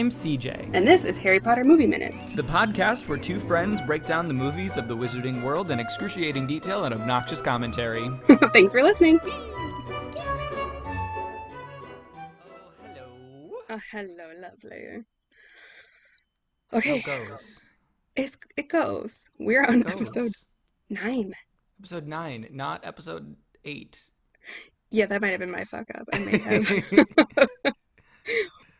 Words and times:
I'm 0.00 0.08
CJ. 0.08 0.70
And 0.72 0.88
this 0.88 1.04
is 1.04 1.18
Harry 1.18 1.38
Potter 1.38 1.62
Movie 1.62 1.86
Minutes. 1.86 2.34
The 2.34 2.40
podcast 2.40 3.06
where 3.06 3.18
two 3.18 3.38
friends 3.38 3.82
break 3.82 4.06
down 4.06 4.28
the 4.28 4.32
movies 4.34 4.78
of 4.78 4.88
the 4.88 4.96
wizarding 4.96 5.42
world 5.42 5.70
in 5.70 5.78
excruciating 5.78 6.46
detail 6.46 6.86
and 6.86 6.94
obnoxious 6.94 7.42
commentary. 7.42 8.08
Thanks 8.54 8.72
for 8.72 8.82
listening. 8.82 9.20
Oh, 9.22 10.10
hello. 12.82 13.50
Oh, 13.68 13.80
hello, 13.92 14.30
lovely. 14.38 15.04
How 16.72 16.78
Okay, 16.78 17.02
goes? 17.02 17.62
it's, 18.16 18.38
it 18.56 18.70
goes. 18.70 19.28
We're 19.38 19.66
on 19.66 19.82
Goes. 19.82 19.92
episode 19.92 20.32
nine. 20.88 21.34
Episode 21.78 22.06
9, 22.06 22.48
not 22.52 22.86
episode 22.86 23.36
8. 23.66 24.02
Yeah, 24.92 25.04
that 25.04 25.20
might 25.20 25.32
have 25.32 25.40
been 25.40 25.50
my 25.50 25.64
fuck 25.64 25.88
up. 25.94 26.08
I 26.10 26.18
may 26.20 26.38
have 26.38 26.84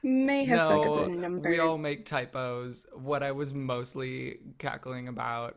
may 0.03 0.45
have 0.45 0.59
no, 0.59 1.05
the 1.05 1.09
numbers. 1.09 1.51
we 1.51 1.59
all 1.59 1.79
make 1.79 2.07
typos. 2.07 2.87
What 2.93 3.23
I 3.23 3.33
was 3.33 3.53
mostly 3.53 4.39
cackling 4.59 5.09
about 5.09 5.57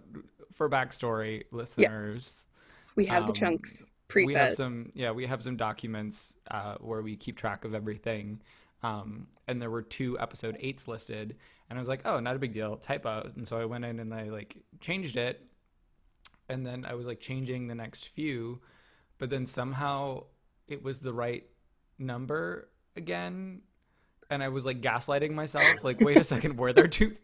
for 0.52 0.70
backstory 0.70 1.44
listeners, 1.52 2.48
We 2.96 3.06
have 3.06 3.24
the 3.24 3.30
um, 3.30 3.36
chunks 3.36 3.92
we 4.16 4.34
have 4.34 4.54
some 4.54 4.90
yeah, 4.94 5.12
we 5.12 5.26
have 5.26 5.42
some 5.42 5.58
documents 5.58 6.36
uh, 6.50 6.76
where 6.80 7.02
we 7.02 7.16
keep 7.16 7.38
track 7.38 7.66
of 7.66 7.74
everything. 7.74 8.42
Um, 8.82 9.28
and 9.48 9.62
there 9.62 9.70
were 9.70 9.82
two 9.82 10.20
episode 10.20 10.58
eights 10.60 10.88
listed, 10.88 11.38
and 11.70 11.80
I 11.80 11.80
was 11.80 11.88
like, 11.88 12.02
oh, 12.06 12.20
not 12.20 12.36
a 12.36 12.40
big 12.40 12.52
deal, 12.52 12.76
typos. 12.76 13.34
And 13.36 13.48
so 13.48 13.58
I 13.58 13.66
went 13.66 13.86
in 13.86 14.00
and 14.00 14.14
I 14.14 14.24
like 14.24 14.58
changed 14.82 15.16
it, 15.18 15.46
and 16.50 16.66
then 16.66 16.86
I 16.86 16.94
was 16.94 17.08
like 17.08 17.20
changing 17.20 17.68
the 17.68 17.76
next 17.76 18.10
few, 18.10 18.60
but 19.18 19.30
then 19.30 19.46
somehow 19.46 20.26
it 20.68 20.84
was 20.84 21.00
the 21.00 21.14
right 21.14 21.46
number 21.98 22.70
again, 22.96 23.62
and 24.34 24.44
I 24.44 24.50
was 24.50 24.66
like 24.66 24.82
gaslighting 24.82 25.32
myself, 25.32 25.84
like, 25.84 26.00
wait 26.02 26.18
a 26.18 26.24
second, 26.24 26.58
were 26.58 26.74
there 26.74 26.88
two? 26.88 27.12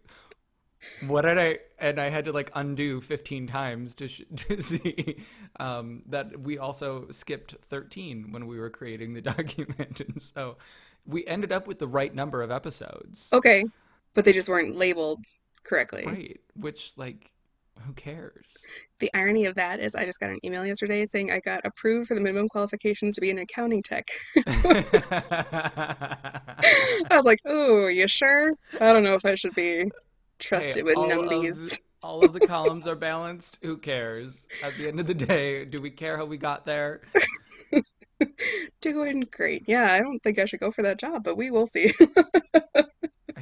What 1.05 1.23
did 1.23 1.37
I? 1.37 1.57
And 1.77 1.99
I 1.99 2.09
had 2.09 2.23
to 2.25 2.31
like 2.31 2.51
undo 2.55 3.01
15 3.01 3.47
times 3.47 3.95
to 3.95 4.07
sh- 4.07 4.21
to 4.37 4.61
see 4.61 5.17
um, 5.59 6.03
that 6.07 6.39
we 6.39 6.57
also 6.57 7.07
skipped 7.11 7.55
13 7.69 8.31
when 8.31 8.47
we 8.47 8.57
were 8.57 8.69
creating 8.69 9.13
the 9.13 9.21
document, 9.35 9.99
and 9.99 10.21
so 10.21 10.55
we 11.05 11.27
ended 11.27 11.51
up 11.51 11.67
with 11.67 11.79
the 11.79 11.87
right 11.87 12.15
number 12.15 12.41
of 12.41 12.49
episodes. 12.49 13.29
Okay, 13.33 13.65
but 14.13 14.23
they 14.23 14.31
just 14.31 14.47
weren't 14.47 14.77
labeled 14.77 15.19
correctly. 15.65 16.05
Right, 16.05 16.39
which 16.55 16.97
like, 16.97 17.33
who 17.85 17.93
cares? 17.93 18.65
The 18.99 19.09
irony 19.13 19.45
of 19.45 19.55
that 19.55 19.79
is 19.79 19.95
I 19.95 20.05
just 20.05 20.19
got 20.19 20.29
an 20.29 20.39
email 20.43 20.65
yesterday 20.65 21.05
saying 21.05 21.31
I 21.31 21.39
got 21.39 21.65
approved 21.65 22.07
for 22.07 22.15
the 22.15 22.21
minimum 22.21 22.47
qualifications 22.49 23.15
to 23.15 23.21
be 23.21 23.31
an 23.31 23.39
accounting 23.39 23.81
tech. 23.83 24.07
I 24.47 26.41
was 27.11 27.25
like, 27.25 27.39
oh, 27.45 27.87
you 27.87 28.07
sure? 28.07 28.51
I 28.79 28.93
don't 28.93 29.03
know 29.03 29.15
if 29.15 29.25
I 29.25 29.35
should 29.35 29.55
be 29.55 29.89
trusted 30.39 30.77
Hey, 30.77 30.83
with 30.83 30.95
numbies. 30.95 31.71
Of, 31.73 31.79
all 32.01 32.23
of 32.23 32.33
the 32.33 32.47
columns 32.47 32.87
are 32.87 32.95
balanced. 32.95 33.59
Who 33.61 33.77
cares? 33.77 34.47
At 34.63 34.75
the 34.75 34.87
end 34.87 34.99
of 34.99 35.07
the 35.07 35.13
day, 35.13 35.65
do 35.65 35.81
we 35.81 35.89
care 35.89 36.17
how 36.17 36.25
we 36.25 36.37
got 36.37 36.65
there? 36.65 37.01
Doing 38.81 39.25
great. 39.31 39.63
Yeah, 39.67 39.93
I 39.93 39.99
don't 39.99 40.19
think 40.19 40.39
I 40.39 40.45
should 40.45 40.59
go 40.59 40.71
for 40.71 40.81
that 40.83 40.99
job, 40.99 41.23
but 41.23 41.35
we 41.37 41.51
will 41.51 41.67
see. 41.67 41.93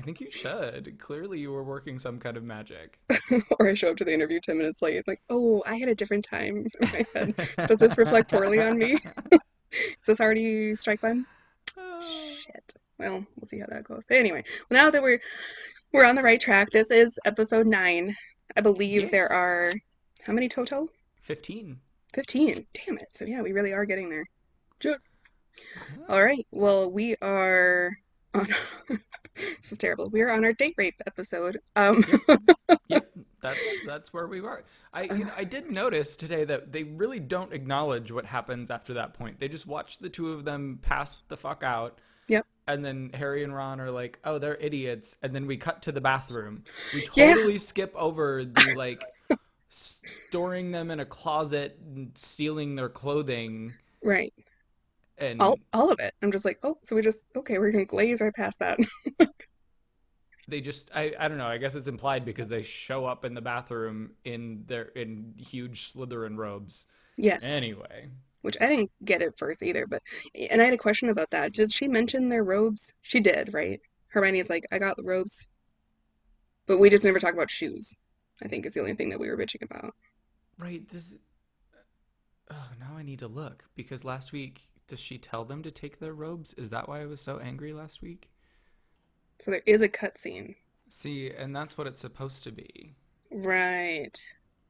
I 0.07 0.09
think 0.09 0.21
you 0.21 0.31
should. 0.31 0.97
Clearly, 0.99 1.37
you 1.37 1.51
were 1.51 1.65
working 1.65 1.99
some 1.99 2.17
kind 2.17 2.37
of 2.37 2.43
magic. 2.45 2.97
Or 3.59 3.67
I 3.67 3.73
show 3.73 3.89
up 3.89 3.97
to 3.97 4.05
the 4.05 4.13
interview 4.13 4.39
10 4.39 4.57
minutes 4.57 4.81
late. 4.81 5.05
Like, 5.05 5.21
oh, 5.29 5.61
I 5.65 5.75
had 5.75 5.89
a 5.89 5.95
different 5.95 6.23
time 6.23 6.65
in 6.79 6.89
my 6.93 7.05
head. 7.13 7.67
Does 7.67 7.77
this 7.77 7.97
reflect 7.97 8.31
poorly 8.31 8.61
on 8.61 8.77
me? 8.77 8.93
Is 9.73 10.05
this 10.05 10.21
already 10.21 10.77
strike 10.77 11.03
one? 11.03 11.25
Shit. 11.75 12.73
Well, 12.97 13.25
we'll 13.35 13.47
see 13.49 13.59
how 13.59 13.65
that 13.67 13.83
goes. 13.83 14.05
Anyway, 14.09 14.45
now 14.71 14.89
that 14.89 15.03
we're 15.03 15.19
we're 15.91 16.05
on 16.05 16.15
the 16.15 16.23
right 16.23 16.39
track, 16.39 16.69
this 16.69 16.89
is 16.89 17.19
episode 17.25 17.67
nine. 17.67 18.15
I 18.55 18.61
believe 18.61 19.11
there 19.11 19.29
are 19.29 19.73
how 20.21 20.31
many 20.31 20.47
total? 20.47 20.87
15. 21.23 21.81
15. 22.13 22.65
Damn 22.73 22.97
it. 22.97 23.09
So 23.11 23.25
yeah, 23.25 23.41
we 23.41 23.51
really 23.51 23.73
are 23.73 23.83
getting 23.83 24.09
there. 24.09 24.25
Sure. 24.79 24.93
Uh-huh. 24.95 26.13
All 26.13 26.23
right. 26.23 26.47
Well, 26.51 26.89
we 26.89 27.17
are 27.21 27.97
on 28.33 28.47
this 29.35 29.71
is 29.71 29.77
terrible. 29.77 30.09
We 30.09 30.21
are 30.21 30.29
on 30.29 30.43
our 30.45 30.53
date 30.53 30.75
rape 30.77 31.01
episode. 31.05 31.59
Um 31.75 32.03
Yep, 32.87 33.13
that's 33.41 33.59
that's 33.85 34.13
where 34.13 34.27
we 34.27 34.41
were. 34.41 34.63
I 34.93 35.03
you 35.03 35.25
know, 35.25 35.31
I 35.35 35.43
did 35.43 35.69
notice 35.71 36.15
today 36.15 36.45
that 36.45 36.71
they 36.71 36.83
really 36.83 37.19
don't 37.19 37.53
acknowledge 37.53 38.11
what 38.11 38.25
happens 38.25 38.71
after 38.71 38.93
that 38.95 39.13
point. 39.13 39.39
They 39.39 39.47
just 39.47 39.67
watch 39.67 39.99
the 39.99 40.09
two 40.09 40.33
of 40.33 40.45
them 40.45 40.79
pass 40.81 41.23
the 41.27 41.37
fuck 41.37 41.63
out. 41.63 41.99
Yep. 42.27 42.45
And 42.67 42.83
then 42.83 43.11
Harry 43.13 43.43
and 43.45 43.55
Ron 43.55 43.79
are 43.79 43.91
like, 43.91 44.19
"Oh, 44.25 44.37
they're 44.39 44.57
idiots." 44.57 45.15
And 45.23 45.33
then 45.33 45.47
we 45.47 45.55
cut 45.55 45.81
to 45.83 45.91
the 45.93 46.01
bathroom. 46.01 46.65
We 46.93 47.05
Yeah. 47.15 47.33
totally 47.35 47.57
skip 47.57 47.93
over 47.95 48.43
the 48.43 48.73
like 48.75 48.99
storing 49.69 50.71
them 50.71 50.91
in 50.91 50.99
a 50.99 51.05
closet 51.05 51.77
and 51.85 52.11
stealing 52.17 52.75
their 52.75 52.89
clothing 52.89 53.73
right. 54.03 54.33
And 55.17 55.41
All 55.41 55.59
all 55.73 55.91
of 55.91 55.99
it. 55.99 56.13
I'm 56.21 56.31
just 56.31 56.45
like, 56.45 56.59
oh, 56.63 56.77
so 56.83 56.95
we 56.95 57.01
just 57.01 57.25
okay, 57.35 57.57
we're 57.59 57.71
gonna 57.71 57.85
glaze 57.85 58.21
right 58.21 58.33
past 58.33 58.59
that. 58.59 58.79
they 60.47 60.61
just 60.61 60.89
I, 60.95 61.13
I 61.19 61.27
don't 61.27 61.37
know 61.37 61.47
i 61.47 61.57
guess 61.57 61.75
it's 61.75 61.89
implied 61.89 62.23
because 62.23 62.47
they 62.47 62.63
show 62.63 63.05
up 63.05 63.25
in 63.25 63.33
the 63.33 63.41
bathroom 63.41 64.11
in 64.23 64.63
their 64.65 64.83
in 64.83 65.33
huge 65.37 65.91
slytherin 65.91 66.37
robes 66.37 66.85
Yes. 67.17 67.41
anyway 67.43 68.07
Which 68.43 68.55
I 68.61 68.67
didn't 68.69 68.91
get 69.03 69.21
at 69.21 69.37
first 69.37 69.61
either, 69.63 69.85
but 69.87 70.01
and 70.49 70.61
I 70.61 70.65
had 70.65 70.73
a 70.73 70.77
question 70.77 71.09
about 71.09 71.31
that. 71.31 71.51
Did 71.53 71.71
she 71.73 71.87
mention 71.87 72.29
their 72.29 72.43
robes? 72.45 72.93
She 73.01 73.19
did, 73.19 73.53
right? 73.53 73.81
Hermione's 74.09 74.49
like, 74.51 74.65
I 74.71 74.77
got 74.79 74.95
the 74.95 75.03
robes. 75.03 75.45
But 76.67 76.77
we 76.77 76.89
just 76.91 77.03
never 77.03 77.19
talk 77.19 77.33
about 77.33 77.49
shoes. 77.49 77.95
I 78.41 78.47
think 78.47 78.65
is 78.65 78.73
the 78.75 78.79
only 78.81 78.93
thing 78.93 79.09
that 79.09 79.19
we 79.19 79.29
were 79.29 79.35
bitching 79.37 79.63
about. 79.63 79.95
right 80.59 80.87
this 80.87 81.15
uh, 81.73 82.53
oh 82.53 82.69
now 82.79 82.95
i 82.95 83.03
need 83.03 83.19
to 83.19 83.27
look 83.27 83.65
because 83.75 84.05
last 84.05 84.31
week 84.31 84.69
does 84.87 84.99
she 84.99 85.17
tell 85.17 85.45
them 85.45 85.63
to 85.63 85.71
take 85.71 85.99
their 85.99 86.13
robes 86.13 86.53
is 86.55 86.69
that 86.69 86.87
why 86.89 87.01
i 87.01 87.05
was 87.05 87.21
so 87.21 87.37
angry 87.39 87.73
last 87.73 88.01
week 88.01 88.29
So 89.39 89.49
there 89.49 89.63
is 89.65 89.81
a 89.81 89.89
cutscene. 89.89 90.57
see 90.89 91.29
and 91.29 91.55
that's 91.55 91.77
what 91.77 91.87
it's 91.87 92.01
supposed 92.01 92.43
to 92.43 92.51
be 92.51 92.95
Right. 93.31 94.17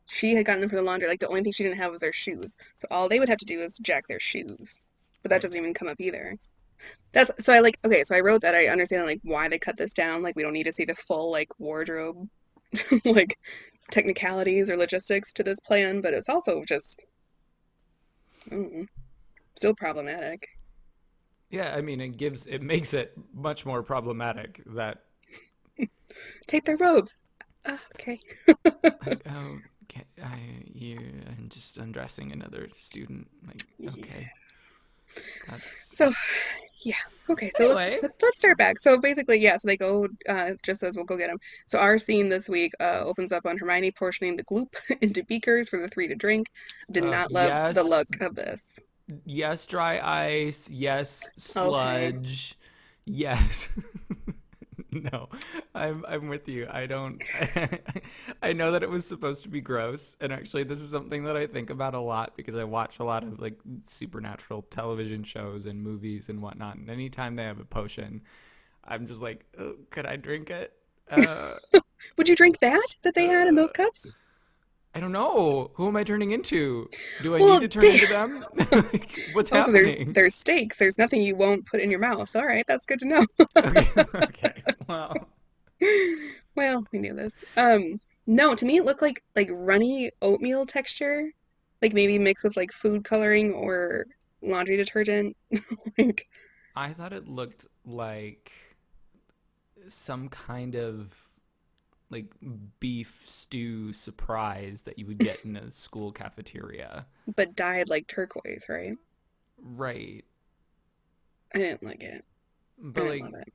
She 0.08 0.36
had 0.36 0.46
gotten 0.46 0.62
them 0.62 0.70
for 0.70 0.76
the 0.78 0.82
laundry. 0.82 1.08
Like 1.08 1.20
the 1.20 1.28
only 1.28 1.44
thing 1.44 1.52
she 1.52 1.64
didn't 1.64 1.78
have 1.80 1.92
was 1.92 2.02
their 2.02 2.14
shoes. 2.14 2.56
So 2.78 2.88
all 2.92 3.10
they 3.10 3.20
would 3.20 3.30
have 3.30 3.38
to 3.40 3.46
do 3.46 3.62
is 3.62 3.78
jack 3.78 4.08
their 4.08 4.20
shoes. 4.20 4.80
But 5.24 5.30
that 5.30 5.42
Right. 5.42 5.42
doesn't 5.42 5.58
even 5.58 5.74
come 5.74 5.88
up 5.88 6.00
either. 6.00 6.36
That's 7.14 7.32
so 7.46 7.54
I 7.54 7.60
like 7.62 7.78
okay, 7.86 8.04
so 8.04 8.16
I 8.16 8.22
wrote 8.22 8.42
that 8.44 8.56
I 8.56 8.68
understand 8.70 9.06
like 9.06 9.22
why 9.24 9.50
they 9.50 9.60
cut 9.60 9.78
this 9.78 9.94
down. 9.94 10.24
Like 10.24 10.36
we 10.38 10.44
don't 10.44 10.54
need 10.54 10.66
to 10.66 10.74
see 10.74 10.86
the 10.86 10.96
full 10.96 11.32
like 11.32 11.50
wardrobe 11.60 12.28
like 13.06 13.38
technicalities 13.92 14.70
or 14.70 14.78
logistics 14.78 15.34
to 15.34 15.44
this 15.44 15.60
plan, 15.62 16.02
but 16.02 16.14
it's 16.16 16.30
also 16.30 16.64
just 16.68 17.02
mm, 18.50 18.88
still 19.58 19.74
problematic. 19.76 20.48
yeah 21.50 21.74
i 21.76 21.82
mean 21.82 22.00
it 22.02 22.18
gives 22.18 22.46
it 22.48 22.62
makes 22.62 22.94
it 22.94 23.14
much 23.34 23.66
more 23.66 23.84
problematic 23.84 24.62
that 24.76 25.04
Take 26.48 26.66
their 26.66 26.78
robes. 26.78 27.18
Ah, 27.66 27.80
okay. 27.96 28.18
like, 29.06 29.22
oh 29.30 29.58
okay, 29.84 30.04
i 30.24 30.40
you 30.74 30.98
i'm 31.28 31.48
just 31.50 31.78
undressing 31.78 32.32
another 32.32 32.70
student 32.76 33.28
like 33.46 33.62
okay 33.98 34.30
that's 35.48 35.96
So, 35.98 36.12
yeah. 36.82 36.96
Okay, 37.30 37.50
so 37.50 37.66
Anyway. 37.66 37.92
let's, 37.92 38.04
let's 38.04 38.18
let's 38.22 38.38
start 38.40 38.58
back. 38.58 38.78
So 38.78 38.98
basically, 39.00 39.40
yeah. 39.40 39.58
So 39.58 39.68
they 39.68 39.78
go. 39.78 40.08
Uh, 40.28 40.54
just 40.64 40.84
as 40.84 40.96
we'll 40.96 41.06
go 41.06 41.18
get 41.18 41.28
them. 41.30 41.40
So 41.66 41.80
our 41.80 41.98
scene 41.98 42.30
this 42.30 42.50
week 42.50 42.74
uh, 42.82 43.02
opens 43.06 43.32
up 43.32 43.46
on 43.46 43.58
Hermione 43.58 43.92
portioning 43.92 44.36
the 44.36 44.44
gloop 44.44 44.74
into 45.02 45.24
beakers 45.24 45.70
for 45.70 45.80
the 45.80 45.88
three 45.88 46.08
to 46.10 46.16
drink. 46.16 46.48
Did 46.92 47.06
Uh, 47.06 47.10
not 47.12 47.32
love 47.32 47.74
the 47.74 47.84
look 47.84 48.08
of 48.22 48.36
this. 48.36 48.80
Yes, 49.26 49.66
dry 49.66 50.00
ice. 50.00 50.70
Yes, 50.70 51.30
sludge. 51.38 52.56
Yes. 53.06 53.70
no, 54.92 55.30
I'm 55.74 56.04
I'm 56.08 56.28
with 56.28 56.50
you. 56.50 56.68
I 56.70 56.86
don't. 56.88 57.22
I 58.42 58.54
know 58.54 58.72
that 58.72 58.84
it 58.84 58.90
was 58.90 59.06
supposed 59.06 59.44
to 59.44 59.50
be 59.50 59.62
gross, 59.62 60.18
and 60.20 60.34
actually, 60.34 60.64
this 60.64 60.80
is 60.80 60.90
something 60.90 61.24
that 61.24 61.38
I 61.38 61.48
think 61.48 61.70
about 61.70 61.94
a 61.94 62.00
lot 62.00 62.36
because 62.36 62.56
I 62.56 62.64
watch 62.64 63.00
a 63.00 63.04
lot 63.04 63.24
of 63.24 63.40
like 63.40 63.60
supernatural 63.84 64.64
television 64.64 65.24
shows 65.24 65.66
and 65.66 65.82
movies 65.82 66.30
and 66.30 66.42
whatnot. 66.42 66.76
And 66.76 66.90
anytime 66.90 67.36
they 67.36 67.44
have 67.44 67.60
a 67.60 67.66
potion, 67.66 68.22
I'm 68.84 69.08
just 69.08 69.22
like, 69.22 69.46
oh, 69.58 69.76
could 69.90 70.06
I 70.06 70.18
drink 70.18 70.50
it? 70.50 70.74
Uh, 71.10 71.54
Would 72.18 72.30
you 72.30 72.36
drink 72.36 72.60
that 72.60 72.96
that 73.04 73.16
they 73.16 73.26
had 73.26 73.48
in 73.48 73.56
those 73.56 73.72
cups? 73.72 74.14
I 74.98 75.00
don't 75.00 75.12
know. 75.12 75.70
Who 75.76 75.88
am 75.88 75.96
I 75.96 76.04
turning 76.04 76.32
into? 76.32 76.90
Do 77.22 77.36
I 77.36 77.42
Well, 77.42 77.60
need 77.60 77.62
to 77.62 77.68
turn 77.68 77.92
into 77.92 78.08
them? 78.08 78.44
Like, 78.72 79.12
What's 79.32 79.52
Also, 79.52 79.72
there, 79.72 79.84
happening? 79.84 80.14
there's 80.14 80.36
steaks. 80.36 80.78
There's 80.78 80.98
nothing 80.98 81.22
you 81.22 81.36
won't 81.36 81.66
put 81.68 81.82
in 81.82 81.92
your 81.92 82.00
mouth. 82.00 82.36
All 82.36 82.46
right, 82.46 82.66
that's 82.68 82.86
good 82.86 83.00
to 83.00 83.06
know. 83.08 83.26
okay, 83.64 83.88
okay. 84.16 84.64
Well, 84.88 85.28
Well, 86.56 86.86
we 86.92 87.00
knew 87.00 87.14
this. 87.14 87.44
Um, 87.56 88.00
no, 88.26 88.56
to 88.56 88.66
me 88.66 88.78
it 88.78 88.86
looked 88.86 89.02
like 89.02 89.24
like 89.36 89.50
runny 89.52 90.12
oatmeal 90.22 90.66
texture, 90.66 91.32
like 91.82 91.94
maybe 91.94 92.20
mixed 92.20 92.44
with 92.44 92.58
like 92.58 92.72
food 92.72 93.04
coloring 93.04 93.54
or 93.54 94.06
laundry 94.42 94.78
detergent. 94.78 95.36
Like, 95.98 96.28
I 96.76 96.94
thought 96.94 97.12
it 97.14 97.28
looked 97.28 97.68
like 97.86 98.52
some 99.88 100.30
kind 100.30 100.76
of 100.76 101.27
like 102.10 102.26
beef 102.80 103.24
stew 103.26 103.92
surprise 103.92 104.82
that 104.82 104.98
you 104.98 105.06
would 105.06 105.18
get 105.18 105.44
in 105.44 105.56
a 105.56 105.72
school 105.72 106.12
cafeteria. 106.12 107.06
But 107.36 107.56
dyed 107.56 107.90
like 107.90 108.08
turquoise, 108.08 108.68
right? 108.70 108.98
Right. 109.62 110.24
I 111.54 111.58
didn't 111.58 111.84
like 111.84 112.04
it. 112.04 112.24
But 112.78 113.06
like 113.06 113.24
it. 113.24 113.54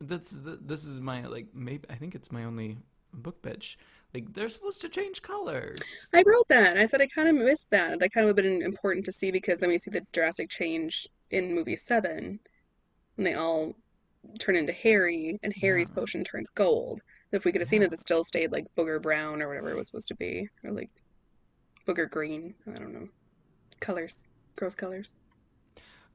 that's 0.00 0.36
th- 0.38 0.58
this 0.62 0.84
is 0.84 1.00
my 1.00 1.26
like 1.26 1.48
maybe 1.54 1.88
I 1.88 1.94
think 1.94 2.14
it's 2.14 2.32
my 2.32 2.44
only 2.44 2.78
book 3.12 3.42
bitch. 3.42 3.76
Like 4.12 4.32
they're 4.32 4.48
supposed 4.48 4.80
to 4.82 4.88
change 4.88 5.22
colors. 5.22 5.78
I 6.12 6.22
wrote 6.26 6.48
that. 6.48 6.76
I 6.76 6.86
said 6.86 7.00
I 7.00 7.06
kind 7.06 7.28
of 7.28 7.34
missed 7.34 7.70
that. 7.70 7.98
That 7.98 8.12
kind 8.12 8.28
of 8.28 8.34
would 8.34 8.44
have 8.44 8.52
been 8.52 8.62
important 8.62 9.04
to 9.06 9.12
see 9.12 9.30
because 9.30 9.60
then 9.60 9.68
we 9.68 9.78
see 9.78 9.90
the 9.90 10.06
drastic 10.12 10.50
change 10.50 11.08
in 11.30 11.54
movie 11.54 11.76
seven 11.76 12.40
when 13.16 13.24
they 13.24 13.34
all 13.34 13.74
turn 14.38 14.56
into 14.56 14.72
Harry 14.72 15.38
and 15.42 15.54
Harry's 15.60 15.90
potion 15.90 16.24
turns 16.24 16.50
gold. 16.50 17.02
If 17.32 17.44
we 17.44 17.52
could 17.52 17.60
have 17.60 17.68
seen 17.68 17.82
it, 17.82 17.92
it 17.92 17.98
still 17.98 18.24
stayed 18.24 18.52
like 18.52 18.66
booger 18.76 19.00
brown 19.02 19.42
or 19.42 19.48
whatever 19.48 19.70
it 19.70 19.76
was 19.76 19.88
supposed 19.88 20.08
to 20.08 20.14
be, 20.14 20.48
or 20.64 20.70
like 20.70 20.90
booger 21.86 22.08
green. 22.08 22.54
I 22.66 22.76
don't 22.76 22.92
know. 22.92 23.08
Colors, 23.80 24.24
gross 24.54 24.74
colors. 24.74 25.16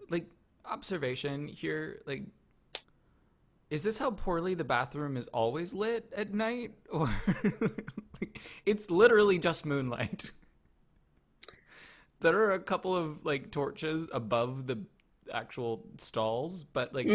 Like 0.10 0.26
observation 0.66 1.48
here 1.48 2.02
like 2.06 2.24
is 3.72 3.82
this 3.82 3.98
how 3.98 4.12
poorly 4.12 4.54
the 4.54 4.64
bathroom 4.64 5.18
is 5.18 5.28
always 5.30 5.74
lit 5.74 6.12
at 6.16 6.34
night 6.34 6.72
or 6.92 7.10
like, 8.20 8.40
it's 8.66 8.90
literally 8.90 9.40
just 9.40 9.66
moonlight. 9.66 10.32
There 12.20 12.38
are 12.38 12.52
a 12.54 12.60
couple 12.60 12.96
of 12.96 13.26
like 13.26 13.52
torches 13.52 14.08
above 14.14 14.68
the 14.68 14.80
actual 15.34 15.84
stalls, 15.98 16.64
but 16.64 16.94
like 16.94 17.08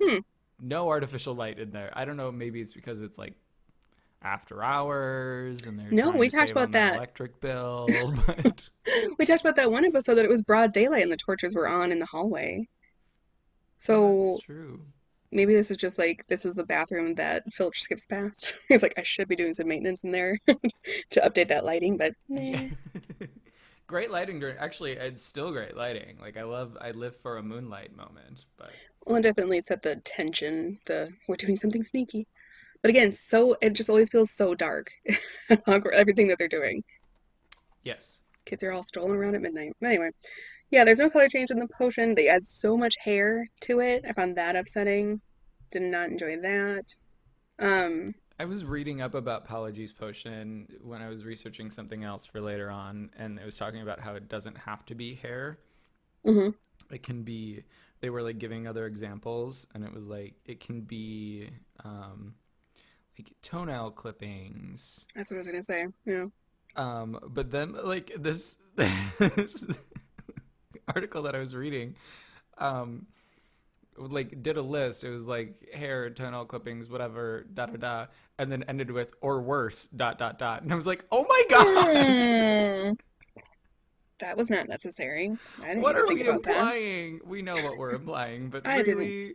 Mm. 0.00 0.24
No 0.62 0.88
artificial 0.88 1.34
light 1.34 1.58
in 1.58 1.72
there. 1.72 1.90
I 1.94 2.04
don't 2.06 2.16
know, 2.16 2.32
maybe 2.32 2.60
it's 2.62 2.72
because 2.72 3.02
it's 3.02 3.18
like 3.18 3.34
after 4.22 4.62
hours 4.62 5.66
and 5.66 5.78
they're 5.78 5.92
No, 5.92 6.10
we 6.12 6.30
to 6.30 6.36
talked 6.36 6.50
save 6.50 6.56
about 6.56 6.72
that. 6.72 6.94
electric 6.96 7.40
bill, 7.40 7.88
but 8.26 8.70
We 9.18 9.26
talked 9.26 9.42
about 9.42 9.56
that 9.56 9.70
one 9.72 9.84
episode 9.84 10.14
that 10.16 10.24
it 10.24 10.30
was 10.30 10.42
broad 10.42 10.72
daylight 10.72 11.02
and 11.02 11.12
the 11.12 11.16
torches 11.16 11.54
were 11.54 11.68
on 11.68 11.92
in 11.92 11.98
the 11.98 12.06
hallway. 12.06 12.68
So 13.78 14.36
that's 14.36 14.44
true. 14.44 14.86
maybe 15.32 15.54
this 15.54 15.70
is 15.70 15.76
just 15.76 15.98
like 15.98 16.24
this 16.28 16.44
is 16.46 16.54
the 16.54 16.64
bathroom 16.64 17.14
that 17.16 17.52
Filch 17.52 17.82
skips 17.82 18.06
past. 18.06 18.54
He's 18.68 18.82
like, 18.82 18.94
I 18.98 19.02
should 19.04 19.28
be 19.28 19.36
doing 19.36 19.54
some 19.54 19.68
maintenance 19.68 20.04
in 20.04 20.12
there 20.12 20.38
to 20.46 21.20
update 21.20 21.48
that 21.48 21.64
lighting, 21.64 21.96
but 21.96 22.14
nah. 22.28 22.68
great 23.86 24.10
lighting 24.10 24.40
during 24.40 24.56
actually 24.58 24.92
it's 24.92 25.22
still 25.22 25.52
great 25.52 25.76
lighting. 25.76 26.18
Like 26.20 26.36
I 26.36 26.44
love 26.44 26.76
I 26.80 26.92
live 26.92 27.16
for 27.16 27.38
a 27.38 27.42
moonlight 27.42 27.94
moment, 27.96 28.46
but 28.56 28.70
Well, 29.06 29.16
it 29.16 29.22
definitely 29.22 29.60
set 29.60 29.82
the 29.82 29.96
tension, 29.96 30.78
the 30.86 31.12
we're 31.28 31.36
doing 31.36 31.56
something 31.56 31.82
sneaky. 31.82 32.26
But 32.82 32.90
again, 32.90 33.12
so 33.12 33.56
it 33.62 33.74
just 33.74 33.90
always 33.90 34.10
feels 34.10 34.30
so 34.30 34.54
dark. 34.54 34.90
Everything 35.66 36.28
that 36.28 36.38
they're 36.38 36.48
doing. 36.48 36.82
yes. 37.84 38.22
Kids 38.44 38.62
are 38.62 38.72
all 38.72 38.82
strolling 38.82 39.16
around 39.16 39.34
at 39.34 39.42
midnight. 39.42 39.72
But 39.80 39.88
Anyway, 39.88 40.10
yeah, 40.70 40.84
there's 40.84 40.98
no 40.98 41.10
color 41.10 41.28
change 41.28 41.50
in 41.50 41.58
the 41.58 41.68
potion. 41.68 42.14
They 42.14 42.28
add 42.28 42.44
so 42.44 42.76
much 42.76 42.96
hair 42.98 43.48
to 43.62 43.80
it. 43.80 44.04
I 44.08 44.12
found 44.12 44.36
that 44.36 44.56
upsetting. 44.56 45.20
Did 45.70 45.82
not 45.82 46.08
enjoy 46.10 46.36
that. 46.38 46.94
Um, 47.58 48.14
I 48.38 48.44
was 48.44 48.64
reading 48.64 49.00
up 49.00 49.14
about 49.14 49.46
Polyjuice 49.46 49.94
Potion 49.94 50.66
when 50.82 51.00
I 51.02 51.08
was 51.08 51.24
researching 51.24 51.70
something 51.70 52.02
else 52.04 52.26
for 52.26 52.40
later 52.40 52.70
on, 52.70 53.10
and 53.16 53.38
it 53.38 53.44
was 53.44 53.56
talking 53.56 53.82
about 53.82 54.00
how 54.00 54.14
it 54.14 54.28
doesn't 54.28 54.56
have 54.58 54.84
to 54.86 54.94
be 54.94 55.14
hair. 55.14 55.58
mhm. 56.24 56.54
It 56.90 57.02
can 57.02 57.22
be, 57.22 57.64
they 58.02 58.10
were 58.10 58.22
like 58.22 58.38
giving 58.38 58.66
other 58.66 58.84
examples, 58.84 59.66
and 59.74 59.84
it 59.84 59.94
was 59.94 60.08
like, 60.08 60.34
it 60.44 60.60
can 60.60 60.82
be 60.82 61.48
um, 61.84 62.34
like 63.18 63.32
toenail 63.42 63.92
clippings. 63.92 65.06
That's 65.14 65.30
what 65.30 65.36
I 65.36 65.38
was 65.38 65.46
gonna 65.46 65.62
say. 65.62 65.86
Yeah. 66.04 66.26
Um, 66.74 67.18
but 67.28 67.50
then 67.50 67.72
like 67.72 68.12
this, 68.18 68.56
this 68.76 69.64
article 70.88 71.22
that 71.22 71.36
I 71.36 71.38
was 71.38 71.54
reading, 71.54 71.94
um, 72.58 73.06
like 73.96 74.42
did 74.42 74.56
a 74.56 74.62
list. 74.62 75.04
It 75.04 75.10
was 75.10 75.28
like 75.28 75.72
hair, 75.72 76.10
toenail 76.10 76.46
clippings, 76.46 76.90
whatever, 76.90 77.46
da 77.54 77.66
da 77.66 77.76
da, 77.76 78.06
and 78.36 78.50
then 78.50 78.64
ended 78.64 78.90
with 78.90 79.14
or 79.20 79.42
worse, 79.42 79.86
dot 79.94 80.18
dot 80.18 80.40
dot. 80.40 80.62
And 80.62 80.72
I 80.72 80.74
was 80.74 80.88
like, 80.88 81.04
oh 81.12 81.24
my 81.28 81.44
god, 81.50 82.88
Hmm. 82.88 82.92
That 84.22 84.36
was 84.36 84.50
not 84.50 84.68
necessary. 84.68 85.36
I 85.62 85.66
didn't 85.66 85.82
what 85.82 85.96
are 85.96 86.06
we 86.06 86.22
about 86.22 86.44
that. 86.44 86.50
implying? 86.52 87.20
We 87.26 87.42
know 87.42 87.60
what 87.60 87.76
we're 87.76 87.90
implying, 87.90 88.50
but 88.50 88.64
I 88.66 88.80
didn't. 88.82 89.34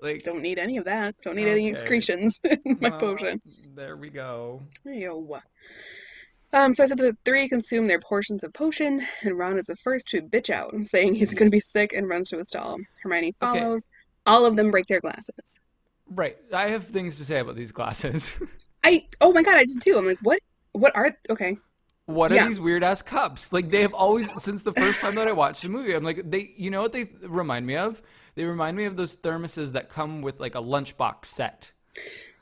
like, 0.00 0.22
Don't 0.22 0.42
need 0.42 0.60
any 0.60 0.76
of 0.76 0.84
that. 0.84 1.16
Don't 1.22 1.34
need 1.34 1.48
any 1.48 1.68
excretions 1.68 2.38
in 2.44 2.78
my 2.80 2.88
well, 2.90 3.00
potion. 3.00 3.40
there 3.74 3.96
we 3.96 4.10
go. 4.10 4.62
Yo. 4.84 5.40
Um, 6.52 6.72
so 6.72 6.84
I 6.84 6.86
said 6.86 6.98
the 6.98 7.16
three 7.24 7.48
consume 7.48 7.86
their 7.88 7.98
portions 7.98 8.44
of 8.44 8.52
potion, 8.54 9.02
and 9.22 9.36
Ron 9.36 9.58
is 9.58 9.66
the 9.66 9.74
first 9.74 10.06
to 10.10 10.22
bitch 10.22 10.50
out, 10.50 10.72
saying 10.86 11.14
he's 11.14 11.34
going 11.34 11.50
to 11.50 11.54
be 11.54 11.60
sick 11.60 11.92
and 11.92 12.08
runs 12.08 12.28
to 12.30 12.38
a 12.38 12.44
stall. 12.44 12.78
Hermione 13.02 13.34
Okay. 13.42 13.58
follows. 13.60 13.84
All 14.24 14.46
of 14.46 14.54
them 14.54 14.70
break 14.70 14.86
their 14.86 15.00
glasses. 15.00 15.58
Right. 16.08 16.36
I 16.54 16.68
have 16.68 16.84
things 16.84 17.18
to 17.18 17.24
say 17.24 17.40
about 17.40 17.56
these 17.56 17.72
glasses. 17.72 18.40
I 18.84 19.04
oh 19.20 19.32
my 19.32 19.42
god, 19.42 19.56
I 19.56 19.64
did 19.64 19.80
too. 19.82 19.96
I'm 19.98 20.06
like, 20.06 20.18
what? 20.22 20.38
What 20.72 20.94
are? 20.94 21.10
Okay, 21.28 21.56
What 22.08 22.32
are 22.32 22.36
Yeah. 22.36 22.46
these 22.46 22.58
weird 22.58 22.82
ass 22.82 23.02
cups? 23.02 23.52
Like 23.52 23.68
they 23.70 23.82
have 23.82 23.92
always 23.92 24.30
since 24.42 24.62
the 24.62 24.72
first 24.72 25.02
time 25.02 25.14
that 25.16 25.28
I 25.28 25.32
watched 25.32 25.62
the 25.62 25.68
movie. 25.68 25.92
I'm 25.94 26.02
like 26.04 26.30
they 26.30 26.54
you 26.56 26.70
know 26.70 26.80
what 26.80 26.94
they 26.94 27.10
remind 27.20 27.66
me 27.66 27.76
of? 27.76 28.00
They 28.34 28.44
remind 28.44 28.78
me 28.78 28.86
of 28.86 28.96
those 28.96 29.14
thermoses 29.14 29.72
that 29.72 29.90
come 29.90 30.22
with 30.22 30.40
like 30.40 30.54
a 30.54 30.62
lunchbox 30.62 31.26
set. 31.26 31.70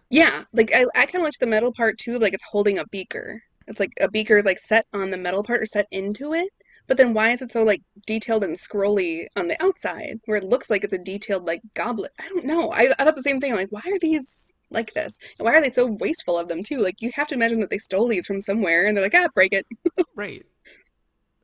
yeah. 0.08 0.44
Like 0.52 0.70
I, 0.72 0.84
I 0.94 1.06
kind 1.06 1.16
of 1.16 1.22
liked 1.22 1.40
the 1.40 1.48
metal 1.48 1.72
part 1.72 1.98
too. 1.98 2.18
Like 2.20 2.32
it's 2.32 2.44
holding 2.44 2.78
a 2.78 2.86
beaker. 2.86 3.42
It's 3.66 3.80
like 3.80 3.90
a 4.00 4.08
beaker 4.08 4.36
is 4.38 4.44
like 4.44 4.60
set 4.60 4.86
on 4.92 5.10
the 5.10 5.16
metal 5.16 5.42
part 5.42 5.60
or 5.60 5.66
set 5.66 5.88
into 5.90 6.32
it. 6.34 6.50
But 6.86 6.96
then 6.96 7.14
why 7.14 7.32
is 7.32 7.42
it 7.42 7.52
so 7.52 7.62
like 7.62 7.82
detailed 8.06 8.44
and 8.44 8.56
scrolly 8.56 9.26
on 9.36 9.48
the 9.48 9.62
outside, 9.62 10.20
where 10.26 10.36
it 10.36 10.44
looks 10.44 10.70
like 10.70 10.84
it's 10.84 10.94
a 10.94 10.98
detailed 10.98 11.46
like 11.46 11.62
goblet? 11.74 12.12
I 12.20 12.28
don't 12.28 12.44
know. 12.44 12.70
I, 12.72 12.92
I 12.98 13.04
thought 13.04 13.16
the 13.16 13.22
same 13.22 13.40
thing. 13.40 13.54
Like, 13.54 13.70
why 13.70 13.82
are 13.86 13.98
these 13.98 14.52
like 14.70 14.94
this? 14.94 15.18
And 15.38 15.46
why 15.46 15.54
are 15.54 15.60
they 15.60 15.70
so 15.70 15.86
wasteful 15.86 16.38
of 16.38 16.48
them 16.48 16.62
too? 16.62 16.78
Like 16.78 17.02
you 17.02 17.10
have 17.14 17.28
to 17.28 17.34
imagine 17.34 17.60
that 17.60 17.70
they 17.70 17.78
stole 17.78 18.08
these 18.08 18.26
from 18.26 18.40
somewhere, 18.40 18.86
and 18.86 18.96
they're 18.96 19.04
like, 19.04 19.14
ah, 19.14 19.28
break 19.34 19.52
it. 19.52 19.66
Right. 20.14 20.46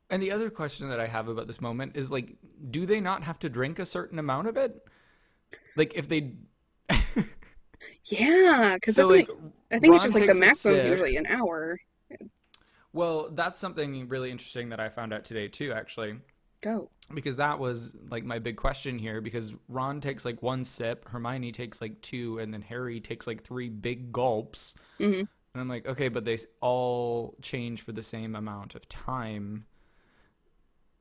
And 0.08 0.22
the 0.22 0.30
other 0.30 0.50
question 0.50 0.88
that 0.90 1.00
I 1.00 1.06
have 1.06 1.28
about 1.28 1.46
this 1.46 1.60
moment 1.60 1.96
is 1.96 2.10
like, 2.10 2.36
do 2.70 2.86
they 2.86 3.00
not 3.00 3.22
have 3.22 3.38
to 3.40 3.48
drink 3.48 3.78
a 3.78 3.86
certain 3.86 4.18
amount 4.18 4.46
of 4.46 4.56
it? 4.56 4.74
Like 5.76 5.94
if 5.94 6.08
they 6.08 6.34
Yeah, 8.04 8.74
because 8.74 8.96
so 8.96 9.08
like 9.08 9.28
I 9.70 9.78
think 9.78 9.94
it's 9.94 10.04
just 10.04 10.14
like 10.14 10.26
the 10.26 10.34
maximum 10.34 10.76
is 10.76 10.86
usually 10.86 11.16
an 11.16 11.26
hour. 11.26 11.78
Well, 12.92 13.30
that's 13.32 13.58
something 13.58 14.08
really 14.08 14.30
interesting 14.30 14.68
that 14.70 14.80
I 14.80 14.88
found 14.88 15.12
out 15.12 15.24
today 15.24 15.48
too, 15.48 15.72
actually. 15.72 16.16
Go. 16.62 16.90
because 17.12 17.36
that 17.36 17.58
was 17.58 17.96
like 18.08 18.24
my 18.24 18.38
big 18.38 18.56
question 18.56 18.96
here 18.96 19.20
because 19.20 19.52
Ron 19.68 20.00
takes 20.00 20.24
like 20.24 20.40
one 20.42 20.62
sip, 20.64 21.08
Hermione 21.08 21.50
takes 21.50 21.80
like 21.80 22.00
two, 22.02 22.38
and 22.38 22.54
then 22.54 22.62
Harry 22.62 23.00
takes 23.00 23.26
like 23.26 23.42
three 23.42 23.68
big 23.68 24.12
gulps. 24.12 24.76
hmm 24.98 25.04
And 25.04 25.26
I'm 25.56 25.68
like, 25.68 25.86
okay, 25.86 26.08
but 26.08 26.24
they 26.24 26.38
all 26.60 27.34
change 27.42 27.82
for 27.82 27.90
the 27.90 28.02
same 28.02 28.36
amount 28.36 28.76
of 28.76 28.88
time. 28.88 29.66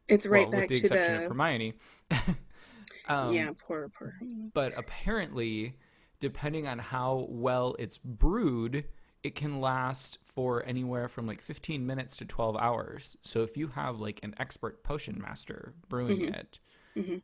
It's 0.07 0.25
right 0.25 0.50
well, 0.50 0.62
with 0.62 0.62
back 0.62 0.69
the 0.69 0.75
to 0.75 0.81
exception 0.81 1.15
of 1.15 1.21
the 1.21 1.27
Hermione. 1.29 1.74
um, 3.07 3.31
yeah, 3.31 3.51
poor 3.57 3.89
poor. 3.89 4.15
But 4.53 4.74
apparently, 4.75 5.77
depending 6.19 6.67
on 6.67 6.79
how 6.79 7.27
well 7.29 7.75
it's 7.77 8.00
brewed, 8.00 8.86
it 9.24 9.36
can 9.36 9.62
last 9.62 10.17
for 10.33 10.63
anywhere 10.65 11.07
from 11.07 11.27
like 11.27 11.41
15 11.41 11.85
minutes 11.85 12.15
to 12.17 12.25
12 12.25 12.55
hours. 12.57 13.17
So 13.21 13.43
if 13.43 13.57
you 13.57 13.67
have 13.69 14.00
like 14.00 14.19
an 14.23 14.33
expert 14.39 14.83
potion 14.83 15.19
master 15.21 15.73
brewing 15.89 16.21
Mhm. 16.21 16.33
it, 16.33 16.59
hmm 16.95 17.17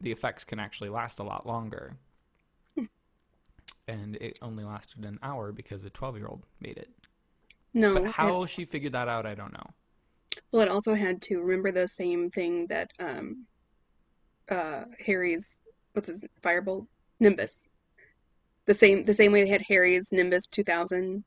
the 0.00 0.12
effects 0.12 0.44
can 0.44 0.58
actually 0.58 0.90
last 0.90 1.18
a 1.18 1.22
lot 1.22 1.46
longer. 1.46 1.96
Hmm. 2.76 2.84
And 3.86 4.16
it 4.16 4.38
only 4.42 4.64
lasted 4.64 5.04
an 5.04 5.18
hour 5.22 5.52
because 5.52 5.84
a 5.84 5.90
12 5.90 6.16
year 6.16 6.26
old 6.26 6.44
made 6.60 6.78
it. 6.78 6.90
No, 7.74 7.94
But 7.94 8.06
how 8.06 8.46
she 8.46 8.64
figured 8.64 8.92
that 8.92 9.08
out, 9.08 9.26
I 9.26 9.34
don't 9.34 9.52
know. 9.52 9.74
well, 10.52 10.62
it 10.62 10.68
also 10.68 10.94
had 10.94 11.20
to 11.22 11.40
remember 11.40 11.72
the 11.72 11.88
same 11.88 12.30
thing 12.30 12.66
that 12.68 12.92
um, 13.00 13.46
uh, 14.50 14.84
Harry's 15.04 15.58
what's 15.92 16.08
his 16.08 16.20
firebolt 16.42 16.86
Nimbus. 17.20 17.68
The 18.66 18.74
same 18.74 19.04
the 19.04 19.14
same 19.14 19.32
way 19.32 19.44
they 19.44 19.50
had 19.50 19.62
Harry's 19.68 20.10
Nimbus 20.12 20.46
2000 20.46 21.24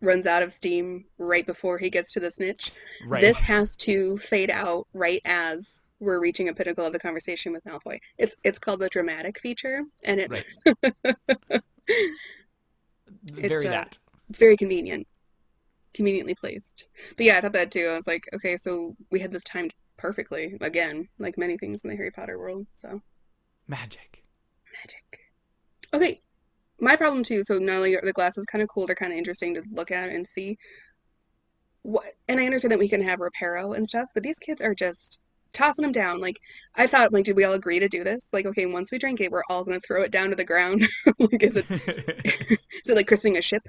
runs 0.00 0.26
out 0.26 0.42
of 0.42 0.52
steam 0.52 1.06
right 1.18 1.46
before 1.46 1.78
he 1.78 1.90
gets 1.90 2.12
to 2.12 2.20
the 2.20 2.30
snitch. 2.30 2.72
Right. 3.06 3.20
This 3.20 3.40
has 3.40 3.76
to 3.78 4.16
fade 4.18 4.50
out 4.50 4.86
right 4.92 5.22
as 5.24 5.84
we're 5.98 6.20
reaching 6.20 6.48
a 6.48 6.52
pinnacle 6.54 6.84
of 6.84 6.92
the 6.92 6.98
conversation 6.98 7.52
with 7.52 7.64
Malfoy. 7.64 7.98
It's 8.18 8.36
it's 8.44 8.58
called 8.58 8.80
the 8.80 8.88
dramatic 8.88 9.38
feature, 9.40 9.82
and 10.04 10.20
it's 10.20 10.44
Very 13.32 13.66
uh, 13.66 13.70
that. 13.70 13.98
it's 14.28 14.38
very 14.38 14.56
convenient, 14.56 15.06
conveniently 15.94 16.34
placed. 16.34 16.88
But 17.16 17.26
yeah, 17.26 17.38
I 17.38 17.40
thought 17.40 17.52
that 17.54 17.70
too. 17.70 17.88
I 17.92 17.96
was 17.96 18.06
like, 18.06 18.28
okay, 18.34 18.56
so 18.56 18.96
we 19.10 19.20
had 19.20 19.32
this 19.32 19.44
timed 19.44 19.72
perfectly 19.96 20.56
again, 20.60 21.08
like 21.18 21.38
many 21.38 21.56
things 21.56 21.82
in 21.84 21.90
the 21.90 21.96
Harry 21.96 22.10
Potter 22.10 22.38
world. 22.38 22.66
So 22.72 23.00
Magic. 23.66 24.22
magic. 24.82 25.20
Okay, 25.94 26.20
my 26.80 26.96
problem 26.96 27.22
too. 27.22 27.42
So 27.44 27.58
not 27.58 27.76
only 27.76 27.96
are 27.96 28.02
the 28.02 28.12
glasses 28.12 28.46
kind 28.46 28.62
of 28.62 28.68
cool, 28.68 28.86
they're 28.86 28.96
kind 28.96 29.12
of 29.12 29.18
interesting 29.18 29.54
to 29.54 29.62
look 29.70 29.90
at 29.90 30.10
and 30.10 30.26
see. 30.26 30.58
What, 31.82 32.14
and 32.28 32.40
I 32.40 32.46
understand 32.46 32.72
that 32.72 32.78
we 32.78 32.88
can 32.88 33.02
have 33.02 33.20
Reparo 33.20 33.76
and 33.76 33.86
stuff, 33.86 34.10
but 34.12 34.22
these 34.22 34.38
kids 34.38 34.60
are 34.60 34.74
just 34.74 35.20
tossing 35.52 35.82
them 35.82 35.92
down. 35.92 36.20
Like 36.20 36.40
I 36.74 36.86
thought, 36.86 37.12
like, 37.12 37.24
did 37.24 37.36
we 37.36 37.44
all 37.44 37.54
agree 37.54 37.78
to 37.78 37.88
do 37.88 38.04
this? 38.04 38.28
Like, 38.32 38.46
okay, 38.46 38.66
once 38.66 38.92
we 38.92 38.98
drink 38.98 39.20
it, 39.20 39.30
we're 39.30 39.42
all 39.48 39.64
gonna 39.64 39.80
throw 39.80 40.02
it 40.02 40.10
down 40.10 40.30
to 40.30 40.36
the 40.36 40.44
ground. 40.44 40.86
like, 41.18 41.42
is 41.42 41.56
it 41.56 41.66
is 41.70 42.88
it 42.88 42.96
like 42.96 43.08
christening 43.08 43.36
a 43.36 43.42
ship? 43.42 43.66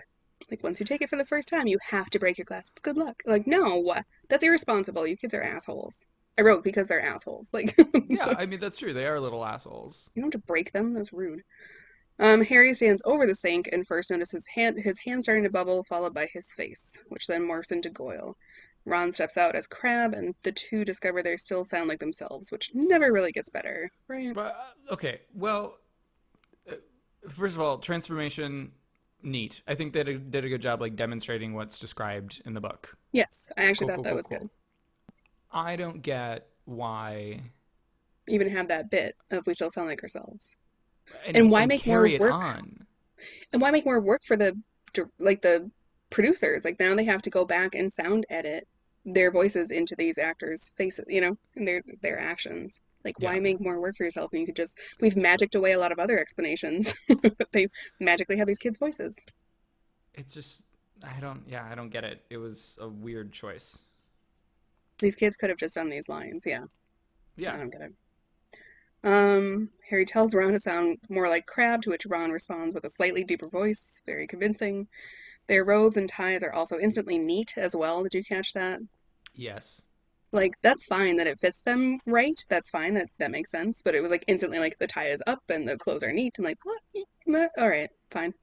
Like 0.51 0.63
once 0.63 0.79
you 0.79 0.85
take 0.85 1.01
it 1.01 1.09
for 1.09 1.17
the 1.17 1.25
first 1.25 1.47
time, 1.47 1.67
you 1.67 1.77
have 1.89 2.09
to 2.11 2.19
break 2.19 2.37
your 2.37 2.45
glasses. 2.45 2.71
Good 2.81 2.97
luck. 2.97 3.23
Like 3.25 3.47
no, 3.47 3.93
that's 4.29 4.43
irresponsible. 4.43 5.07
You 5.07 5.17
kids 5.17 5.33
are 5.33 5.41
assholes. 5.41 5.97
I 6.37 6.43
wrote 6.43 6.63
because 6.63 6.87
they're 6.87 7.01
assholes. 7.01 7.49
Like 7.53 7.75
yeah, 8.09 8.35
I 8.37 8.45
mean 8.45 8.59
that's 8.59 8.77
true. 8.77 8.93
They 8.93 9.07
are 9.07 9.19
little 9.19 9.43
assholes. 9.43 10.11
You 10.13 10.21
don't 10.21 10.33
have 10.33 10.41
to 10.41 10.47
break 10.47 10.71
them. 10.71 10.93
That's 10.93 11.11
rude. 11.11 11.43
Um, 12.19 12.41
Harry 12.41 12.73
stands 12.73 13.01
over 13.05 13.27
the 13.27 13.35
sink 13.35 13.69
and 13.71 13.85
first 13.85 14.09
notices 14.09 14.45
hand, 14.47 14.79
his 14.79 14.99
hand 14.99 15.23
starting 15.23 15.43
to 15.43 15.49
bubble, 15.49 15.83
followed 15.83 16.13
by 16.13 16.27
his 16.33 16.51
face, 16.51 17.03
which 17.09 17.27
then 17.27 17.43
morphs 17.43 17.71
into 17.71 17.89
Goyle. 17.89 18.35
Ron 18.85 19.11
steps 19.11 19.37
out 19.37 19.53
as 19.55 19.67
Crabbe, 19.67 20.13
and 20.13 20.33
the 20.43 20.51
two 20.51 20.85
discover 20.85 21.21
they 21.21 21.35
still 21.37 21.65
sound 21.65 21.89
like 21.89 21.99
themselves, 21.99 22.51
which 22.51 22.71
never 22.73 23.11
really 23.11 23.33
gets 23.33 23.49
better, 23.49 23.91
right? 24.07 24.33
But 24.33 24.55
uh, 24.55 24.93
okay, 24.93 25.21
well, 25.33 25.77
uh, 26.69 26.75
first 27.27 27.55
of 27.55 27.61
all, 27.61 27.77
transformation 27.79 28.71
neat. 29.21 29.61
I 29.67 29.75
think 29.75 29.93
they 29.93 30.03
did, 30.03 30.31
did 30.31 30.45
a 30.45 30.49
good 30.49 30.61
job 30.61 30.79
like 30.79 30.95
demonstrating 30.95 31.53
what's 31.53 31.79
described 31.79 32.41
in 32.45 32.53
the 32.53 32.61
book. 32.61 32.97
Yes, 33.11 33.51
I 33.57 33.65
actually 33.65 33.87
cool, 33.87 33.87
thought 33.87 33.95
cool, 33.95 34.03
that 34.03 34.09
cool, 34.09 34.17
was 34.17 34.27
good. 34.27 34.49
I 35.51 35.75
don't 35.75 36.01
get 36.01 36.47
why 36.65 37.41
even 38.29 38.49
have 38.49 38.67
that 38.67 38.89
bit 38.89 39.15
of 39.31 39.45
we 39.47 39.53
still 39.53 39.69
sound 39.69 39.87
like 39.87 40.03
ourselves. 40.03 40.55
And, 41.25 41.37
and 41.37 41.51
why 41.51 41.61
and 41.61 41.69
make 41.69 41.85
more 41.85 42.07
work? 42.19 42.33
On. 42.33 42.85
And 43.53 43.61
why 43.61 43.71
make 43.71 43.85
more 43.85 43.99
work 43.99 44.23
for 44.25 44.37
the 44.37 44.57
like 45.19 45.41
the 45.41 45.69
producers? 46.09 46.65
Like 46.65 46.79
now 46.79 46.95
they 46.95 47.05
have 47.05 47.21
to 47.23 47.29
go 47.29 47.45
back 47.45 47.75
and 47.75 47.91
sound 47.91 48.25
edit 48.29 48.67
their 49.05 49.31
voices 49.31 49.71
into 49.71 49.95
these 49.95 50.17
actors' 50.17 50.73
faces, 50.75 51.05
you 51.07 51.21
know, 51.21 51.37
and 51.55 51.67
their 51.67 51.81
their 52.01 52.19
actions. 52.19 52.81
Like, 53.05 53.15
yeah. 53.19 53.31
why 53.31 53.39
make 53.39 53.61
more 53.61 53.79
work 53.79 53.95
for 53.95 54.03
yourself 54.03 54.31
when 54.31 54.41
you 54.41 54.45
could 54.45 54.55
just? 54.57 54.77
We've 54.99 55.15
magicked 55.15 55.55
away 55.55 55.71
a 55.71 55.79
lot 55.79 55.93
of 55.93 55.99
other 55.99 56.19
explanations. 56.19 56.93
they 57.53 57.67
magically 58.01 58.37
have 58.37 58.47
these 58.47 58.57
kids' 58.57 58.77
voices. 58.77 59.17
It's 60.13 60.33
just, 60.33 60.63
I 61.03 61.19
don't, 61.21 61.43
yeah, 61.47 61.65
I 61.71 61.75
don't 61.75 61.89
get 61.89 62.03
it. 62.03 62.25
It 62.29 62.37
was 62.37 62.77
a 62.81 62.89
weird 62.89 63.31
choice. 63.31 63.77
These 64.99 65.15
kids 65.15 65.37
could 65.37 65.49
have 65.49 65.57
just 65.57 65.75
done 65.75 65.89
these 65.89 66.09
lines, 66.09 66.43
yeah. 66.45 66.65
Yeah. 67.37 67.53
I 67.53 67.57
don't 67.57 67.71
get 67.71 67.81
it. 67.81 67.93
Um, 69.03 69.69
Harry 69.89 70.05
tells 70.05 70.33
Ron 70.33 70.51
to 70.51 70.59
sound 70.59 70.97
more 71.09 71.29
like 71.29 71.45
Crabbe, 71.45 71.81
to 71.83 71.89
which 71.91 72.05
Ron 72.05 72.31
responds 72.31 72.75
with 72.75 72.83
a 72.83 72.89
slightly 72.89 73.23
deeper 73.23 73.47
voice, 73.47 74.01
very 74.05 74.27
convincing. 74.27 74.87
Their 75.47 75.63
robes 75.63 75.97
and 75.97 76.09
ties 76.09 76.43
are 76.43 76.51
also 76.51 76.77
instantly 76.77 77.17
neat 77.17 77.53
as 77.57 77.75
well. 77.75 78.03
Did 78.03 78.13
you 78.13 78.23
catch 78.23 78.53
that? 78.53 78.81
Yes. 79.35 79.81
Like 80.33 80.53
that's 80.61 80.85
fine 80.85 81.15
that 81.17 81.27
it 81.27 81.39
fits 81.39 81.61
them 81.61 81.99
right. 82.05 82.43
That's 82.49 82.69
fine. 82.69 82.93
That 82.95 83.07
that 83.17 83.31
makes 83.31 83.49
sense. 83.49 83.81
But 83.81 83.95
it 83.95 84.01
was 84.01 84.11
like 84.11 84.25
instantly 84.27 84.59
like 84.59 84.77
the 84.77 84.87
tie 84.87 85.07
is 85.07 85.23
up 85.25 85.41
and 85.49 85.67
the 85.67 85.77
clothes 85.77 86.03
are 86.03 86.11
neat. 86.11 86.37
I'm 86.37 86.43
like, 86.43 86.59
what? 86.63 87.49
All 87.57 87.69
right, 87.69 87.89
fine, 88.11 88.33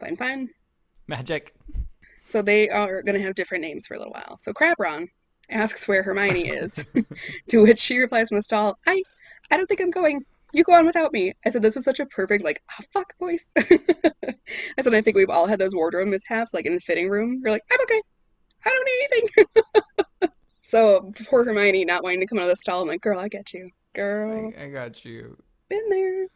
fine, 0.00 0.16
fine. 0.16 0.48
Magic. 1.06 1.54
So 2.24 2.40
they 2.40 2.70
are 2.70 3.02
going 3.02 3.16
to 3.16 3.22
have 3.22 3.34
different 3.34 3.62
names 3.62 3.86
for 3.86 3.94
a 3.94 3.98
little 3.98 4.14
while. 4.14 4.38
So 4.38 4.54
Crabbe 4.54 4.80
Ron 4.80 5.08
asks 5.50 5.86
where 5.86 6.02
Hermione 6.02 6.48
is, 6.48 6.82
to 7.48 7.62
which 7.62 7.78
she 7.78 7.98
replies 7.98 8.28
from 8.28 8.36
the 8.36 8.42
stall, 8.42 8.78
I 8.86 9.02
I 9.50 9.56
don't 9.56 9.66
think 9.66 9.80
I'm 9.80 9.90
going. 9.90 10.22
You 10.52 10.62
go 10.62 10.74
on 10.74 10.86
without 10.86 11.12
me. 11.12 11.32
I 11.44 11.50
said 11.50 11.62
this 11.62 11.74
was 11.74 11.84
such 11.84 12.00
a 12.00 12.06
perfect 12.06 12.44
like 12.44 12.62
oh, 12.70 12.84
fuck 12.92 13.16
voice. 13.18 13.50
I 13.58 14.82
said 14.82 14.94
I 14.94 15.00
think 15.00 15.16
we've 15.16 15.30
all 15.30 15.46
had 15.46 15.58
those 15.58 15.74
wardrobe 15.74 16.08
mishaps 16.08 16.54
like 16.54 16.66
in 16.66 16.74
the 16.74 16.80
fitting 16.80 17.08
room. 17.08 17.40
You're 17.42 17.52
like 17.52 17.62
I'm 17.72 17.80
okay. 17.82 18.00
I 18.64 18.70
don't 18.70 18.86
need 18.86 19.08
anything. 19.12 20.30
so 20.62 21.12
poor 21.28 21.44
Hermione 21.44 21.84
not 21.84 22.02
wanting 22.02 22.20
to 22.20 22.26
come 22.26 22.38
out 22.38 22.44
of 22.44 22.50
the 22.50 22.56
stall. 22.56 22.82
I'm 22.82 22.88
like, 22.88 23.00
girl, 23.00 23.18
I 23.18 23.28
get 23.28 23.52
you, 23.52 23.68
girl. 23.94 24.52
I, 24.56 24.64
I 24.64 24.68
got 24.68 25.04
you. 25.04 25.36
Been 25.68 25.88
there. 25.90 26.26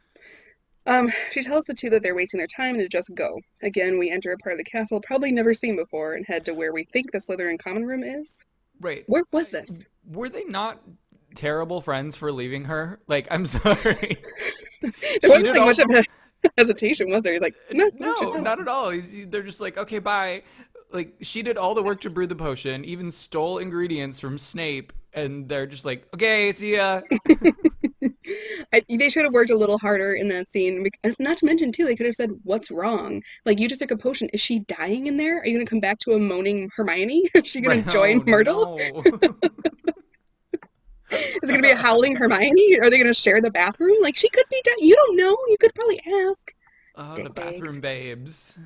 Um, 0.88 1.12
she 1.32 1.42
tells 1.42 1.66
the 1.66 1.74
two 1.74 1.90
that 1.90 2.02
they're 2.02 2.14
wasting 2.14 2.38
their 2.38 2.46
time 2.46 2.74
and 2.74 2.82
to 2.82 2.88
just 2.88 3.14
go. 3.14 3.38
Again, 3.62 3.98
we 3.98 4.10
enter 4.10 4.32
a 4.32 4.38
part 4.38 4.54
of 4.54 4.58
the 4.58 4.64
castle 4.64 5.00
probably 5.02 5.30
never 5.30 5.52
seen 5.52 5.76
before 5.76 6.14
and 6.14 6.24
head 6.26 6.46
to 6.46 6.54
where 6.54 6.72
we 6.72 6.84
think 6.84 7.12
the 7.12 7.18
Slytherin 7.18 7.58
common 7.58 7.84
room 7.84 8.02
is. 8.02 8.42
Right. 8.80 9.04
Where 9.06 9.24
was 9.30 9.50
this? 9.50 9.86
Were 10.10 10.30
they 10.30 10.44
not 10.44 10.80
terrible 11.34 11.80
friends 11.80 12.16
for 12.16 12.32
leaving 12.32 12.64
her. 12.64 13.00
Like, 13.06 13.26
I'm 13.30 13.46
sorry. 13.46 14.16
there 14.82 15.30
wasn't 15.30 15.56
like 15.56 15.60
much 15.60 15.78
of 15.78 15.90
a 15.90 16.04
hesitation, 16.56 17.10
was 17.10 17.22
there? 17.22 17.32
He's 17.32 17.42
like, 17.42 17.54
no, 17.72 17.90
no, 17.98 18.34
not 18.34 18.60
at 18.60 18.68
all. 18.68 18.90
He's, 18.90 19.26
they're 19.28 19.42
just 19.42 19.60
like, 19.60 19.78
okay, 19.78 19.98
bye. 19.98 20.42
Like, 20.90 21.16
she 21.20 21.42
did 21.42 21.58
all 21.58 21.74
the 21.74 21.82
work 21.82 22.00
to 22.02 22.10
brew 22.10 22.26
the 22.26 22.36
potion, 22.36 22.84
even 22.84 23.10
stole 23.10 23.58
ingredients 23.58 24.18
from 24.18 24.38
Snape, 24.38 24.92
and 25.12 25.48
they're 25.48 25.66
just 25.66 25.84
like, 25.84 26.06
okay, 26.14 26.52
see 26.52 26.76
ya. 26.76 27.00
I, 28.72 28.82
they 28.88 29.08
should 29.08 29.24
have 29.24 29.32
worked 29.32 29.50
a 29.50 29.56
little 29.56 29.78
harder 29.78 30.14
in 30.14 30.28
that 30.28 30.48
scene. 30.48 30.82
Because, 30.82 31.12
uh, 31.12 31.16
Not 31.18 31.38
to 31.38 31.46
mention, 31.46 31.72
too, 31.72 31.84
they 31.84 31.96
could 31.96 32.06
have 32.06 32.14
said, 32.14 32.30
"What's 32.44 32.70
wrong? 32.70 33.22
Like, 33.44 33.58
you 33.58 33.68
just 33.68 33.80
took 33.80 33.90
a 33.90 33.96
potion. 33.96 34.28
Is 34.32 34.40
she 34.40 34.60
dying 34.60 35.06
in 35.06 35.16
there? 35.16 35.38
Are 35.38 35.46
you 35.46 35.54
going 35.54 35.66
to 35.66 35.70
come 35.70 35.80
back 35.80 35.98
to 36.00 36.12
a 36.12 36.18
moaning 36.18 36.70
Hermione? 36.74 37.28
Is 37.34 37.46
she 37.46 37.60
going 37.60 37.84
to 37.84 37.90
join 37.90 38.20
oh, 38.20 38.24
Myrtle?" 38.30 38.78
No. 38.78 39.34
Is 41.12 41.36
it 41.42 41.46
going 41.46 41.56
to 41.56 41.62
be 41.62 41.70
a 41.70 41.76
howling 41.76 42.16
Hermione? 42.16 42.78
Are 42.82 42.90
they 42.90 42.96
going 42.96 43.06
to 43.06 43.14
share 43.14 43.40
the 43.40 43.50
bathroom? 43.50 43.96
Like 44.00 44.16
she 44.16 44.28
could 44.28 44.44
be 44.50 44.60
dead. 44.64 44.76
You 44.78 44.94
don't 44.94 45.16
know. 45.16 45.36
You 45.48 45.56
could 45.58 45.74
probably 45.74 46.00
ask. 46.28 46.52
Oh, 46.94 47.14
the 47.14 47.30
bathroom 47.30 47.80
babes. 47.80 48.58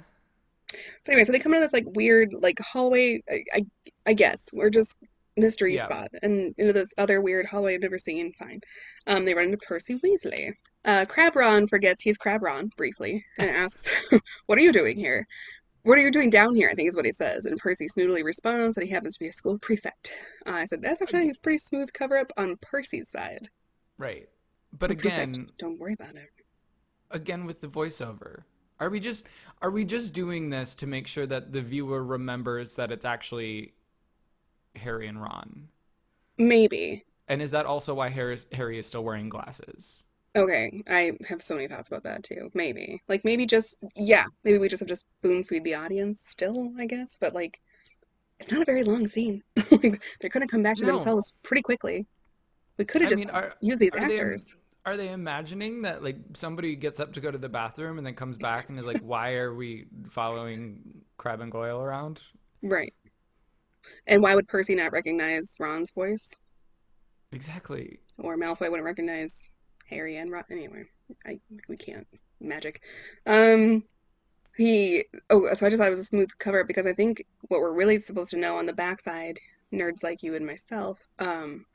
But 1.05 1.13
anyway, 1.13 1.25
so 1.25 1.33
they 1.33 1.39
come 1.39 1.53
into 1.53 1.65
this 1.65 1.73
like 1.73 1.85
weird 1.95 2.33
like 2.33 2.59
hallway. 2.61 3.23
I 3.31 3.45
I, 3.53 3.67
I 4.07 4.13
guess 4.15 4.49
we're 4.53 4.71
just 4.71 4.97
mystery 5.37 5.77
yeah. 5.77 5.85
spot 5.85 6.09
and 6.23 6.55
into 6.59 6.73
this 6.73 6.93
other 6.99 7.21
weird 7.21 7.47
hallway 7.47 7.75
I've 7.75 7.81
never 7.81 7.99
seen. 7.99 8.33
Fine. 8.33 8.61
Um, 9.07 9.25
they 9.25 9.35
run 9.35 9.47
into 9.47 9.59
Percy 9.59 9.99
Weasley. 9.99 10.53
Uh, 10.85 11.05
Crabbe 11.09 11.37
Ron 11.37 11.69
forgets 11.69 12.03
he's 12.03 12.19
Crabbe 12.19 12.43
Ron 12.43 12.71
briefly 12.77 13.25
and 13.39 13.51
asks, 13.51 13.91
"What 14.47 14.59
are 14.59 14.63
you 14.63 14.73
doing 14.73 14.97
here?" 14.97 15.27
What 15.83 15.99
are 15.99 16.03
you 16.03 16.11
doing 16.11 16.31
down 16.31 16.55
here? 16.55 16.69
I 16.71 16.75
think 16.75 16.89
is 16.89 16.97
what 16.97 17.05
he 17.05 17.13
says. 17.13 17.47
And 17.47 17.59
Percy 17.59 17.87
snootily 17.87 18.25
responds 18.25 18.77
that 18.77 18.85
he 18.85 18.91
happens 18.91 19.15
to 19.15 19.21
be 19.21 19.29
a 19.29 19.33
school 19.33 19.59
prefect. 19.59 20.13
Uh, 20.47 20.53
I 20.53 20.65
said, 20.65 20.83
that's 20.83 21.03
actually 21.03 21.31
a 21.31 21.35
pretty 21.43 21.59
smooth 21.59 21.93
cover 21.93 22.17
up 22.17 22.33
on 22.37 22.57
Percy's 22.59 23.09
side. 23.09 23.49
Right. 23.99 24.29
But 24.79 24.91
again, 24.91 25.33
prefect, 25.33 25.59
don't 25.59 25.79
worry 25.79 25.95
about 25.95 26.15
it. 26.15 26.31
Again, 27.11 27.45
with 27.45 27.61
the 27.61 27.69
voiceover, 27.69 28.45
are 28.81 28.89
we 28.89 29.01
just 29.01 29.27
are 29.61 29.71
we 29.71 29.85
just 29.85 30.15
doing 30.15 30.51
this 30.51 30.75
to 30.77 30.87
make 30.87 31.07
sure 31.07 31.27
that 31.27 31.53
the 31.53 31.61
viewer 31.61 32.03
remembers 32.03 32.75
that 32.75 32.91
it's 32.91 33.05
actually 33.05 33.75
Harry 34.77 35.07
and 35.07 35.21
Ron? 35.21 35.69
Maybe. 36.39 37.05
And 37.29 37.43
is 37.43 37.51
that 37.51 37.67
also 37.67 37.95
why 37.95 38.09
Harry 38.09 38.39
Harry 38.53 38.79
is 38.79 38.87
still 38.87 39.05
wearing 39.05 39.29
glasses? 39.29 40.05
Okay, 40.35 40.83
I 40.89 41.13
have 41.29 41.43
so 41.43 41.55
many 41.55 41.69
thoughts 41.69 41.89
about 41.89 42.05
that 42.05 42.23
too. 42.23 42.51
Maybe. 42.55 43.03
Like 43.09 43.25
maybe 43.25 43.45
just 43.45 43.77
yeah, 43.95 44.25
maybe 44.45 44.59
we 44.59 44.69
just 44.69 44.81
have 44.81 44.89
just 44.89 45.05
spoon 45.19 45.45
feed 45.45 45.65
the 45.65 45.75
audience 45.75 46.23
still, 46.27 46.73
I 46.79 46.87
guess, 46.87 47.19
but 47.21 47.35
like 47.35 47.61
it's 48.41 48.51
not 48.51 48.63
a 48.63 48.65
very 48.65 48.83
long 48.83 49.07
scene. 49.07 49.43
like 49.71 50.03
they're 50.21 50.31
gonna 50.31 50.47
come 50.47 50.63
back 50.63 50.77
to 50.79 50.87
no. 50.87 50.93
themselves 50.93 51.35
pretty 51.43 51.63
quickly. 51.63 52.07
We 52.79 52.87
could 52.87 53.03
have 53.03 53.11
just 53.11 53.27
mean, 53.27 53.31
are, 53.31 53.55
used 53.61 53.81
these 53.81 53.95
actors. 53.95 54.57
They, 54.85 54.91
are 54.91 54.97
they 54.97 55.11
imagining 55.11 55.83
that 55.83 56.03
like 56.03 56.17
somebody 56.33 56.77
gets 56.77 56.99
up 56.99 57.13
to 57.13 57.21
go 57.21 57.31
to 57.31 57.39
the 57.39 57.51
bathroom 57.51 57.99
and 57.99 58.07
then 58.07 58.15
comes 58.15 58.39
back 58.39 58.71
and 58.71 58.79
is 58.79 58.87
like, 58.87 59.01
"Why 59.03 59.35
are 59.35 59.55
we 59.55 59.85
following 60.09 61.03
Crabbe 61.19 61.43
and 61.43 61.53
Goyle 61.53 61.81
around?" 61.81 62.23
Right. 62.63 62.95
And 64.07 64.23
why 64.23 64.35
would 64.35 64.49
Percy 64.49 64.75
not 64.75 64.93
recognize 64.93 65.57
Ron's 65.59 65.91
voice? 65.91 66.33
Exactly. 67.33 67.99
Or 68.19 68.37
Malfoy 68.37 68.71
wouldn't 68.71 68.85
recognize 68.85 69.51
Harry 69.93 70.17
and 70.17 70.31
Ron. 70.31 70.45
Anyway, 70.51 70.85
I 71.27 71.39
we 71.69 71.77
can't 71.77 72.07
magic. 72.41 72.83
Um, 73.27 73.85
he 74.57 75.05
oh, 75.31 75.53
so 75.55 75.67
I 75.67 75.71
just 75.71 75.81
thought 75.81 75.89
it 75.89 75.91
was 75.91 76.01
a 76.01 76.05
smooth 76.05 76.31
cover 76.39 76.65
because 76.65 76.87
I 76.87 76.93
think 76.93 77.25
what 77.49 77.61
we're 77.61 77.75
really 77.75 77.99
supposed 77.99 78.31
to 78.31 78.37
know 78.37 78.59
on 78.59 78.67
the 78.67 78.73
backside, 78.73 79.39
nerds 79.73 80.03
like 80.03 80.23
you 80.23 80.35
and 80.35 80.47
myself, 80.47 80.99
um, 81.19 81.67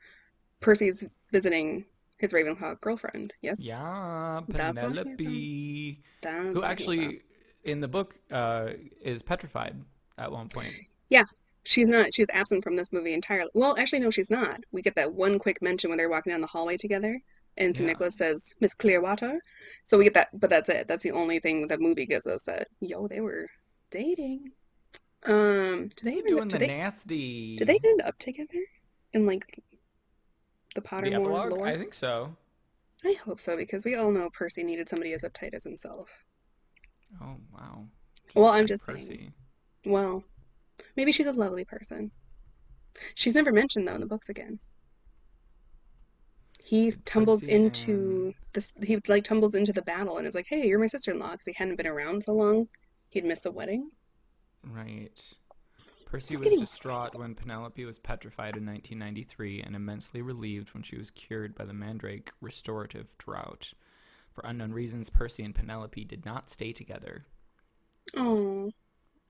Percy's 0.60 1.06
visiting 1.32 1.84
his 2.18 2.32
Ravenclaw 2.32 2.80
girlfriend. 2.80 3.32
Yes. 3.42 3.64
Yeah, 3.64 4.40
Penelope, 4.50 6.02
who 6.24 6.62
actually 6.62 7.22
in 7.64 7.80
the 7.80 7.88
book 7.88 8.16
uh, 8.30 8.70
is 9.00 9.22
petrified 9.22 9.76
at 10.16 10.30
one 10.30 10.48
point. 10.48 10.72
Yeah, 11.10 11.24
she's 11.64 11.88
not. 11.88 12.14
She's 12.14 12.26
absent 12.32 12.64
from 12.64 12.76
this 12.76 12.92
movie 12.92 13.14
entirely. 13.14 13.50
Well, 13.54 13.76
actually, 13.78 14.00
no, 14.00 14.10
she's 14.10 14.30
not. 14.30 14.60
We 14.72 14.82
get 14.82 14.94
that 14.96 15.12
one 15.12 15.38
quick 15.38 15.62
mention 15.62 15.90
when 15.90 15.96
they're 15.96 16.08
walking 16.08 16.32
down 16.32 16.40
the 16.40 16.46
hallway 16.46 16.76
together, 16.76 17.20
and 17.58 17.76
so 17.76 17.82
yeah. 17.82 17.88
Nicholas 17.88 18.16
says 18.16 18.54
Miss 18.60 18.72
Clearwater. 18.72 19.40
So 19.84 19.98
we 19.98 20.04
get 20.04 20.14
that, 20.14 20.28
but 20.32 20.48
that's 20.48 20.68
it. 20.68 20.88
That's 20.88 21.02
the 21.02 21.12
only 21.12 21.40
thing 21.40 21.68
the 21.68 21.78
movie 21.78 22.06
gives 22.06 22.26
us 22.26 22.44
that 22.44 22.68
yo 22.80 23.06
they 23.08 23.20
were 23.20 23.48
dating. 23.90 24.52
Um, 25.24 25.90
do 25.96 26.04
they 26.04 26.16
even 26.16 26.36
doing 26.36 26.48
the 26.48 26.58
they, 26.58 26.66
nasty? 26.68 27.56
Did 27.56 27.66
they 27.66 27.78
end 27.84 28.02
up 28.02 28.18
together 28.18 28.60
in 29.12 29.26
like 29.26 29.62
the 30.74 30.80
Pottermore 30.80 31.48
the 31.48 31.54
lore? 31.54 31.66
I 31.66 31.76
think 31.76 31.92
so. 31.92 32.36
I 33.04 33.16
hope 33.24 33.40
so 33.40 33.56
because 33.56 33.84
we 33.84 33.94
all 33.94 34.10
know 34.10 34.30
Percy 34.32 34.64
needed 34.64 34.88
somebody 34.88 35.12
as 35.12 35.22
uptight 35.22 35.54
as 35.54 35.64
himself. 35.64 36.24
Oh 37.22 37.36
wow. 37.52 37.84
Well, 38.34 38.48
I'm 38.48 38.66
just 38.66 38.86
Percy. 38.86 39.06
saying. 39.06 39.32
Well, 39.84 40.22
maybe 40.96 41.12
she's 41.12 41.26
a 41.26 41.32
lovely 41.32 41.64
person. 41.64 42.10
She's 43.14 43.34
never 43.34 43.52
mentioned 43.52 43.86
though 43.86 43.94
in 43.94 44.00
the 44.00 44.06
books 44.06 44.28
again. 44.28 44.58
He 46.68 46.90
tumbles 47.06 47.44
into 47.44 48.34
this. 48.52 48.74
He 48.82 48.98
like 49.08 49.24
tumbles 49.24 49.54
into 49.54 49.72
the 49.72 49.80
battle 49.80 50.18
and 50.18 50.26
is 50.26 50.34
like, 50.34 50.46
"Hey, 50.46 50.66
you're 50.68 50.78
my 50.78 50.86
sister-in-law," 50.86 51.32
because 51.32 51.46
he 51.46 51.54
hadn't 51.54 51.76
been 51.76 51.86
around 51.86 52.24
so 52.24 52.34
long. 52.34 52.68
He'd 53.08 53.24
missed 53.24 53.44
the 53.44 53.50
wedding. 53.50 53.90
right. 54.62 55.32
Percy 56.04 56.32
He's 56.34 56.40
was 56.40 56.44
getting 56.44 56.60
distraught 56.60 57.14
when 57.18 57.34
Penelope 57.34 57.84
was 57.84 57.98
petrified 57.98 58.56
in 58.56 58.64
1993 58.66 59.62
and 59.62 59.76
immensely 59.76 60.20
relieved 60.22 60.72
when 60.74 60.82
she 60.82 60.96
was 60.96 61.10
cured 61.10 61.54
by 61.54 61.64
the 61.64 61.72
Mandrake 61.74 62.32
restorative 62.40 63.06
drought. 63.18 63.72
For 64.32 64.42
unknown 64.44 64.72
reasons, 64.72 65.10
Percy 65.10 65.42
and 65.44 65.54
Penelope 65.54 66.04
did 66.04 66.24
not 66.26 66.48
stay 66.50 66.72
together, 66.72 67.26
Oh, 68.14 68.72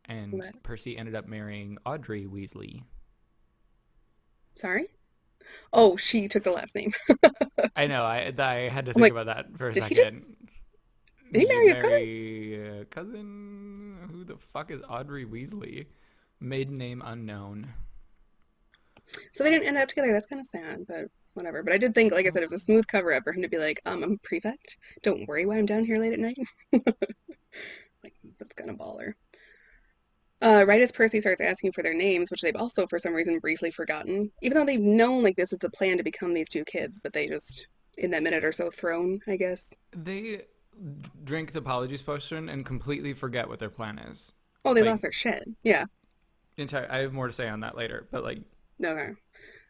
and 0.05 0.39
but 0.39 0.63
Percy 0.63 0.97
ended 0.97 1.15
up 1.17 1.27
marrying 1.27 1.79
Audrey 1.87 2.27
Weasley. 2.27 2.83
sorry. 4.57 4.89
Oh, 5.73 5.97
she 5.97 6.29
took 6.29 6.45
the 6.45 6.53
last 6.53 6.75
name. 6.75 6.93
I 7.77 7.87
know. 7.87 8.05
I 8.05 8.33
I 8.39 8.69
had 8.69 8.87
to 8.87 8.93
think 8.93 9.03
like, 9.03 9.13
about 9.13 9.27
that 9.27 9.57
for 9.57 9.69
a 9.69 9.73
did 9.73 9.85
he 9.85 9.95
second. 9.95 10.15
just? 10.15 10.37
Did 11.33 11.43
he 11.43 11.47
marry 11.47 11.69
his 11.69 11.79
cousin? 11.79 11.91
marry 11.91 12.87
cousin? 12.91 14.09
Who 14.11 14.25
the 14.25 14.37
fuck 14.37 14.71
is 14.71 14.83
Audrey 14.89 15.27
Weasley? 15.27 15.87
Maiden 16.41 16.79
name 16.79 17.03
unknown. 17.05 17.75
So 19.33 19.45
they 19.45 19.51
didn't 19.51 19.67
end 19.67 19.77
up 19.79 19.89
together. 19.89 20.13
That's 20.13 20.27
kind 20.27 20.41
of 20.41 20.47
sad, 20.47 20.87
but 20.87 21.07
whatever. 21.35 21.63
But 21.63 21.73
I 21.73 21.79
did 21.79 21.95
think, 21.95 22.13
like 22.13 22.27
I 22.27 22.31
said, 22.31 22.43
it 22.43 22.47
was 22.47 22.53
a 22.53 22.59
smooth 22.59 22.87
cover 22.87 23.13
up 23.13 23.25
for 23.25 23.33
him 23.33 23.43
to 23.43 23.49
be 23.49 23.59
like, 23.59 23.81
um, 23.87 24.03
I'm 24.03 24.13
a 24.13 24.19
prefect. 24.19 24.77
Don't 25.03 25.27
worry 25.29 25.47
why 25.47 25.57
I'm 25.57 25.67
down 25.67 25.85
here 25.85 25.99
late 25.99 26.13
at 26.13 26.19
night. 26.19 26.39
Like, 28.05 28.15
that's 28.39 28.55
kind 28.55 28.71
of 28.71 28.77
baller. 28.77 29.15
Uh, 30.41 30.65
right 30.67 30.81
as 30.81 30.93
Percy 30.93 31.21
starts 31.21 31.41
asking 31.41 31.73
for 31.73 31.83
their 31.83 31.95
names, 31.95 32.31
which 32.31 32.43
they've 32.43 32.55
also 32.57 32.87
for 32.87 32.99
some 32.99 33.13
reason 33.13 33.39
briefly 33.41 33.71
forgotten, 33.71 34.31
even 34.43 34.57
though 34.57 34.65
they've 34.65 34.81
known 34.81 35.23
like 35.23 35.37
this 35.37 35.53
is 35.53 35.59
the 35.59 35.71
plan 35.71 35.97
to 35.97 36.05
become 36.05 36.33
these 36.33 36.49
two 36.49 36.65
kids, 36.65 37.01
but 37.03 37.13
they 37.13 37.27
just 37.27 37.67
in 37.97 38.11
that 38.13 38.23
minute 38.23 38.45
or 38.45 38.53
so 38.53 38.71
thrown, 38.71 39.21
I 39.27 39.37
guess. 39.37 39.75
They 39.93 40.43
drink 41.25 41.51
the 41.53 41.61
Polyjuice 41.61 42.05
potion 42.07 42.49
and 42.49 42.65
completely 42.65 43.13
forget 43.13 43.49
what 43.49 43.59
their 43.59 43.71
plan 43.71 43.99
is. 43.99 44.33
Oh, 44.65 44.75
they 44.75 44.83
Like 44.83 44.91
lost 44.91 45.03
their 45.03 45.13
shit. 45.13 45.45
Yeah. 45.65 45.87
entire. 46.57 46.87
I 46.91 46.99
have 46.99 47.13
more 47.13 47.27
to 47.27 47.33
say 47.33 47.49
on 47.49 47.61
that 47.61 47.77
later, 47.77 48.07
but 48.13 48.23
like 48.23 48.39
Okay. 48.85 49.13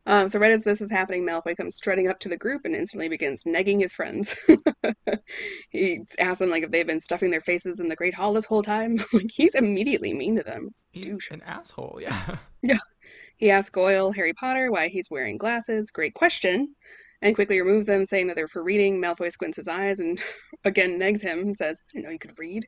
Um, 0.07 0.29
so 0.29 0.39
right 0.39 0.53
as 0.53 0.65
this 0.65 0.81
is 0.81 0.91
happening, 0.91 1.25
Malfoy 1.27 1.57
comes 1.57 1.77
strutting 1.77 2.09
up 2.09 2.19
to 2.21 2.29
the 2.29 2.37
group 2.37 2.63
and 2.65 2.75
instantly 2.75 3.09
begins 3.09 3.45
negging 3.45 3.81
his 3.81 3.93
friends. 3.93 4.35
He 5.71 6.01
asks 6.19 6.39
them 6.39 6.51
like 6.51 6.63
if 6.63 6.71
they've 6.71 6.87
been 6.87 7.01
stuffing 7.01 7.31
their 7.31 7.41
faces 7.41 7.81
in 7.81 7.89
the 7.89 7.97
Great 7.97 8.15
Hall 8.15 8.33
this 8.33 8.45
whole 8.45 8.63
time. 8.63 8.99
Like 9.13 9.31
he's 9.33 9.55
immediately 9.55 10.13
mean 10.15 10.37
to 10.37 10.43
them. 10.43 10.69
It's 10.69 10.87
he's 10.93 11.07
douche. 11.07 11.31
an 11.31 11.43
asshole. 11.43 11.99
Yeah. 12.01 12.37
Yeah. 12.63 12.79
He 13.37 13.51
asks 13.51 13.71
Goyle, 13.71 14.11
Harry 14.13 14.33
Potter, 14.33 14.73
why 14.73 14.89
he's 14.89 15.11
wearing 15.11 15.39
glasses. 15.39 15.91
Great 15.93 16.15
question. 16.15 16.75
And 17.23 17.35
quickly 17.35 17.61
removes 17.61 17.87
them, 17.87 18.05
saying 18.05 18.27
that 18.27 18.37
they're 18.37 18.49
for 18.49 18.65
reading. 18.65 19.01
Malfoy 19.01 19.31
squints 19.31 19.57
his 19.57 19.69
eyes 19.69 20.01
and 20.01 20.21
again 20.65 20.99
negs 20.99 21.23
him 21.23 21.41
and 21.41 21.57
says, 21.57 21.79
I 21.81 21.93
didn't 21.93 22.05
know 22.05 22.11
you 22.11 22.19
could 22.19 22.39
read. 22.39 22.67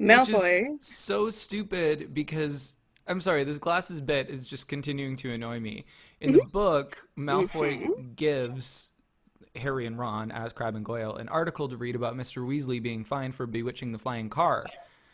Malfoy. 0.00 0.66
so 0.80 1.30
stupid 1.30 2.12
because 2.12 2.74
I'm 3.06 3.20
sorry, 3.20 3.44
this 3.44 3.58
glasses 3.58 4.00
bit 4.00 4.30
is 4.30 4.46
just 4.46 4.66
continuing 4.66 5.16
to 5.18 5.32
annoy 5.32 5.60
me. 5.60 5.84
In 6.20 6.32
the 6.32 6.42
book, 6.42 7.08
Malfoy 7.18 7.84
hmm 7.84 8.12
gives 8.16 8.92
Harry 9.56 9.86
and 9.86 9.98
Ron, 9.98 10.30
as 10.32 10.52
Crabbe 10.52 10.76
and 10.76 10.84
Goyle, 10.84 11.16
an 11.16 11.28
article 11.28 11.68
to 11.68 11.76
read 11.76 11.94
about 11.96 12.16
Mr. 12.16 12.46
Weasley 12.46 12.82
being 12.82 13.04
fined 13.04 13.34
for 13.34 13.46
bewitching 13.46 13.92
the 13.92 13.98
flying 13.98 14.30
car. 14.30 14.72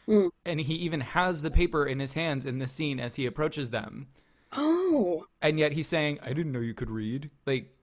Mm. 0.08 0.30
And 0.44 0.60
he 0.60 0.74
even 0.74 1.00
has 1.00 1.42
the 1.42 1.50
paper 1.50 1.86
in 1.86 2.00
his 2.00 2.14
hands 2.14 2.46
in 2.46 2.58
the 2.58 2.66
scene 2.66 3.00
as 3.00 3.16
he 3.16 3.26
approaches 3.26 3.70
them. 3.70 4.08
Oh, 4.52 5.26
And 5.42 5.58
yet 5.58 5.72
he's 5.72 5.88
saying, 5.88 6.18
I 6.22 6.32
didn't 6.32 6.52
know 6.52 6.60
you 6.60 6.74
could 6.74 6.90
read. 6.90 7.30
Like, 7.46 7.74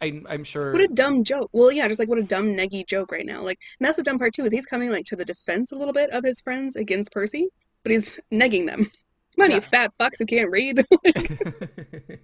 I, 0.00 0.20
I'm 0.28 0.44
sure. 0.44 0.72
what 0.72 0.82
a 0.82 0.88
dumb 0.88 1.22
joke. 1.24 1.48
Well, 1.52 1.70
yeah, 1.70 1.86
just 1.88 2.00
like 2.00 2.08
what 2.08 2.18
a 2.18 2.22
dumb 2.24 2.54
neggy 2.54 2.86
joke 2.86 3.12
right 3.12 3.24
now. 3.26 3.42
Like, 3.42 3.60
and 3.78 3.86
that's 3.86 3.96
the 3.96 4.02
dumb 4.02 4.18
part 4.18 4.34
too, 4.34 4.44
is 4.44 4.52
he's 4.52 4.66
coming 4.66 4.90
like 4.90 5.06
to 5.06 5.16
the 5.16 5.24
defense 5.24 5.70
a 5.72 5.76
little 5.76 5.92
bit 5.94 6.10
of 6.10 6.24
his 6.24 6.40
friends 6.40 6.76
against 6.76 7.12
Percy, 7.12 7.48
but 7.84 7.92
he's 7.92 8.18
negging 8.32 8.66
them. 8.66 8.90
Come 9.36 9.44
on, 9.44 9.50
you 9.50 9.56
Yeah. 9.56 9.60
fat 9.60 9.92
fucks 9.98 10.18
who 10.18 10.26
can't 10.26 10.50
read. 10.50 10.84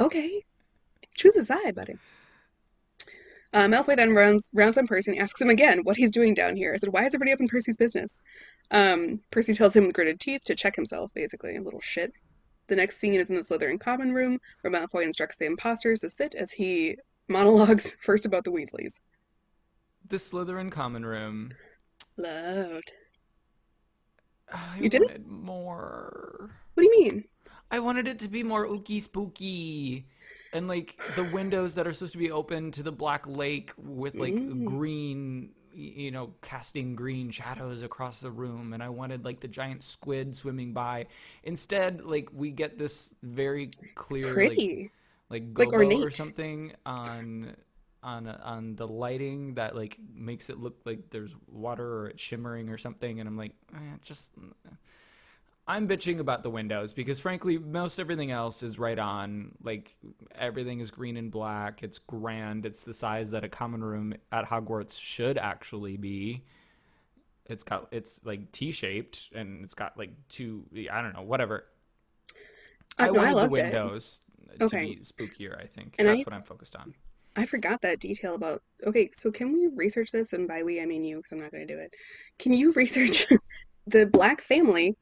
Okay, 0.00 0.42
choose 1.14 1.36
a 1.36 1.44
side, 1.44 1.74
buddy. 1.74 1.94
Uh, 3.52 3.66
Malfoy 3.66 3.94
then 3.96 4.14
runs 4.14 4.48
rounds 4.52 4.76
on 4.78 4.86
Percy 4.86 5.12
and 5.12 5.20
asks 5.20 5.40
him 5.40 5.48
again 5.50 5.80
what 5.84 5.96
he's 5.96 6.10
doing 6.10 6.34
down 6.34 6.56
here. 6.56 6.72
I 6.72 6.76
said, 6.76 6.92
"Why 6.92 7.04
is 7.04 7.14
everybody 7.14 7.32
up 7.32 7.40
in 7.40 7.46
Percy's 7.48 7.76
business?" 7.76 8.20
Um, 8.72 9.20
Percy 9.30 9.54
tells 9.54 9.76
him 9.76 9.84
with 9.86 9.94
gritted 9.94 10.18
teeth 10.20 10.42
to 10.46 10.54
check 10.54 10.74
himself, 10.74 11.12
basically, 11.14 11.56
a 11.56 11.62
little 11.62 11.80
shit. 11.80 12.12
The 12.66 12.76
next 12.76 12.96
scene 12.98 13.14
is 13.20 13.28
in 13.30 13.36
the 13.36 13.42
Slytherin 13.42 13.78
common 13.78 14.12
room, 14.12 14.40
where 14.62 14.72
Malfoy 14.72 15.04
instructs 15.04 15.36
the 15.36 15.44
imposters 15.46 16.00
to 16.00 16.08
sit 16.08 16.34
as 16.34 16.50
he 16.50 16.96
monologues 17.28 17.94
first 18.00 18.24
about 18.26 18.44
the 18.44 18.50
Weasleys. 18.50 18.98
the 20.08 20.16
Slytherin 20.16 20.70
common 20.72 21.04
room. 21.06 21.52
Loved. 22.16 22.92
I 24.52 24.76
You 24.80 24.90
wanted 24.92 25.26
more. 25.30 26.50
What 26.74 26.82
do 26.82 26.84
you 26.84 27.04
mean? 27.04 27.24
I 27.70 27.78
wanted 27.80 28.06
it 28.06 28.18
to 28.20 28.28
be 28.28 28.42
more 28.42 28.66
ooky 28.66 29.00
spooky. 29.00 30.06
And 30.52 30.68
like 30.68 31.00
the 31.16 31.24
windows 31.24 31.74
that 31.76 31.86
are 31.86 31.92
supposed 31.94 32.12
to 32.12 32.18
be 32.18 32.30
open 32.30 32.70
to 32.72 32.82
the 32.82 32.92
black 32.92 33.26
lake 33.26 33.72
with 33.78 34.14
like 34.14 34.34
Mm. 34.34 34.66
green, 34.66 35.50
you 35.72 36.10
know, 36.10 36.34
casting 36.42 36.94
green 36.94 37.30
shadows 37.30 37.80
across 37.80 38.20
the 38.20 38.30
room. 38.30 38.74
And 38.74 38.82
I 38.82 38.90
wanted 38.90 39.24
like 39.24 39.40
the 39.40 39.48
giant 39.48 39.82
squid 39.82 40.36
swimming 40.36 40.74
by. 40.74 41.06
Instead, 41.44 42.02
like 42.02 42.28
we 42.34 42.50
get 42.50 42.76
this 42.76 43.14
very 43.22 43.70
clear, 43.94 44.26
like 44.26 44.34
Pretty. 44.34 44.90
like 45.30 45.42
It's 45.44 45.58
like 45.58 45.68
gobo 45.70 46.04
or 46.04 46.10
something 46.10 46.74
on 46.84 47.56
on 48.02 48.26
on 48.26 48.76
the 48.76 48.86
lighting 48.88 49.54
that 49.54 49.76
like 49.76 49.98
makes 50.14 50.50
it 50.50 50.58
look 50.58 50.80
like 50.84 51.10
there's 51.10 51.34
water 51.46 52.00
or 52.00 52.06
it's 52.08 52.20
shimmering 52.22 52.68
or 52.68 52.78
something 52.78 53.20
and 53.20 53.28
i'm 53.28 53.36
like 53.36 53.52
eh, 53.74 53.78
just 54.02 54.32
i'm 55.68 55.86
bitching 55.86 56.18
about 56.18 56.42
the 56.42 56.50
windows 56.50 56.92
because 56.92 57.20
frankly 57.20 57.58
most 57.58 58.00
everything 58.00 58.30
else 58.30 58.62
is 58.62 58.78
right 58.78 58.98
on. 58.98 59.52
Like 59.62 59.94
everything 60.34 60.80
is 60.80 60.90
green 60.90 61.16
and 61.16 61.30
black. 61.30 61.82
It's 61.84 61.98
grand. 61.98 62.66
It's 62.66 62.82
the 62.82 62.92
size 62.94 63.30
that 63.30 63.44
a 63.44 63.48
common 63.48 63.82
room 63.84 64.14
at 64.32 64.44
hogwarts 64.46 65.00
should 65.00 65.38
actually 65.38 65.96
be. 65.96 66.42
It's 67.46 67.62
got 67.62 67.88
it's 67.92 68.20
like 68.24 68.50
t-shaped 68.52 69.30
and 69.34 69.62
it's 69.64 69.74
got 69.74 69.96
like 69.96 70.10
two 70.28 70.64
i 70.90 71.00
don't 71.02 71.14
know 71.14 71.22
whatever. 71.22 71.66
I 72.98 73.04
I 73.04 73.10
the 73.10 73.20
loved 73.34 73.58
it. 73.58 73.62
windows 73.64 74.20
to 74.58 74.64
Okay. 74.64 74.84
be 74.86 74.96
spookier 74.96 75.58
i 75.62 75.66
think. 75.66 75.94
And 75.98 76.08
that's 76.08 76.20
I 76.20 76.24
what 76.26 76.34
i'm 76.34 76.42
focused 76.42 76.76
on 76.76 76.94
I 77.36 77.46
forgot 77.46 77.80
that 77.82 78.00
detail 78.00 78.34
about. 78.34 78.62
Okay, 78.86 79.10
so 79.14 79.30
can 79.30 79.52
we 79.52 79.68
research 79.74 80.10
this? 80.12 80.32
And 80.32 80.46
by 80.46 80.62
we, 80.62 80.80
I 80.80 80.86
mean 80.86 81.04
you, 81.04 81.16
because 81.16 81.32
I'm 81.32 81.40
not 81.40 81.52
going 81.52 81.66
to 81.66 81.74
do 81.74 81.80
it. 81.80 81.94
Can 82.38 82.52
you 82.52 82.72
research 82.76 83.26
the 83.86 84.06
Black 84.06 84.40
family 84.40 84.96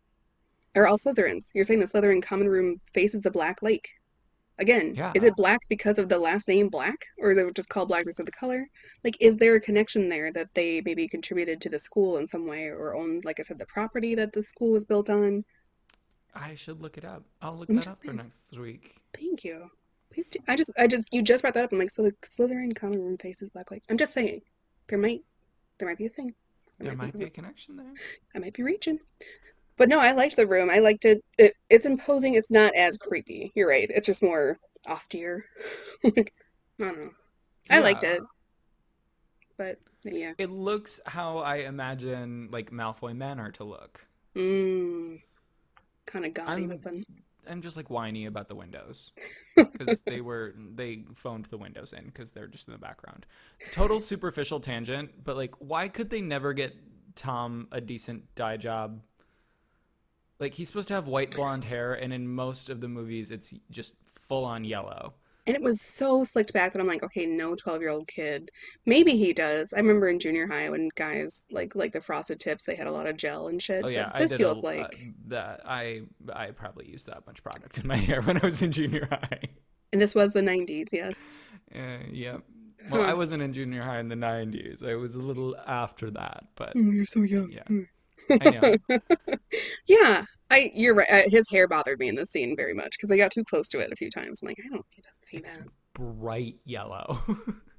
are 0.76 0.86
all 0.86 0.98
Slytherins? 0.98 1.46
You're 1.54 1.64
saying 1.64 1.80
the 1.80 1.86
Slytherin 1.86 2.22
common 2.22 2.48
room 2.48 2.80
faces 2.94 3.22
the 3.22 3.30
Black 3.30 3.62
Lake. 3.62 3.88
Again, 4.60 4.94
yeah 4.94 5.12
is 5.14 5.24
it 5.24 5.34
black 5.36 5.58
because 5.70 5.98
of 5.98 6.10
the 6.10 6.18
last 6.18 6.46
name 6.46 6.68
Black, 6.68 6.98
or 7.18 7.30
is 7.30 7.38
it 7.38 7.56
just 7.56 7.70
called 7.70 7.88
Black 7.88 8.02
because 8.02 8.18
of 8.18 8.26
the 8.26 8.32
color? 8.32 8.66
Like, 9.02 9.16
is 9.18 9.38
there 9.38 9.54
a 9.54 9.60
connection 9.60 10.10
there 10.10 10.30
that 10.32 10.48
they 10.54 10.82
maybe 10.84 11.08
contributed 11.08 11.62
to 11.62 11.70
the 11.70 11.78
school 11.78 12.18
in 12.18 12.28
some 12.28 12.46
way, 12.46 12.66
or 12.66 12.94
owned, 12.94 13.24
like 13.24 13.40
I 13.40 13.42
said, 13.42 13.58
the 13.58 13.64
property 13.66 14.14
that 14.16 14.34
the 14.34 14.42
school 14.42 14.72
was 14.72 14.84
built 14.84 15.08
on? 15.08 15.44
I 16.34 16.54
should 16.54 16.80
look 16.82 16.98
it 16.98 17.06
up. 17.06 17.24
I'll 17.40 17.56
look 17.56 17.70
I'm 17.70 17.76
that 17.76 17.88
up 17.88 17.96
for 17.96 18.12
next 18.12 18.56
week. 18.56 18.96
Thank 19.14 19.44
you. 19.44 19.70
Please 20.12 20.28
do. 20.30 20.40
I 20.48 20.56
just, 20.56 20.70
I 20.78 20.86
just, 20.86 21.06
you 21.12 21.22
just 21.22 21.42
brought 21.42 21.54
that 21.54 21.64
up. 21.64 21.72
I'm 21.72 21.78
like, 21.78 21.90
so 21.90 22.02
the 22.02 22.12
Slytherin 22.22 22.74
common 22.74 23.00
room 23.00 23.16
faces 23.18 23.50
Black 23.50 23.70
Lake. 23.70 23.84
I'm 23.88 23.96
just 23.96 24.12
saying, 24.12 24.42
there 24.88 24.98
might, 24.98 25.22
there 25.78 25.88
might 25.88 25.98
be 25.98 26.06
a 26.06 26.10
thing. 26.10 26.34
There 26.78 26.96
might 26.96 27.16
be 27.16 27.24
a 27.24 27.30
connection 27.30 27.76
there. 27.76 27.92
I 28.34 28.38
might 28.38 28.54
be 28.54 28.62
reaching. 28.62 28.98
But 29.76 29.88
no, 29.88 29.98
I 29.98 30.12
liked 30.12 30.36
the 30.36 30.46
room. 30.46 30.70
I 30.70 30.78
liked 30.78 31.04
it. 31.04 31.24
it 31.38 31.54
it's 31.68 31.86
imposing. 31.86 32.34
It's 32.34 32.50
not 32.50 32.74
as 32.74 32.96
creepy. 32.98 33.52
You're 33.54 33.68
right. 33.68 33.90
It's 33.90 34.06
just 34.06 34.22
more 34.22 34.58
austere. 34.86 35.44
I 36.04 36.10
don't 36.78 36.98
know. 36.98 37.10
I 37.70 37.80
liked 37.80 38.04
it. 38.04 38.22
But 39.56 39.78
yeah. 40.04 40.32
It 40.38 40.50
looks 40.50 41.00
how 41.06 41.38
I 41.38 41.56
imagine 41.56 42.48
like 42.50 42.70
Malfoy 42.70 43.16
Manor 43.16 43.50
to 43.52 43.64
look. 43.64 44.06
Mm, 44.36 45.20
kind 46.06 46.26
of 46.26 46.34
gaudy 46.34 46.66
looking. 46.66 47.04
I'm 47.50 47.62
just 47.62 47.76
like 47.76 47.90
whiny 47.90 48.26
about 48.26 48.48
the 48.48 48.54
windows 48.54 49.12
because 49.56 50.00
they 50.02 50.20
were 50.20 50.54
they 50.74 51.04
phoned 51.14 51.46
the 51.46 51.58
windows 51.58 51.92
in 51.92 52.06
because 52.06 52.30
they're 52.30 52.46
just 52.46 52.68
in 52.68 52.72
the 52.72 52.78
background. 52.78 53.26
Total 53.72 54.00
superficial 54.00 54.60
tangent, 54.60 55.24
but 55.24 55.36
like 55.36 55.54
why 55.58 55.88
could 55.88 56.10
they 56.10 56.20
never 56.20 56.52
get 56.52 56.74
Tom 57.16 57.68
a 57.72 57.80
decent 57.80 58.34
dye 58.34 58.56
job? 58.56 59.00
Like 60.38 60.54
he's 60.54 60.68
supposed 60.68 60.88
to 60.88 60.94
have 60.94 61.06
white 61.06 61.34
blonde 61.34 61.64
hair, 61.64 61.92
and 61.94 62.12
in 62.12 62.28
most 62.28 62.70
of 62.70 62.80
the 62.80 62.88
movies 62.88 63.30
it's 63.30 63.52
just 63.70 63.94
full 64.20 64.44
on 64.44 64.64
yellow. 64.64 65.14
And 65.46 65.56
it 65.56 65.62
was 65.62 65.80
so 65.80 66.22
slicked 66.24 66.52
back 66.52 66.72
that 66.72 66.80
I'm 66.80 66.86
like, 66.86 67.02
okay, 67.02 67.26
no 67.26 67.54
12 67.54 67.80
year 67.80 67.90
old 67.90 68.06
kid. 68.06 68.50
Maybe 68.86 69.16
he 69.16 69.32
does. 69.32 69.72
I 69.72 69.78
remember 69.78 70.08
in 70.08 70.18
junior 70.18 70.46
high 70.46 70.68
when 70.70 70.88
guys 70.94 71.46
like 71.50 71.74
like 71.74 71.92
the 71.92 72.00
frosted 72.00 72.40
tips, 72.40 72.64
they 72.64 72.74
had 72.74 72.86
a 72.86 72.92
lot 72.92 73.06
of 73.06 73.16
gel 73.16 73.48
and 73.48 73.60
shit. 73.60 73.84
Oh 73.84 73.88
yeah, 73.88 74.10
this 74.18 74.32
did 74.32 74.40
a 74.40 74.44
feels 74.44 74.58
uh, 74.58 74.66
like, 74.66 74.98
that. 75.28 75.60
I 75.64 76.02
I 76.32 76.50
probably 76.52 76.86
used 76.88 77.06
that 77.06 77.26
much 77.26 77.42
product 77.42 77.78
in 77.78 77.86
my 77.86 77.96
hair 78.08 78.22
when 78.22 78.36
I 78.36 78.44
was 78.46 78.62
in 78.62 78.70
junior 78.72 79.06
high. 79.10 79.40
and 79.92 80.00
this 80.00 80.14
was 80.14 80.32
the 80.32 80.40
90s, 80.42 80.88
yes. 80.92 81.14
Uh, 81.74 81.98
yeah. 82.10 82.38
Well, 82.90 83.02
I 83.02 83.12
wasn't 83.14 83.42
in 83.42 83.52
junior 83.52 83.82
high 83.82 84.00
in 84.00 84.08
the 84.08 84.14
90s. 84.16 84.82
I 84.84 84.94
was 84.94 85.14
a 85.14 85.18
little 85.18 85.54
after 85.66 86.10
that, 86.12 86.44
but 86.56 86.72
Oh, 86.76 86.80
you're 86.80 87.04
so 87.06 87.22
young. 87.22 87.50
yeah, 87.50 87.64
Mm. 87.68 87.86
I 88.30 88.50
know. 88.88 88.98
Yeah, 89.86 90.24
I 90.50 90.70
you're 90.74 90.94
right. 90.94 91.10
Uh, 91.10 91.22
his 91.28 91.48
hair 91.48 91.68
bothered 91.68 91.98
me 91.98 92.08
in 92.08 92.14
this 92.14 92.30
scene 92.30 92.56
very 92.56 92.74
much 92.74 92.92
because 92.92 93.10
I 93.10 93.16
got 93.16 93.30
too 93.30 93.44
close 93.44 93.68
to 93.70 93.78
it 93.78 93.92
a 93.92 93.96
few 93.96 94.10
times. 94.10 94.40
I'm 94.42 94.48
like, 94.48 94.58
I 94.64 94.68
don't. 94.68 94.84
He 94.90 95.02
doesn't 95.02 95.24
see 95.24 95.38
that. 95.38 95.68
bright 95.94 96.56
yellow. 96.64 97.18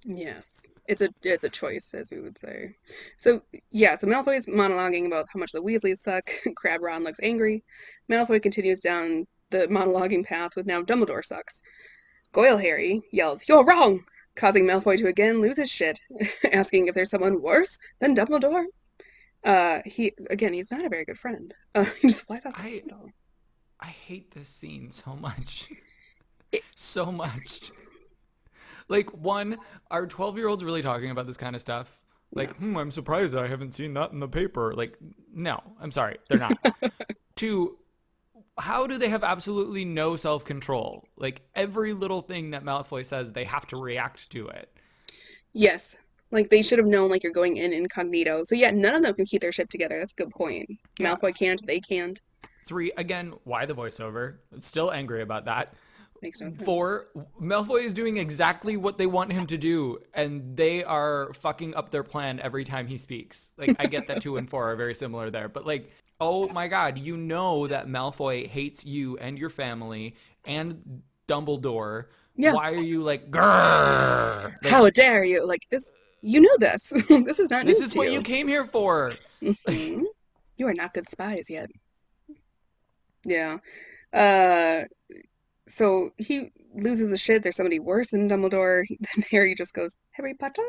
Yes, 0.05 0.62
it's 0.88 1.01
a 1.01 1.10
it's 1.21 1.43
a 1.43 1.49
choice, 1.49 1.93
as 1.93 2.10
we 2.10 2.19
would 2.19 2.38
say. 2.38 2.75
So 3.17 3.41
yeah, 3.71 3.95
so 3.95 4.07
Malfoy's 4.07 4.47
monologuing 4.47 5.05
about 5.05 5.27
how 5.31 5.39
much 5.39 5.51
the 5.51 5.62
Weasleys 5.62 5.99
suck. 5.99 6.29
Crabbe 6.55 6.81
Ron 6.81 7.03
looks 7.03 7.19
angry. 7.21 7.63
Malfoy 8.12 8.41
continues 8.41 8.79
down 8.79 9.27
the 9.51 9.67
monologuing 9.67 10.25
path 10.25 10.55
with 10.55 10.65
now 10.65 10.81
Dumbledore 10.81 11.23
sucks. 11.23 11.62
Goyle 12.31 12.57
Harry 12.57 13.01
yells, 13.12 13.47
"You're 13.47 13.63
wrong!" 13.63 14.03
causing 14.36 14.65
Malfoy 14.65 14.97
to 14.97 15.07
again 15.07 15.41
lose 15.41 15.57
his 15.57 15.69
shit, 15.69 15.99
asking 16.51 16.88
if 16.88 16.95
there's 16.95 17.12
someone 17.12 17.41
worse 17.41 17.77
than 17.99 18.15
Dumbledore. 18.15 18.65
Uh, 19.43 19.80
he 19.86 20.13
again, 20.30 20.54
he's 20.54 20.69
not 20.71 20.86
a 20.86 20.89
very 20.89 21.06
good 21.06 21.17
friend. 21.19 21.54
Uh, 21.73 21.86
he 22.01 22.10
just 22.10 22.23
flies 22.23 22.43
the 22.43 22.51
I. 22.54 22.84
I 23.80 23.86
hate 23.88 24.32
this 24.32 24.49
scene 24.49 24.91
so 24.91 25.15
much. 25.15 25.69
It- 26.51 26.63
So 26.75 27.12
much. 27.12 27.71
Like 28.89 29.10
one, 29.13 29.58
are 29.89 30.06
12-year-olds 30.06 30.65
really 30.65 30.82
talking 30.82 31.12
about 31.12 31.25
this 31.25 31.38
kind 31.38 31.56
of 31.56 31.62
stuff? 31.62 32.01
No. 32.34 32.41
Like, 32.41 32.58
hmm, 32.58 32.75
I'm 32.77 32.91
surprised 32.91 33.36
I 33.36 33.47
haven't 33.47 33.73
seen 33.73 33.93
that 33.93 34.12
in 34.12 34.19
the 34.19 34.27
paper. 34.27 34.73
Like, 34.75 34.97
no, 35.34 35.62
I'm 35.80 35.91
sorry, 35.91 36.17
they're 36.27 36.38
not. 36.39 36.58
Two, 37.36 37.77
how 38.58 38.86
do 38.86 38.97
they 38.97 39.08
have 39.10 39.23
absolutely 39.23 39.86
no 39.86 40.17
self-control? 40.17 41.08
Like 41.15 41.41
every 41.56 41.93
little 41.93 42.21
thing 42.21 42.51
that 42.51 42.65
Malfoy 42.65 43.06
says, 43.06 43.32
they 43.32 43.45
have 43.45 43.65
to 43.67 43.77
react 43.77 44.30
to 44.32 44.47
it. 44.49 44.69
Yes, 45.54 45.95
like 46.32 46.50
they 46.50 46.62
should 46.62 46.80
have 46.80 46.88
known 46.88 47.10
like 47.10 47.24
you're 47.24 47.34
going 47.34 47.58
in 47.58 47.74
incognito. 47.74 48.44
So 48.44 48.56
yeah, 48.56 48.72
none 48.72 48.96
of 48.96 49.04
them 49.04 49.13
can 49.13 49.26
keep 49.26 49.41
their 49.41 49.52
ship 49.52 49.70
together. 49.70 50.00
That's 50.00 50.13
a 50.13 50.15
good 50.15 50.32
point. 50.32 50.70
Yeah. 51.00 51.15
Malfoy 51.15 51.36
can't, 51.36 51.65
they 51.65 51.80
can't. 51.80 52.20
Three, 52.65 52.91
again, 52.98 53.34
why 53.44 53.65
the 53.65 53.74
voiceover? 53.74 54.38
Still 54.60 54.91
angry 54.91 55.22
about 55.22 55.46
that. 55.46 55.74
Makes 56.22 56.39
no 56.39 56.52
sense. 56.52 56.63
Four, 56.63 57.08
Malfoy 57.41 57.84
is 57.84 57.96
doing 57.96 58.17
exactly 58.17 58.78
what 58.78 59.00
they 59.00 59.08
want 59.08 59.34
him 59.34 59.48
to 59.48 59.58
do, 59.58 59.98
and 60.13 60.56
they 60.56 60.84
are 60.84 61.34
fucking 61.34 61.74
up 61.74 61.89
their 61.89 62.04
plan 62.04 62.39
every 62.39 62.63
time 62.63 62.86
he 62.86 62.98
speaks. 62.98 63.54
Like, 63.58 63.76
I 63.80 63.88
get 63.88 64.08
that 64.08 64.22
two 64.22 64.38
and 64.38 64.48
four 64.48 64.72
are 64.72 64.76
very 64.76 64.94
similar 64.94 65.32
there, 65.32 65.50
but 65.50 65.65
like, 65.65 65.91
oh 66.20 66.48
my 66.50 66.67
god, 66.67 67.00
you 67.00 67.17
know 67.17 67.65
that 67.65 67.88
Malfoy 67.88 68.48
hates 68.48 68.86
you 68.86 69.17
and 69.17 69.39
your 69.39 69.50
family 69.50 70.15
and 70.46 71.02
Dumbledore. 71.28 72.06
Yeah. 72.36 72.54
Why 72.54 72.70
are 72.70 72.76
you 72.76 73.02
like, 73.02 73.32
grrr? 73.32 74.44
Like, 74.63 74.72
How 74.72 74.88
dare 74.91 75.24
you? 75.24 75.46
Like 75.48 75.67
this, 75.72 75.89
you 76.21 76.41
know 76.41 76.55
this. 76.60 76.93
This 77.10 77.39
is 77.39 77.49
not 77.49 77.65
this 77.65 77.81
is 77.81 77.95
what 77.95 78.12
you 78.12 78.21
came 78.21 78.47
here 78.47 78.65
for. 78.65 79.13
Mhm. 79.41 80.03
You 80.57 80.67
are 80.67 80.73
not 80.75 80.93
good 80.93 81.10
spies 81.10 81.49
yet. 81.49 81.71
Yeah. 83.25 83.57
Uh, 84.13 84.84
so 85.67 86.12
he 86.17 86.51
loses 86.75 87.10
his 87.10 87.19
shit. 87.19 87.41
There's 87.41 87.55
somebody 87.55 87.79
worse 87.79 88.10
than 88.10 88.29
Dumbledore. 88.29 88.84
Then 88.99 89.25
Harry 89.31 89.55
just 89.55 89.73
goes, 89.73 89.95
Harry 90.12 90.36
Potter? 90.36 90.62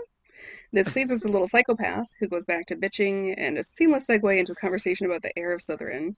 This 0.72 0.88
pleases 0.88 1.20
the 1.20 1.28
little 1.28 1.46
psychopath, 1.46 2.06
who 2.18 2.28
goes 2.28 2.46
back 2.46 2.64
to 2.66 2.76
bitching, 2.76 3.34
and 3.36 3.58
a 3.58 3.62
seamless 3.62 4.06
segue 4.06 4.38
into 4.38 4.52
a 4.52 4.54
conversation 4.54 5.04
about 5.04 5.22
the 5.22 5.38
heir 5.38 5.52
of 5.52 5.60
Slytherin. 5.60 6.14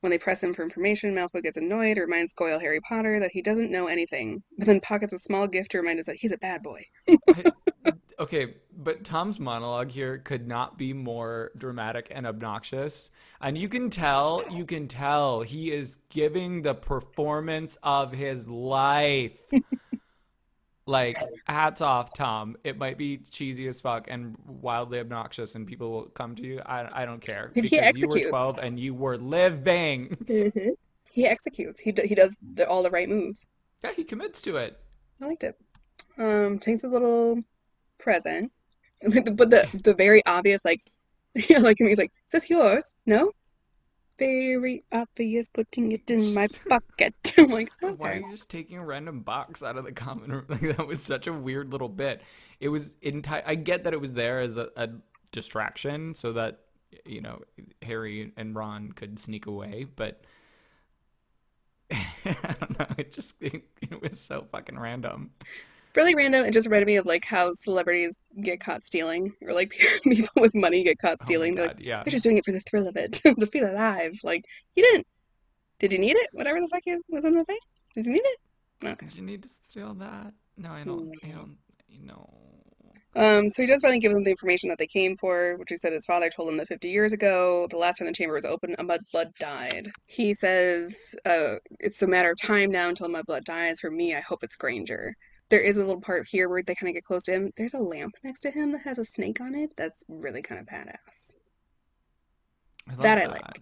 When 0.00 0.10
they 0.10 0.18
press 0.18 0.42
him 0.42 0.52
for 0.54 0.62
information, 0.62 1.14
Malfoy 1.14 1.42
gets 1.42 1.56
annoyed, 1.56 1.98
reminds 1.98 2.32
Goyle 2.32 2.58
Harry 2.58 2.80
Potter 2.80 3.18
that 3.20 3.32
he 3.32 3.42
doesn't 3.42 3.70
know 3.70 3.86
anything, 3.86 4.42
but 4.58 4.66
then 4.66 4.80
pockets 4.80 5.12
a 5.12 5.18
small 5.18 5.46
gift 5.46 5.70
to 5.72 5.78
remind 5.78 5.98
us 5.98 6.06
that 6.06 6.16
he's 6.16 6.32
a 6.32 6.38
bad 6.38 6.62
boy. 6.62 6.84
I- 7.08 7.52
okay, 8.18 8.56
but 8.76 9.04
Tom's 9.04 9.40
monologue 9.40 9.90
here 9.90 10.18
could 10.18 10.46
not 10.46 10.78
be 10.78 10.92
more 10.92 11.50
dramatic 11.56 12.08
and 12.10 12.26
obnoxious. 12.26 13.10
And 13.40 13.56
you 13.56 13.68
can 13.68 13.90
tell, 13.90 14.44
you 14.50 14.64
can 14.64 14.86
tell 14.86 15.42
he 15.42 15.72
is 15.72 15.98
giving 16.10 16.62
the 16.62 16.74
performance 16.74 17.78
of 17.82 18.12
his 18.12 18.46
life. 18.46 19.42
like, 20.86 21.18
hats 21.46 21.80
off, 21.80 22.14
Tom. 22.14 22.56
It 22.64 22.78
might 22.78 22.96
be 22.96 23.18
cheesy 23.18 23.66
as 23.68 23.80
fuck 23.80 24.06
and 24.08 24.36
wildly 24.46 24.98
obnoxious, 25.00 25.54
and 25.54 25.66
people 25.66 25.90
will 25.90 26.04
come 26.04 26.34
to 26.36 26.42
you. 26.42 26.60
I, 26.64 27.02
I 27.02 27.04
don't 27.04 27.20
care. 27.20 27.50
He 27.54 27.60
Because 27.62 28.00
you 28.00 28.08
were 28.08 28.16
executes. 28.16 28.28
12 28.28 28.58
and 28.58 28.78
you 28.80 28.94
were 28.94 29.16
living. 29.16 30.16
He 31.10 31.26
executes. 31.26 31.80
He, 31.80 31.92
d- 31.92 32.06
he 32.06 32.14
does 32.14 32.36
the, 32.54 32.68
all 32.68 32.82
the 32.82 32.90
right 32.90 33.08
moves. 33.08 33.46
Yeah, 33.82 33.92
he 33.92 34.04
commits 34.04 34.40
to 34.42 34.56
it. 34.56 34.78
I 35.20 35.26
liked 35.26 35.44
it. 35.44 35.58
Um, 36.18 36.58
takes 36.58 36.84
a 36.84 36.88
little 36.88 37.42
present, 37.98 38.52
but 39.02 39.50
the 39.50 39.68
the 39.84 39.94
very 39.94 40.24
obvious 40.26 40.62
like, 40.64 40.80
yeah, 41.48 41.58
like 41.58 41.76
he's 41.78 41.98
like, 41.98 42.12
"Is 42.26 42.32
this 42.32 42.50
yours?" 42.50 42.94
No. 43.04 43.32
Very 44.18 44.84
obvious, 44.92 45.48
putting 45.50 45.92
it 45.92 46.10
in 46.10 46.32
my 46.34 46.46
pocket. 46.68 47.14
I'm 47.38 47.50
like, 47.50 47.70
Why 47.80 48.12
are 48.12 48.14
you 48.16 48.30
just 48.30 48.50
taking 48.50 48.78
a 48.78 48.84
random 48.84 49.20
box 49.20 49.62
out 49.62 49.76
of 49.76 49.84
the 49.84 49.92
common 49.92 50.32
room? 50.32 50.46
Like 50.48 50.76
that 50.76 50.86
was 50.86 51.02
such 51.02 51.26
a 51.26 51.32
weird 51.32 51.70
little 51.72 51.88
bit. 51.88 52.22
It 52.60 52.68
was 52.68 52.94
entire. 53.02 53.42
I 53.46 53.54
get 53.54 53.84
that 53.84 53.92
it 53.92 54.00
was 54.00 54.14
there 54.14 54.40
as 54.40 54.56
a, 54.56 54.70
a 54.76 54.88
distraction, 55.32 56.14
so 56.14 56.32
that 56.32 56.60
you 57.04 57.20
know 57.20 57.42
Harry 57.82 58.32
and 58.36 58.54
Ron 58.54 58.92
could 58.92 59.18
sneak 59.18 59.46
away. 59.46 59.86
But 59.94 60.22
I 61.90 62.54
don't 62.58 62.78
know. 62.78 62.86
It 62.96 63.12
just 63.12 63.36
it, 63.40 63.64
it 63.82 64.00
was 64.00 64.18
so 64.18 64.46
fucking 64.50 64.78
random. 64.78 65.30
Really 65.96 66.14
random. 66.14 66.44
It 66.44 66.52
just 66.52 66.66
reminded 66.66 66.86
me 66.86 66.96
of 66.96 67.06
like 67.06 67.24
how 67.24 67.54
celebrities 67.54 68.18
get 68.42 68.60
caught 68.60 68.84
stealing, 68.84 69.32
or 69.42 69.54
like 69.54 69.74
people 70.04 70.42
with 70.42 70.54
money 70.54 70.84
get 70.84 70.98
caught 70.98 71.16
Oh 71.20 71.24
stealing. 71.24 71.54
They're 71.54 71.68
like, 71.68 71.80
yeah. 71.80 72.02
they're 72.02 72.10
just 72.10 72.24
doing 72.24 72.36
it 72.36 72.44
for 72.44 72.52
the 72.52 72.60
thrill 72.60 72.86
of 72.86 72.96
it, 72.96 73.12
to 73.24 73.46
feel 73.46 73.70
alive. 73.70 74.12
Like, 74.22 74.44
you 74.74 74.82
didn't. 74.82 75.06
Did 75.78 75.92
you 75.92 75.98
need 75.98 76.16
it? 76.16 76.28
Whatever 76.32 76.60
the 76.60 76.68
fuck 76.68 76.82
it 76.86 77.00
was 77.08 77.24
in 77.24 77.34
the 77.34 77.44
thing. 77.44 77.58
Did 77.94 78.06
you 78.06 78.12
need 78.12 78.24
it? 78.24 78.38
Okay. 78.84 79.06
Did 79.06 79.16
you 79.16 79.24
need 79.24 79.42
to 79.42 79.48
steal 79.48 79.94
that? 79.94 80.32
No, 80.58 80.70
I 80.70 80.84
don't. 80.84 81.14
I 81.24 81.28
don't. 81.28 81.56
No. 82.02 82.28
Um, 83.14 83.48
so 83.48 83.62
he 83.62 83.66
does 83.66 83.80
finally 83.80 83.98
give 83.98 84.12
them 84.12 84.24
the 84.24 84.30
information 84.30 84.68
that 84.68 84.78
they 84.78 84.86
came 84.86 85.16
for, 85.16 85.56
which 85.56 85.70
he 85.70 85.76
said 85.76 85.94
his 85.94 86.04
father 86.04 86.28
told 86.28 86.50
him 86.50 86.58
that 86.58 86.68
50 86.68 86.88
years 86.90 87.14
ago, 87.14 87.66
the 87.70 87.78
last 87.78 87.96
time 87.96 88.06
the 88.06 88.12
chamber 88.12 88.34
was 88.34 88.44
open, 88.44 88.76
a 88.78 88.84
mudblood 88.84 89.34
died. 89.38 89.90
He 90.04 90.34
says, 90.34 91.14
uh, 91.24 91.54
it's 91.80 92.02
a 92.02 92.06
matter 92.06 92.30
of 92.30 92.36
time 92.38 92.70
now 92.70 92.90
until 92.90 93.06
a 93.06 93.08
mudblood 93.10 93.44
dies. 93.44 93.80
For 93.80 93.90
me, 93.90 94.14
I 94.14 94.20
hope 94.20 94.44
it's 94.44 94.56
Granger. 94.56 95.14
There 95.48 95.60
is 95.60 95.76
a 95.76 95.80
little 95.80 96.00
part 96.00 96.26
here 96.28 96.48
where 96.48 96.62
they 96.62 96.74
kind 96.74 96.88
of 96.88 96.94
get 96.94 97.04
close 97.04 97.24
to 97.24 97.32
him. 97.32 97.52
There's 97.56 97.74
a 97.74 97.78
lamp 97.78 98.14
next 98.24 98.40
to 98.40 98.50
him 98.50 98.72
that 98.72 98.82
has 98.82 98.98
a 98.98 99.04
snake 99.04 99.40
on 99.40 99.54
it. 99.54 99.74
That's 99.76 100.04
really 100.08 100.42
kind 100.42 100.60
of 100.60 100.66
badass. 100.66 101.32
I 102.88 102.92
love 102.92 103.02
That 103.02 103.18
I 103.18 103.26
like. 103.26 103.60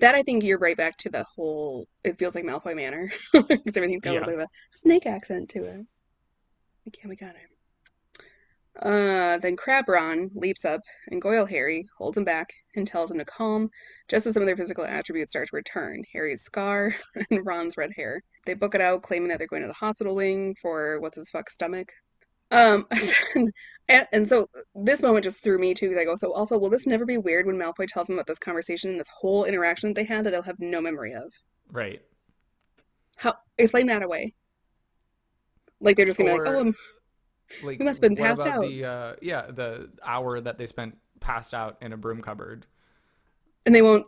That 0.00 0.14
I 0.14 0.22
think 0.22 0.42
you're 0.42 0.58
right 0.58 0.76
back 0.76 0.98
to 0.98 1.08
the 1.08 1.24
whole, 1.24 1.86
it 2.04 2.18
feels 2.18 2.34
like 2.34 2.44
Malfoy 2.44 2.76
Manor, 2.76 3.10
because 3.32 3.76
everything's 3.76 4.02
got 4.02 4.10
a 4.10 4.20
little 4.20 4.26
bit 4.26 4.34
of 4.34 4.40
a 4.40 4.48
snake 4.70 5.06
accent 5.06 5.48
to 5.50 5.62
it. 5.62 5.86
Yeah, 6.84 7.08
we 7.08 7.16
got 7.16 7.34
it. 7.36 7.52
Uh, 8.80 9.38
then 9.38 9.56
Crabbe 9.56 9.88
Ron 9.88 10.30
leaps 10.34 10.64
up, 10.64 10.80
and 11.08 11.20
Goyle 11.20 11.46
Harry 11.46 11.86
holds 11.98 12.16
him 12.16 12.24
back 12.24 12.52
and 12.74 12.86
tells 12.86 13.10
him 13.10 13.18
to 13.18 13.24
calm, 13.24 13.70
just 14.08 14.26
as 14.26 14.34
some 14.34 14.42
of 14.42 14.46
their 14.46 14.56
physical 14.56 14.84
attributes 14.84 15.32
start 15.32 15.48
to 15.48 15.56
return. 15.56 16.02
Harry's 16.12 16.42
scar 16.42 16.94
and 17.30 17.46
Ron's 17.46 17.76
red 17.76 17.90
hair. 17.96 18.22
They 18.44 18.54
book 18.54 18.74
it 18.74 18.80
out, 18.80 19.02
claiming 19.02 19.28
that 19.28 19.38
they're 19.38 19.46
going 19.46 19.62
to 19.62 19.68
the 19.68 19.74
hospital 19.74 20.14
wing 20.14 20.56
for 20.60 20.98
what's 21.00 21.16
his 21.16 21.30
fuck 21.30 21.48
stomach. 21.48 21.92
Um, 22.50 22.86
and, 23.88 24.06
and 24.12 24.28
so 24.28 24.48
this 24.74 25.02
moment 25.02 25.24
just 25.24 25.42
threw 25.42 25.58
me 25.58 25.74
too, 25.74 25.88
because 25.88 26.00
I 26.00 26.04
go, 26.04 26.16
so 26.16 26.32
also, 26.32 26.58
will 26.58 26.70
this 26.70 26.86
never 26.86 27.06
be 27.06 27.18
weird 27.18 27.46
when 27.46 27.56
Malfoy 27.56 27.86
tells 27.88 28.08
them 28.08 28.16
about 28.16 28.26
this 28.26 28.38
conversation 28.38 28.90
and 28.90 29.00
this 29.00 29.08
whole 29.08 29.44
interaction 29.44 29.90
that 29.90 29.94
they 29.94 30.04
had 30.04 30.24
that 30.24 30.30
they'll 30.30 30.42
have 30.42 30.58
no 30.58 30.80
memory 30.80 31.12
of? 31.14 31.32
Right. 31.70 32.02
How 33.16 33.34
explain 33.58 33.86
that 33.86 34.02
away? 34.02 34.34
Like 35.80 35.96
they're 35.96 36.06
just 36.06 36.18
gonna 36.18 36.32
be 36.32 36.38
like, 36.38 36.48
Or- 36.48 36.56
oh, 36.56 36.60
um, 36.60 36.74
Like, 37.62 37.78
You 37.78 37.84
must 37.84 38.02
have 38.02 38.08
been 38.08 38.16
passed 38.16 38.46
out. 38.46 38.62
the 38.62 38.84
uh, 38.84 39.14
yeah 39.22 39.46
the 39.50 39.90
hour 40.04 40.40
that 40.40 40.58
they 40.58 40.66
spent 40.66 40.96
passed 41.20 41.54
out 41.54 41.78
in 41.80 41.92
a 41.92 41.96
broom 41.96 42.20
cupboard? 42.22 42.66
and 43.64 43.74
they 43.74 43.82
won't. 43.82 44.06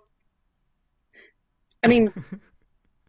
I 1.82 1.86
mean, 1.86 2.12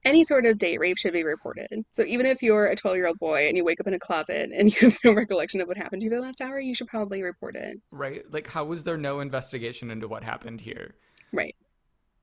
any 0.05 0.23
sort 0.23 0.45
of 0.45 0.57
date 0.57 0.79
rape 0.79 0.97
should 0.97 1.13
be 1.13 1.23
reported. 1.23 1.83
So 1.91 2.03
even 2.03 2.25
if 2.27 2.41
you're 2.41 2.67
a 2.67 2.75
12 2.75 2.95
year 2.95 3.07
old 3.07 3.19
boy 3.19 3.47
and 3.47 3.57
you 3.57 3.65
wake 3.65 3.79
up 3.79 3.87
in 3.87 3.93
a 3.95 3.99
closet 3.99 4.51
and 4.55 4.71
you 4.81 4.89
have 4.89 4.99
no 5.03 5.13
recollection 5.13 5.59
of 5.59 5.67
what 5.67 5.77
happened 5.77 6.01
to 6.01 6.05
you 6.05 6.11
the 6.11 6.19
last 6.21 6.41
hour, 6.41 6.59
you 6.59 6.75
should 6.75 6.87
probably 6.87 7.23
report 7.23 7.55
it. 7.55 7.81
Right? 7.91 8.23
Like, 8.31 8.47
how 8.47 8.63
was 8.63 8.83
there 8.83 8.97
no 8.97 9.19
investigation 9.19 9.91
into 9.91 10.07
what 10.07 10.23
happened 10.23 10.61
here? 10.61 10.95
Right. 11.33 11.55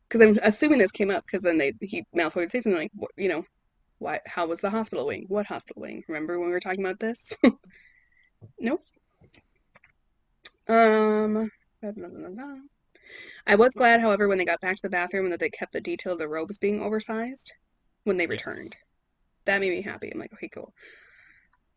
Because 0.08 0.20
I'm 0.22 0.38
assuming 0.42 0.78
this 0.78 0.92
came 0.92 1.10
up 1.10 1.24
because 1.26 1.42
then 1.42 1.58
they 1.58 1.72
he 1.80 2.04
Malfoy 2.16 2.36
would 2.36 2.52
say 2.52 2.60
something 2.60 2.82
like, 2.82 2.92
"Wh- 2.98 3.18
you 3.20 3.28
know, 3.28 3.44
Why? 3.98 4.20
How 4.26 4.46
was 4.46 4.60
the 4.60 4.70
hospital 4.70 5.06
wing? 5.06 5.24
What 5.28 5.46
hospital 5.46 5.82
wing? 5.82 6.04
Remember 6.06 6.38
when 6.38 6.48
we 6.48 6.52
were 6.52 6.60
talking 6.60 6.84
about 6.84 7.00
this? 7.00 7.32
nope. 8.60 8.84
Um. 10.68 11.50
blah, 11.80 11.90
blah, 11.92 12.08
blah. 12.28 12.56
I 13.46 13.56
was 13.56 13.74
glad, 13.74 14.00
however, 14.00 14.28
when 14.28 14.38
they 14.38 14.44
got 14.44 14.60
back 14.60 14.76
to 14.76 14.82
the 14.82 14.90
bathroom 14.90 15.24
and 15.24 15.32
that 15.32 15.40
they 15.40 15.50
kept 15.50 15.72
the 15.72 15.80
detail 15.80 16.12
of 16.12 16.18
the 16.18 16.28
robes 16.28 16.58
being 16.58 16.80
oversized 16.82 17.52
when 18.04 18.16
they 18.16 18.24
Yes. 18.24 18.30
returned. 18.30 18.76
That 19.44 19.60
made 19.60 19.70
me 19.70 19.82
happy. 19.82 20.10
I'm 20.12 20.20
like, 20.20 20.32
okay, 20.34 20.48
cool. 20.48 20.72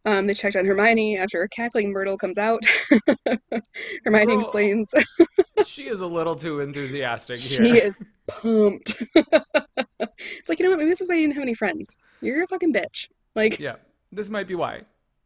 Um, 0.05 0.27
they 0.27 0.35
checked 0.35 0.55
on 0.55 0.65
Hermione 0.65 1.17
after 1.17 1.41
a 1.41 1.49
cackling 1.49 1.91
Myrtle 1.91 2.17
comes 2.17 2.38
out. 2.38 2.63
Hermione 4.05 4.25
Girl. 4.33 4.39
explains 4.39 4.88
She 5.65 5.88
is 5.88 6.01
a 6.01 6.05
little 6.07 6.35
too 6.35 6.59
enthusiastic 6.59 7.38
she 7.38 7.77
is 7.79 8.05
pumped. 8.27 9.01
it's 9.15 10.47
like, 10.49 10.59
you 10.59 10.63
know 10.63 10.69
what? 10.69 10.77
Maybe 10.77 10.89
this 10.91 11.01
is 11.01 11.09
why 11.09 11.15
you 11.15 11.21
didn't 11.23 11.35
have 11.35 11.41
any 11.43 11.55
friends. 11.55 11.97
You're 12.21 12.43
a 12.43 12.47
fucking 12.47 12.71
bitch. 12.73 13.07
Like, 13.35 13.59
Yeah, 13.59 13.77
this 14.11 14.29
might 14.29 14.47
be 14.47 14.53
why. 14.55 14.83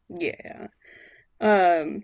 yeah. 0.09 0.67
Um, 1.41 2.03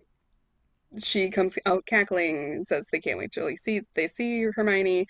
she 1.02 1.30
comes 1.30 1.58
out 1.66 1.86
cackling 1.86 2.54
and 2.56 2.68
says 2.68 2.88
they 2.92 3.00
can't 3.00 3.18
wait 3.18 3.32
till 3.32 3.48
he 3.48 3.56
sees 3.58 3.86
they 3.96 4.08
see 4.08 4.44
Hermione. 4.54 5.08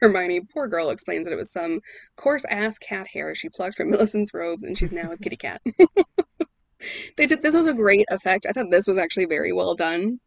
Hermione, 0.00 0.40
poor 0.52 0.68
girl, 0.68 0.90
explains 0.90 1.24
that 1.24 1.32
it 1.32 1.36
was 1.36 1.52
some 1.52 1.80
coarse 2.16 2.44
ass 2.46 2.78
cat 2.78 3.06
hair 3.08 3.34
she 3.34 3.48
plucked 3.48 3.76
from 3.76 3.90
Millicent's 3.92 4.34
robes, 4.34 4.62
and 4.64 4.76
she's 4.76 4.92
now 4.92 5.12
a 5.12 5.16
kitty 5.18 5.36
cat. 5.36 5.60
They 7.16 7.26
did 7.26 7.42
this 7.42 7.54
was 7.54 7.66
a 7.66 7.74
great 7.74 8.06
effect. 8.10 8.46
I 8.48 8.52
thought 8.52 8.70
this 8.70 8.86
was 8.86 8.96
actually 8.96 9.26
very 9.26 9.52
well 9.52 9.74
done. 9.74 10.18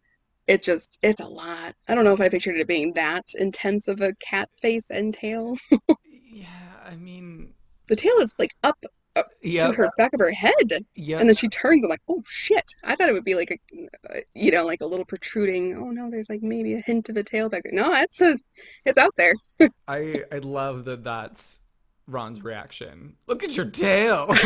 It 0.45 0.61
just 0.61 0.99
it's 1.01 1.19
a 1.21 1.25
lot. 1.25 1.73
I 1.87 1.95
don't 1.95 2.03
know 2.03 2.13
if 2.13 2.21
I 2.21 2.29
pictured 2.29 2.57
it 2.57 2.67
being 2.67 2.93
that 2.93 3.25
intense 3.35 3.87
of 3.87 4.01
a 4.01 4.13
cat 4.19 4.49
face 4.61 4.89
and 4.89 5.13
tail. 5.13 5.57
Yeah, 6.35 6.47
I 6.83 6.95
mean, 6.95 7.53
The 7.87 7.95
tail 7.95 8.17
is 8.19 8.33
like 8.39 8.55
up 8.63 8.83
to 9.15 9.73
her 9.73 9.89
back 9.97 10.13
of 10.13 10.19
her 10.19 10.31
head, 10.31 10.85
yeah. 10.95 11.19
and 11.19 11.27
then 11.27 11.35
she 11.35 11.47
turns. 11.47 11.83
I'm 11.83 11.89
like, 11.89 12.01
oh 12.07 12.23
shit! 12.27 12.73
I 12.83 12.95
thought 12.95 13.09
it 13.09 13.13
would 13.13 13.23
be 13.23 13.35
like 13.35 13.51
a, 13.51 13.87
uh, 14.09 14.19
you 14.33 14.51
know, 14.51 14.65
like 14.65 14.81
a 14.81 14.85
little 14.85 15.05
protruding. 15.05 15.75
Oh 15.75 15.91
no, 15.91 16.09
there's 16.09 16.29
like 16.29 16.41
maybe 16.41 16.73
a 16.73 16.79
hint 16.79 17.09
of 17.09 17.17
a 17.17 17.23
tail 17.23 17.49
back 17.49 17.63
there. 17.63 17.73
No, 17.73 17.93
it's 17.93 18.21
a, 18.21 18.37
it's 18.85 18.97
out 18.97 19.13
there. 19.17 19.33
I 19.87 20.23
I 20.31 20.39
love 20.39 20.85
that 20.85 21.03
that's 21.03 21.61
Ron's 22.07 22.43
reaction. 22.43 23.15
Look 23.27 23.43
at 23.43 23.55
your 23.55 23.67
tail. 23.67 24.27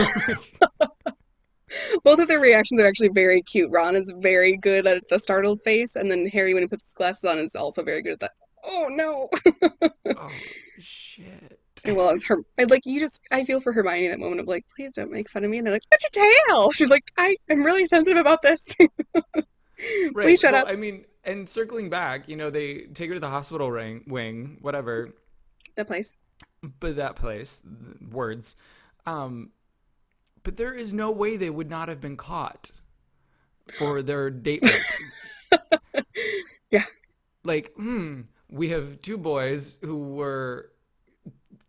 Both 2.04 2.20
of 2.20 2.28
their 2.28 2.40
reactions 2.40 2.80
are 2.80 2.86
actually 2.86 3.10
very 3.10 3.42
cute. 3.42 3.72
Ron 3.72 3.96
is 3.96 4.14
very 4.20 4.56
good 4.56 4.88
at 4.88 5.04
the 5.10 5.20
startled 5.20 5.62
face, 5.64 5.96
and 5.96 6.10
then 6.10 6.26
Harry, 6.28 6.54
when 6.54 6.64
he 6.64 6.68
puts 6.68 6.86
his 6.86 6.94
glasses 6.94 7.26
on, 7.26 7.38
is 7.40 7.56
also 7.56 7.84
very 7.84 8.02
good 8.02 8.14
at 8.14 8.20
that. 8.22 8.32
Oh 8.64 8.88
no! 8.90 9.30
oh 10.18 10.32
shit. 10.80 11.60
And 11.86 11.96
well, 11.96 12.10
as 12.10 12.24
her, 12.26 12.38
I 12.58 12.64
like 12.64 12.86
you 12.86 13.00
just, 13.00 13.22
I 13.32 13.44
feel 13.44 13.60
for 13.60 13.74
Hermione 13.74 14.06
in 14.06 14.12
that 14.12 14.20
moment 14.20 14.42
of 14.42 14.48
like, 14.48 14.66
please 14.76 14.92
don't 14.94 15.12
make 15.12 15.30
fun 15.30 15.44
of 15.44 15.50
me. 15.50 15.58
And 15.58 15.68
they're 15.68 15.74
like, 15.74 15.84
what's 15.90 16.04
your 16.04 16.26
tail? 16.48 16.72
She's 16.72 16.90
like, 16.90 17.04
I, 17.18 17.38
I'm 17.50 17.64
really 17.64 17.86
sensitive 17.86 18.18
about 18.20 18.42
this. 18.42 18.68
Right. 20.12 20.26
Please 20.26 20.40
shut 20.40 20.54
well, 20.54 20.64
up. 20.64 20.72
I 20.72 20.76
mean, 20.76 21.06
and 21.24 21.48
circling 21.48 21.92
back, 21.92 22.28
you 22.28 22.36
know, 22.36 22.50
they 22.50 22.88
take 22.96 23.10
her 23.10 23.14
to 23.14 23.20
the 23.20 23.30
hospital 23.30 23.70
ring, 23.70 24.04
wing, 24.08 24.58
whatever, 24.62 25.14
That 25.76 25.86
place. 25.86 26.16
but 26.80 26.96
that 26.96 27.16
place, 27.16 27.62
words. 28.12 28.56
Um, 29.06 29.52
but 30.42 30.58
there 30.58 30.74
is 30.74 30.96
no 30.96 31.12
way 31.12 31.38
they 31.38 31.52
would 31.52 31.70
not 31.70 31.90
have 31.90 32.02
been 32.02 32.18
caught 32.18 32.72
for 33.78 34.02
their 34.02 34.32
date. 34.32 34.66
Yeah. 36.72 36.84
Like, 37.44 37.74
hmm, 37.76 38.22
we 38.50 38.70
have 38.70 39.02
two 39.02 39.18
boys 39.18 39.80
who 39.82 39.98
were 39.98 40.72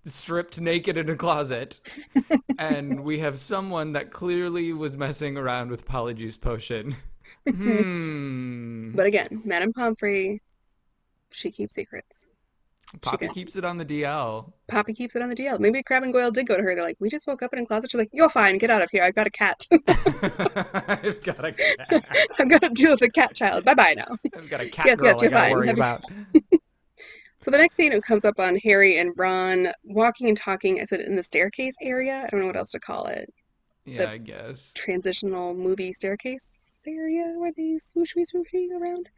stripped 0.08 0.60
naked 0.60 0.96
in 0.96 1.08
a 1.08 1.16
closet, 1.16 1.80
and 2.58 3.04
we 3.04 3.18
have 3.20 3.38
someone 3.38 3.92
that 3.92 4.10
clearly 4.10 4.72
was 4.72 4.96
messing 4.96 5.36
around 5.36 5.70
with 5.70 5.86
polyjuice 5.86 6.40
potion. 6.40 6.96
Hmm. 7.46 8.92
But 8.94 9.06
again, 9.06 9.42
Madame 9.44 9.72
Pomfrey, 9.72 10.40
she 11.30 11.50
keeps 11.50 11.74
secrets. 11.74 12.26
Poppy 13.02 13.28
keeps 13.28 13.54
it 13.56 13.66
on 13.66 13.76
the 13.76 13.84
DL. 13.84 14.50
Poppy 14.66 14.94
keeps 14.94 15.14
it 15.14 15.20
on 15.20 15.28
the 15.28 15.34
DL. 15.36 15.60
Maybe 15.60 15.82
Crabbe 15.82 16.04
and 16.04 16.12
Goyle 16.12 16.30
did 16.30 16.46
go 16.46 16.56
to 16.56 16.62
her. 16.62 16.74
They're 16.74 16.82
like, 16.84 16.96
we 17.00 17.10
just 17.10 17.26
woke 17.26 17.42
up 17.42 17.52
in 17.52 17.58
a 17.58 17.66
closet. 17.66 17.90
She's 17.90 17.98
like, 17.98 18.08
you're 18.12 18.30
fine. 18.30 18.56
Get 18.56 18.70
out 18.70 18.80
of 18.80 18.88
here. 18.90 19.02
I've 19.02 19.14
got 19.14 19.26
a 19.26 19.30
cat. 19.30 19.66
I've 19.88 21.22
got 21.22 21.44
a 21.44 21.52
cat. 21.52 22.04
I've 22.38 22.48
got 22.48 22.62
to 22.62 22.70
deal 22.70 22.92
with 22.92 23.02
a 23.02 23.10
cat 23.10 23.34
child. 23.34 23.66
Bye 23.66 23.74
bye 23.74 23.94
now. 23.94 24.16
I've 24.34 24.48
got 24.48 24.62
a 24.62 24.68
cat 24.70 24.86
Yes, 24.86 24.98
girl 24.98 25.08
yes, 25.08 25.20
you're 25.22 25.30
fine. 25.30 25.52
worry 25.52 25.66
Have 25.66 25.76
you- 25.76 25.82
about. 25.82 26.04
So 27.48 27.52
the 27.52 27.56
next 27.56 27.76
scene 27.76 27.92
it 27.92 28.02
comes 28.02 28.26
up 28.26 28.38
on 28.40 28.58
Harry 28.58 28.98
and 28.98 29.12
Ron 29.16 29.68
walking 29.82 30.28
and 30.28 30.36
talking. 30.36 30.82
I 30.82 30.84
said 30.84 31.00
in 31.00 31.16
the 31.16 31.22
staircase 31.22 31.74
area. 31.80 32.22
I 32.22 32.28
don't 32.28 32.40
know 32.40 32.46
what 32.46 32.58
else 32.58 32.72
to 32.72 32.78
call 32.78 33.06
it. 33.06 33.32
Yeah, 33.86 34.10
I 34.10 34.18
guess. 34.18 34.70
transitional 34.74 35.54
movie 35.54 35.94
staircase 35.94 36.82
area 36.86 37.32
where 37.38 37.50
they 37.56 37.78
swooshy 37.78 38.26
swooshy 38.30 38.68
around. 38.78 39.08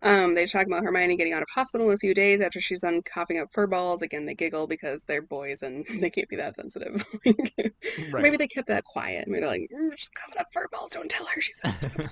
Um, 0.00 0.32
they 0.32 0.46
talk 0.46 0.64
about 0.66 0.82
Hermione 0.82 1.18
getting 1.18 1.34
out 1.34 1.42
of 1.42 1.48
hospital 1.54 1.88
in 1.88 1.94
a 1.94 1.98
few 1.98 2.14
days 2.14 2.40
after 2.40 2.58
she's 2.58 2.80
done 2.80 3.02
coughing 3.02 3.38
up 3.38 3.52
fur 3.52 3.66
balls. 3.66 4.00
Again, 4.00 4.24
they 4.24 4.34
giggle 4.34 4.66
because 4.66 5.04
they're 5.04 5.20
boys 5.20 5.60
and 5.60 5.84
they 6.00 6.08
can't 6.08 6.30
be 6.30 6.36
that 6.36 6.56
sensitive. 6.56 7.04
Right. 8.10 8.22
Maybe 8.22 8.38
they 8.38 8.48
kept 8.48 8.68
that 8.68 8.84
quiet. 8.84 9.28
Maybe 9.28 9.40
they're 9.40 9.50
like, 9.50 9.70
mm, 9.70 9.90
she's 9.96 10.08
coughing 10.08 10.40
up 10.40 10.46
fur 10.54 10.68
balls. 10.68 10.92
Don't 10.92 11.10
tell 11.10 11.26
her 11.26 11.40
she's 11.40 11.60
sensitive. 11.60 12.08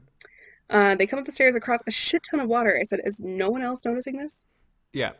uh, 0.70 0.96
they 0.96 1.06
come 1.06 1.20
up 1.20 1.24
the 1.24 1.32
stairs 1.32 1.54
across 1.54 1.82
a 1.86 1.90
shit 1.92 2.22
ton 2.28 2.40
of 2.40 2.48
water. 2.48 2.76
I 2.80 2.82
said, 2.82 3.00
is 3.04 3.20
no 3.20 3.48
one 3.48 3.62
else 3.62 3.84
noticing 3.84 4.16
this? 4.16 4.44
Yeah. 4.92 5.12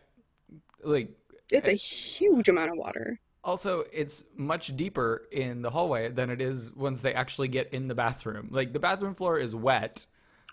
Like 0.83 1.11
It's 1.51 1.67
a 1.69 1.73
eh, 1.73 1.77
huge 1.77 2.49
amount 2.49 2.71
of 2.71 2.77
water. 2.79 3.21
also 3.45 3.85
it's 3.93 4.25
much 4.37 4.77
deeper 4.77 5.29
in 5.33 5.63
the 5.63 5.71
hallway 5.71 6.11
than 6.11 6.31
it 6.31 6.41
is 6.41 6.73
once 6.73 7.01
they 7.01 7.15
actually 7.15 7.49
get 7.49 7.73
in 7.73 7.89
the 7.89 7.95
bathroom. 7.95 8.49
Like 8.51 8.73
the 8.73 8.79
bathroom 8.81 9.15
floor 9.15 9.39
is 9.39 9.55
wet, 9.55 10.07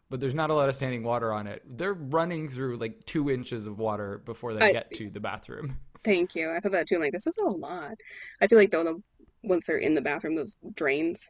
but 0.10 0.20
there's 0.20 0.34
not 0.36 0.50
a 0.50 0.54
lot 0.54 0.70
of 0.70 0.76
standing 0.76 1.04
water 1.04 1.32
on 1.34 1.48
it. 1.48 1.62
They're 1.78 1.94
running 1.94 2.48
through 2.50 2.78
like 2.78 3.06
two 3.06 3.30
inches 3.30 3.68
of 3.68 3.80
water 3.80 4.22
before 4.26 4.54
they 4.54 4.66
I- 4.68 4.72
get 4.72 4.92
to 4.96 5.10
the 5.10 5.20
bathroom. 5.20 5.78
Thank 6.04 6.36
you. 6.36 6.52
I 6.52 6.60
thought 6.60 6.72
that 6.74 6.88
too. 6.88 6.96
I'm 6.96 7.02
like, 7.02 7.14
this 7.14 7.26
is 7.26 7.36
a 7.38 7.50
lot. 7.50 7.96
I 8.40 8.46
feel 8.48 8.60
like 8.60 8.70
though, 8.70 8.84
the, 8.84 9.02
once 9.44 9.66
they're 9.66 9.78
in 9.78 9.96
the 9.96 10.02
bathroom, 10.02 10.36
those 10.36 10.58
drains 10.76 11.28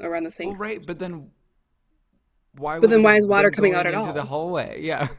around 0.00 0.24
the 0.24 0.30
sinks. 0.30 0.60
Oh, 0.60 0.62
right, 0.62 0.84
but 0.84 0.98
then 0.98 1.30
why? 2.56 2.78
But 2.80 2.90
then 2.90 3.02
why 3.02 3.16
is 3.16 3.26
water 3.26 3.50
coming 3.50 3.74
out 3.74 3.86
at 3.86 3.94
all? 3.94 4.02
into 4.06 4.12
the 4.20 4.26
hallway? 4.26 4.80
Yeah. 4.82 5.08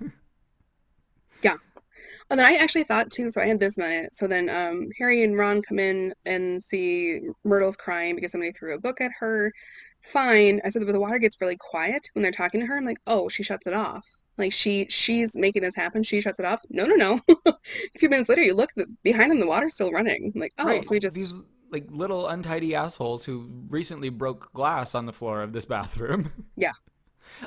And 2.30 2.40
then 2.40 2.48
I 2.48 2.56
actually 2.56 2.84
thought 2.84 3.12
too, 3.12 3.30
so 3.30 3.42
I 3.42 3.48
had 3.48 3.60
this 3.60 3.78
minute. 3.78 4.16
So 4.16 4.28
then 4.28 4.50
um, 4.50 4.90
Harry 4.98 5.24
and 5.24 5.38
Ron 5.38 5.62
come 5.62 5.78
in 5.78 6.14
and 6.26 6.64
see 6.64 7.22
Myrtle's 7.44 7.76
crying 7.76 8.16
because 8.16 8.32
somebody 8.32 8.52
threw 8.52 8.74
a 8.74 8.80
book 8.80 9.00
at 9.00 9.12
her. 9.20 9.54
Fine. 10.02 10.62
I 10.66 10.70
said, 10.70 10.86
but 10.86 10.92
the 10.92 11.00
water 11.00 11.20
gets 11.20 11.40
really 11.40 11.58
quiet 11.58 12.08
when 12.14 12.24
they're 12.24 12.32
talking 12.32 12.60
to 12.62 12.66
her. 12.66 12.78
I'm 12.78 12.86
like, 12.86 13.00
oh, 13.06 13.30
she 13.30 13.44
shuts 13.44 13.68
it 13.68 13.74
off. 13.74 14.06
Like 14.38 14.52
she 14.52 14.88
she's 14.90 15.38
making 15.38 15.62
this 15.62 15.76
happen. 15.76 16.04
She 16.04 16.20
shuts 16.20 16.40
it 16.40 16.46
off. 16.46 16.62
No, 16.70 16.86
no, 16.86 16.96
no. 16.96 17.22
a 17.46 17.54
few 17.98 18.10
minutes 18.10 18.28
later, 18.28 18.44
you 18.44 18.54
look 18.54 18.72
the, 18.76 18.86
behind 19.04 19.32
them, 19.32 19.40
the 19.40 19.48
water's 19.48 19.76
still 19.76 19.92
running. 19.92 20.32
I'm 20.36 20.42
like, 20.42 20.54
oh, 20.58 20.66
right. 20.66 20.84
so 20.84 20.92
we 20.92 21.00
just 21.00 21.16
These 21.16 21.34
like 21.72 21.88
little 21.90 22.28
untidy 22.28 22.76
assholes 22.76 23.26
who 23.26 23.50
recently 23.70 24.10
broke 24.10 24.52
glass 24.54 24.94
on 24.94 25.06
the 25.06 25.14
floor 25.14 25.42
of 25.42 25.54
this 25.54 25.66
bathroom. 25.66 26.32
Yeah. 26.58 26.74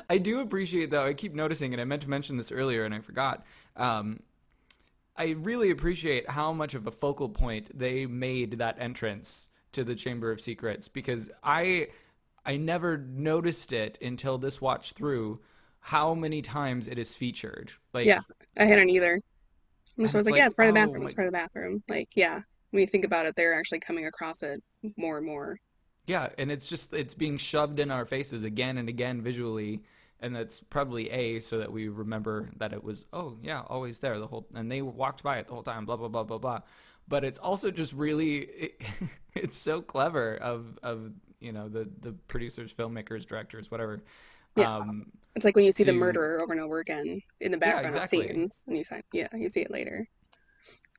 I 0.09 0.17
do 0.17 0.39
appreciate 0.39 0.89
though. 0.89 1.05
I 1.05 1.13
keep 1.13 1.33
noticing, 1.33 1.73
and 1.73 1.81
I 1.81 1.85
meant 1.85 2.01
to 2.03 2.09
mention 2.09 2.37
this 2.37 2.51
earlier, 2.51 2.85
and 2.85 2.93
I 2.93 2.99
forgot. 2.99 3.43
Um, 3.75 4.19
I 5.19 5.35
really 5.37 5.69
appreciate 5.69 6.29
how 6.29 6.53
much 6.53 6.73
of 6.75 6.87
a 6.87 6.91
focal 6.91 7.27
point 7.27 7.77
they 7.77 8.05
made 8.05 8.59
that 8.59 8.77
entrance 8.79 9.49
to 9.73 9.83
the 9.83 9.93
Chamber 9.93 10.31
of 10.31 10.39
Secrets 10.39 10.87
because 10.87 11.29
I 11.43 11.89
I 12.45 12.55
never 12.55 12.97
noticed 12.97 13.73
it 13.73 13.99
until 14.01 14.37
this 14.37 14.61
watch 14.61 14.93
through 14.93 15.41
how 15.81 16.13
many 16.13 16.41
times 16.41 16.87
it 16.87 16.97
is 16.97 17.13
featured. 17.13 17.73
Like 17.93 18.05
Yeah. 18.05 18.21
I 18.57 18.63
hadn't 18.63 18.89
either. 18.89 19.13
And 19.13 19.23
And 19.97 20.09
so 20.09 20.15
I 20.15 20.19
was 20.19 20.27
it's 20.27 20.31
like, 20.31 20.37
yeah, 20.39 20.45
it's 20.45 20.55
part 20.55 20.69
of 20.69 20.73
the 20.73 20.81
oh, 20.81 20.85
bathroom. 20.85 21.03
It's 21.03 21.13
oh, 21.13 21.15
part 21.15 21.27
of 21.27 21.33
the 21.33 21.37
bathroom. 21.37 21.83
Like, 21.89 22.09
yeah. 22.15 22.41
When 22.71 22.81
you 22.81 22.87
think 22.87 23.03
about 23.03 23.25
it, 23.25 23.35
they're 23.35 23.57
actually 23.57 23.79
coming 23.81 24.05
across 24.05 24.41
it 24.41 24.63
more 24.95 25.17
and 25.17 25.25
more. 25.25 25.59
Yeah, 26.05 26.29
and 26.37 26.51
it's 26.51 26.69
just 26.69 26.93
it's 26.93 27.13
being 27.13 27.37
shoved 27.37 27.79
in 27.79 27.91
our 27.91 28.05
faces 28.05 28.43
again 28.43 28.77
and 28.77 28.87
again 28.87 29.21
visually, 29.21 29.81
and 30.21 30.35
that's 30.35 30.61
probably 30.61 31.09
a 31.11 31.39
so 31.39 31.59
that 31.59 31.71
we 31.71 31.87
remember 31.87 32.49
that 32.57 32.73
it 32.73 32.83
was 32.83 33.05
oh 33.13 33.37
yeah 33.41 33.61
always 33.67 33.99
there 33.99 34.19
the 34.19 34.27
whole 34.27 34.47
and 34.53 34.71
they 34.71 34.81
walked 34.81 35.23
by 35.23 35.37
it 35.37 35.47
the 35.47 35.53
whole 35.53 35.63
time 35.63 35.85
blah 35.85 35.95
blah 35.97 36.07
blah 36.07 36.23
blah 36.23 36.37
blah, 36.37 36.59
but 37.07 37.23
it's 37.23 37.39
also 37.39 37.71
just 37.71 37.93
really 37.93 38.37
it, 38.39 38.81
it's 39.35 39.57
so 39.57 39.81
clever 39.81 40.35
of 40.35 40.77
of 40.83 41.11
you 41.39 41.51
know 41.51 41.69
the 41.69 41.89
the 42.01 42.13
producers 42.27 42.73
filmmakers 42.73 43.25
directors 43.25 43.71
whatever 43.71 44.03
Yeah. 44.55 44.65
um 44.65 45.11
It's 45.35 45.45
like 45.45 45.55
when 45.55 45.65
you 45.65 45.71
see 45.71 45.83
the 45.83 45.93
murderer 45.93 46.41
over 46.41 46.51
and 46.53 46.61
over 46.61 46.79
again 46.79 47.21
in 47.39 47.51
the 47.51 47.57
Yeah, 47.63 47.81
background 47.81 47.95
exactly. 47.95 48.27
of 48.27 48.33
scenes, 48.33 48.63
and 48.67 48.77
you 48.77 48.83
see, 48.83 49.01
yeah, 49.13 49.27
you 49.35 49.49
see 49.49 49.61
it 49.61 49.71
later. 49.71 50.07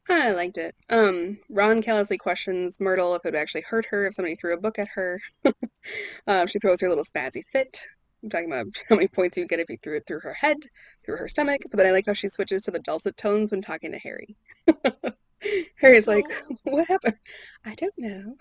I 0.08 0.32
liked 0.32 0.58
it. 0.58 0.74
Um, 0.90 1.38
Ron 1.48 1.82
callously 1.82 2.18
questions 2.18 2.80
Myrtle 2.80 3.14
if 3.14 3.24
it 3.24 3.28
would 3.28 3.36
actually 3.36 3.62
hurt 3.62 3.86
her 3.86 4.06
if 4.06 4.14
somebody 4.14 4.34
threw 4.34 4.54
a 4.54 4.60
book 4.60 4.78
at 4.78 4.88
her. 4.88 5.20
um, 6.26 6.46
she 6.46 6.58
throws 6.58 6.80
her 6.80 6.88
little 6.88 7.04
spazzy 7.04 7.44
fit, 7.44 7.80
talking 8.28 8.50
about 8.52 8.66
how 8.88 8.96
many 8.96 9.08
points 9.08 9.36
you 9.38 9.46
get 9.46 9.60
if 9.60 9.70
you 9.70 9.78
threw 9.82 9.96
it 9.96 10.04
through 10.06 10.20
her 10.20 10.34
head, 10.34 10.56
through 11.04 11.16
her 11.16 11.28
stomach. 11.28 11.62
But 11.70 11.78
then 11.78 11.86
I 11.86 11.90
like 11.92 12.06
how 12.06 12.12
she 12.12 12.28
switches 12.28 12.62
to 12.62 12.70
the 12.70 12.78
dulcet 12.80 13.16
tones 13.16 13.50
when 13.50 13.62
talking 13.62 13.92
to 13.92 13.98
Harry. 13.98 14.36
Harry's 15.76 16.06
like, 16.06 16.24
so- 16.30 16.56
"What 16.64 16.86
happened? 16.86 17.16
I 17.64 17.74
don't 17.74 17.94
know." 17.96 18.36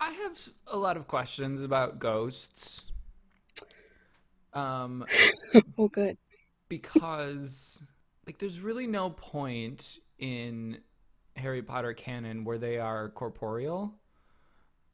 I 0.00 0.10
have 0.12 0.38
a 0.66 0.76
lot 0.76 0.96
of 0.96 1.06
questions 1.06 1.62
about 1.62 1.98
ghosts. 1.98 2.84
Um, 4.52 5.04
Oh, 5.78 5.88
good. 5.88 6.16
because 6.68 7.82
like 8.26 8.38
there's 8.38 8.60
really 8.60 8.86
no 8.86 9.10
point 9.10 9.98
in 10.18 10.78
Harry 11.36 11.62
Potter 11.62 11.92
canon 11.92 12.44
where 12.44 12.58
they 12.58 12.78
are 12.78 13.10
corporeal. 13.10 13.94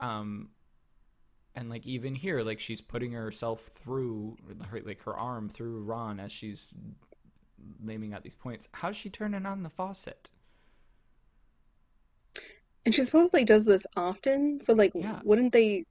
Um 0.00 0.50
and 1.54 1.68
like 1.68 1.86
even 1.86 2.14
here 2.14 2.42
like 2.42 2.60
she's 2.60 2.80
putting 2.80 3.12
herself 3.12 3.66
through 3.66 4.36
her, 4.70 4.80
like 4.84 5.02
her 5.02 5.16
arm 5.16 5.48
through 5.48 5.82
Ron 5.82 6.18
as 6.20 6.32
she's 6.32 6.74
naming 7.80 8.14
out 8.14 8.22
these 8.22 8.34
points. 8.34 8.68
How's 8.72 8.96
she 8.96 9.10
turning 9.10 9.46
on 9.46 9.62
the 9.62 9.70
faucet? 9.70 10.30
And 12.84 12.94
she 12.94 13.02
supposedly 13.04 13.44
does 13.44 13.64
this 13.64 13.86
often, 13.96 14.60
so 14.60 14.72
like, 14.72 14.92
Yeah. 14.94 15.20
wouldn't 15.24 15.52
they? 15.52 15.84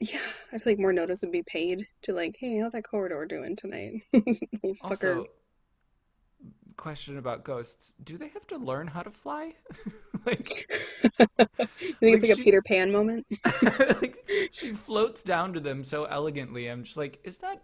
Yeah, 0.00 0.18
I 0.50 0.58
feel 0.58 0.72
like 0.72 0.78
more 0.78 0.92
notice 0.94 1.20
would 1.22 1.30
be 1.30 1.42
paid 1.42 1.86
to 2.02 2.14
like, 2.14 2.34
hey, 2.38 2.58
how's 2.58 2.72
that 2.72 2.84
corridor 2.84 3.26
doing 3.26 3.54
tonight? 3.54 4.02
Fuckers. 4.82 5.24
Question 6.76 7.18
about 7.18 7.44
ghosts. 7.44 7.94
Do 8.02 8.16
they 8.16 8.28
have 8.28 8.46
to 8.48 8.56
learn 8.56 8.86
how 8.86 9.02
to 9.02 9.10
fly? 9.10 9.54
like 10.26 10.70
You 11.58 11.94
think 11.94 12.16
it's 12.16 12.22
like 12.22 12.30
like 12.30 12.38
a 12.38 12.42
Peter 12.42 12.62
Pan 12.62 12.90
moment? 12.90 13.26
like 14.00 14.26
she 14.52 14.74
floats 14.74 15.22
down 15.22 15.52
to 15.54 15.60
them 15.60 15.84
so 15.84 16.04
elegantly. 16.04 16.66
I'm 16.66 16.84
just 16.84 16.96
like, 16.96 17.18
is 17.24 17.38
that 17.38 17.62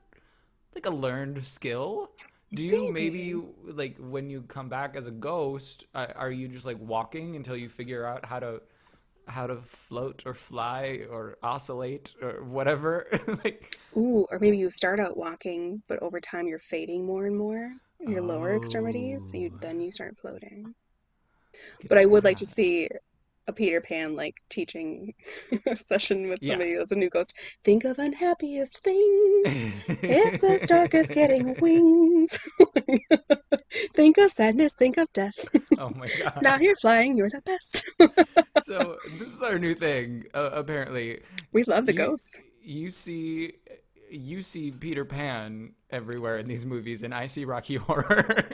like 0.75 0.87
a 0.87 0.91
learned 0.91 1.45
skill? 1.45 2.11
Do 2.55 2.65
you 2.65 2.93
maybe 2.93 3.35
like 3.65 3.97
when 3.99 4.31
you 4.31 4.43
come 4.43 4.69
back 4.69 4.97
as 4.97 5.07
a 5.07 5.11
ghost, 5.11 5.85
uh, 5.95 6.07
are 6.15 6.31
you 6.31 6.49
just 6.49 6.67
like 6.67 6.79
walking 6.81 7.37
until 7.37 7.57
you 7.57 7.69
figure 7.69 8.07
out 8.07 8.25
how 8.25 8.39
to 8.39 8.63
how 9.29 9.47
to 9.47 9.57
float 9.57 10.23
or 10.25 10.35
fly 10.35 11.01
or 11.11 11.37
oscillate 11.43 12.15
or 12.23 12.45
whatever? 12.45 13.09
like 13.45 13.79
Ooh, 13.97 14.27
or 14.31 14.39
maybe 14.39 14.59
you 14.59 14.71
start 14.71 15.01
out 15.01 15.17
walking, 15.17 15.83
but 15.89 16.01
over 16.03 16.21
time 16.21 16.47
you're 16.47 16.59
fading 16.59 17.05
more 17.05 17.27
and 17.27 17.37
more 17.37 17.73
your 18.01 18.23
lower 18.23 18.55
extremities, 18.57 19.31
so 19.31 19.39
you 19.39 19.51
Oh. 19.55 19.59
then 19.61 19.81
you 19.81 19.93
start 19.93 20.17
floating. 20.19 20.75
get 21.81 21.89
But 21.89 21.99
I 21.99 22.05
would 22.07 22.25
like 22.25 22.37
to 22.39 22.47
see 22.47 22.89
a 23.49 23.53
Peter 23.53 23.81
Pan 23.81 24.17
like 24.17 24.35
teaching 24.51 25.15
session 25.87 26.29
with 26.29 26.41
Yeah. 26.43 26.53
somebody 26.53 26.77
that's 26.77 26.91
a 26.93 26.97
new 26.97 27.09
ghost. 27.09 27.33
Think 27.65 27.85
of 27.85 27.99
unhappiest 27.99 28.79
things. 28.83 29.83
It's 30.03 30.43
as 30.43 30.63
dark 30.67 30.95
as 30.95 31.09
getting 31.11 31.55
wings. 31.61 32.39
think 33.95 34.19
of 34.19 34.33
sadness, 34.33 34.75
think 34.75 34.97
of 34.97 35.13
death. 35.13 35.39
oh 35.79 35.91
my 35.91 36.09
god. 36.23 36.41
Now 36.43 36.57
you're 36.59 36.77
flying, 36.77 37.17
you're 37.17 37.31
the 37.31 37.43
best. 37.43 37.85
so 38.65 38.97
this 39.19 39.29
is 39.33 39.43
our 39.43 39.59
new 39.59 39.75
thing 39.75 40.25
uh, 40.35 40.51
apparently 40.53 41.21
We 41.53 41.63
love 41.65 41.87
the 41.87 41.93
you, 41.93 41.99
ghosts. 41.99 42.41
You 42.63 42.91
see, 42.91 43.53
you 44.11 44.43
see 44.43 44.73
Peter 44.73 45.05
Pan 45.05 45.73
everywhere 45.91 46.39
in 46.39 46.47
these 46.47 46.67
movies, 46.67 47.03
and 47.03 47.15
I 47.15 47.27
see 47.27 47.45
Rocky 47.45 47.77
Horror. 47.77 48.49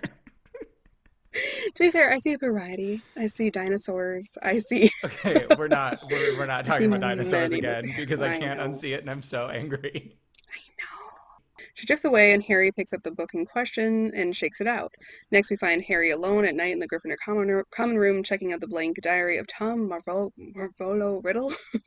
To 1.35 1.79
be 1.79 1.91
fair, 1.91 2.13
I 2.13 2.19
see 2.19 2.35
a 2.35 2.39
variety. 2.39 3.01
I 3.17 3.27
see 3.27 3.49
dinosaurs. 3.49 4.37
I 4.43 4.59
see 4.59 4.91
okay, 5.05 5.47
we're 5.57 5.69
not 5.69 6.01
we're, 6.11 6.37
we're 6.39 6.47
not 6.47 6.65
talking 6.67 6.87
about 6.87 7.01
dinosaurs 7.01 7.53
again 7.53 7.93
because 7.97 8.21
I 8.21 8.35
I 8.35 8.39
can't 8.39 8.59
know. 8.59 8.67
unsee 8.69 8.95
it, 8.95 9.01
and 9.01 9.11
I'm 9.11 9.23
so 9.23 9.49
angry. 9.49 10.19
I 10.51 10.59
know. 10.79 11.65
She 11.73 11.87
drifts 11.87 12.05
away, 12.05 12.33
and 12.33 12.43
Harry 12.43 12.71
picks 12.71 12.93
up 12.93 13.03
the 13.03 13.11
book 13.11 13.33
in 13.33 13.47
question 13.47 14.13
and 14.15 14.37
shakes 14.37 14.61
it 14.61 14.67
out. 14.67 14.93
Next, 15.31 15.51
we 15.51 15.57
find 15.57 15.83
Harry 15.83 16.11
alone 16.11 16.45
at 16.45 16.55
night 16.55 16.73
in 16.75 16.79
the 16.79 16.89
Gryffindor 16.89 17.17
common, 17.25 17.63
common 17.75 17.97
room, 17.97 18.23
checking 18.23 18.53
out 18.53 18.61
the 18.61 18.69
blank 18.69 19.01
diary 19.01 19.39
of 19.39 19.47
Tom 19.47 19.89
Marvolo, 19.89 20.31
Marvolo 20.39 21.25
Riddle. 21.25 21.53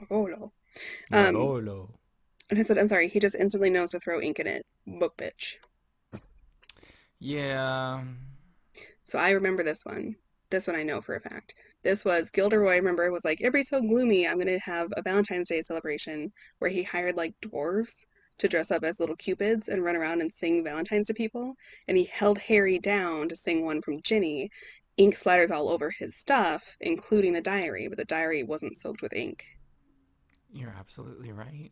Marvolo. 0.00 0.50
Um, 1.12 1.34
Marolo. 1.34 1.90
And 2.50 2.58
I 2.58 2.62
said, 2.62 2.78
I'm 2.78 2.88
sorry, 2.88 3.08
he 3.08 3.18
just 3.18 3.34
instantly 3.34 3.70
knows 3.70 3.90
to 3.90 4.00
throw 4.00 4.20
ink 4.20 4.38
in 4.38 4.46
it. 4.46 4.64
Book 4.86 5.16
bitch. 5.16 5.56
Yeah. 7.18 7.94
Um, 7.94 8.18
so 9.04 9.18
I 9.18 9.30
remember 9.30 9.62
this 9.62 9.84
one. 9.84 10.16
This 10.50 10.66
one 10.66 10.76
I 10.76 10.84
know 10.84 11.00
for 11.00 11.16
a 11.16 11.20
fact. 11.20 11.54
This 11.82 12.04
was 12.04 12.30
Gilderoy, 12.30 12.76
remember, 12.76 13.10
was 13.10 13.24
like, 13.24 13.40
every 13.42 13.64
so 13.64 13.80
gloomy, 13.80 14.26
I'm 14.26 14.36
going 14.36 14.46
to 14.46 14.58
have 14.58 14.92
a 14.96 15.02
Valentine's 15.02 15.48
Day 15.48 15.60
celebration 15.60 16.32
where 16.58 16.70
he 16.70 16.82
hired 16.82 17.16
like 17.16 17.34
dwarves 17.40 18.04
to 18.38 18.48
dress 18.48 18.70
up 18.70 18.84
as 18.84 19.00
little 19.00 19.16
cupids 19.16 19.68
and 19.68 19.84
run 19.84 19.96
around 19.96 20.20
and 20.20 20.32
sing 20.32 20.62
Valentines 20.62 21.06
to 21.08 21.14
people. 21.14 21.54
And 21.88 21.96
he 21.96 22.04
held 22.04 22.38
Harry 22.38 22.78
down 22.78 23.28
to 23.28 23.36
sing 23.36 23.64
one 23.64 23.82
from 23.82 24.02
Ginny. 24.02 24.50
Ink 24.96 25.14
splatters 25.14 25.50
all 25.50 25.68
over 25.68 25.90
his 25.90 26.16
stuff, 26.16 26.76
including 26.80 27.32
the 27.32 27.40
diary, 27.40 27.88
but 27.88 27.98
the 27.98 28.04
diary 28.04 28.42
wasn't 28.42 28.76
soaked 28.76 29.02
with 29.02 29.12
ink. 29.12 29.44
You're 30.52 30.74
absolutely 30.78 31.32
right. 31.32 31.70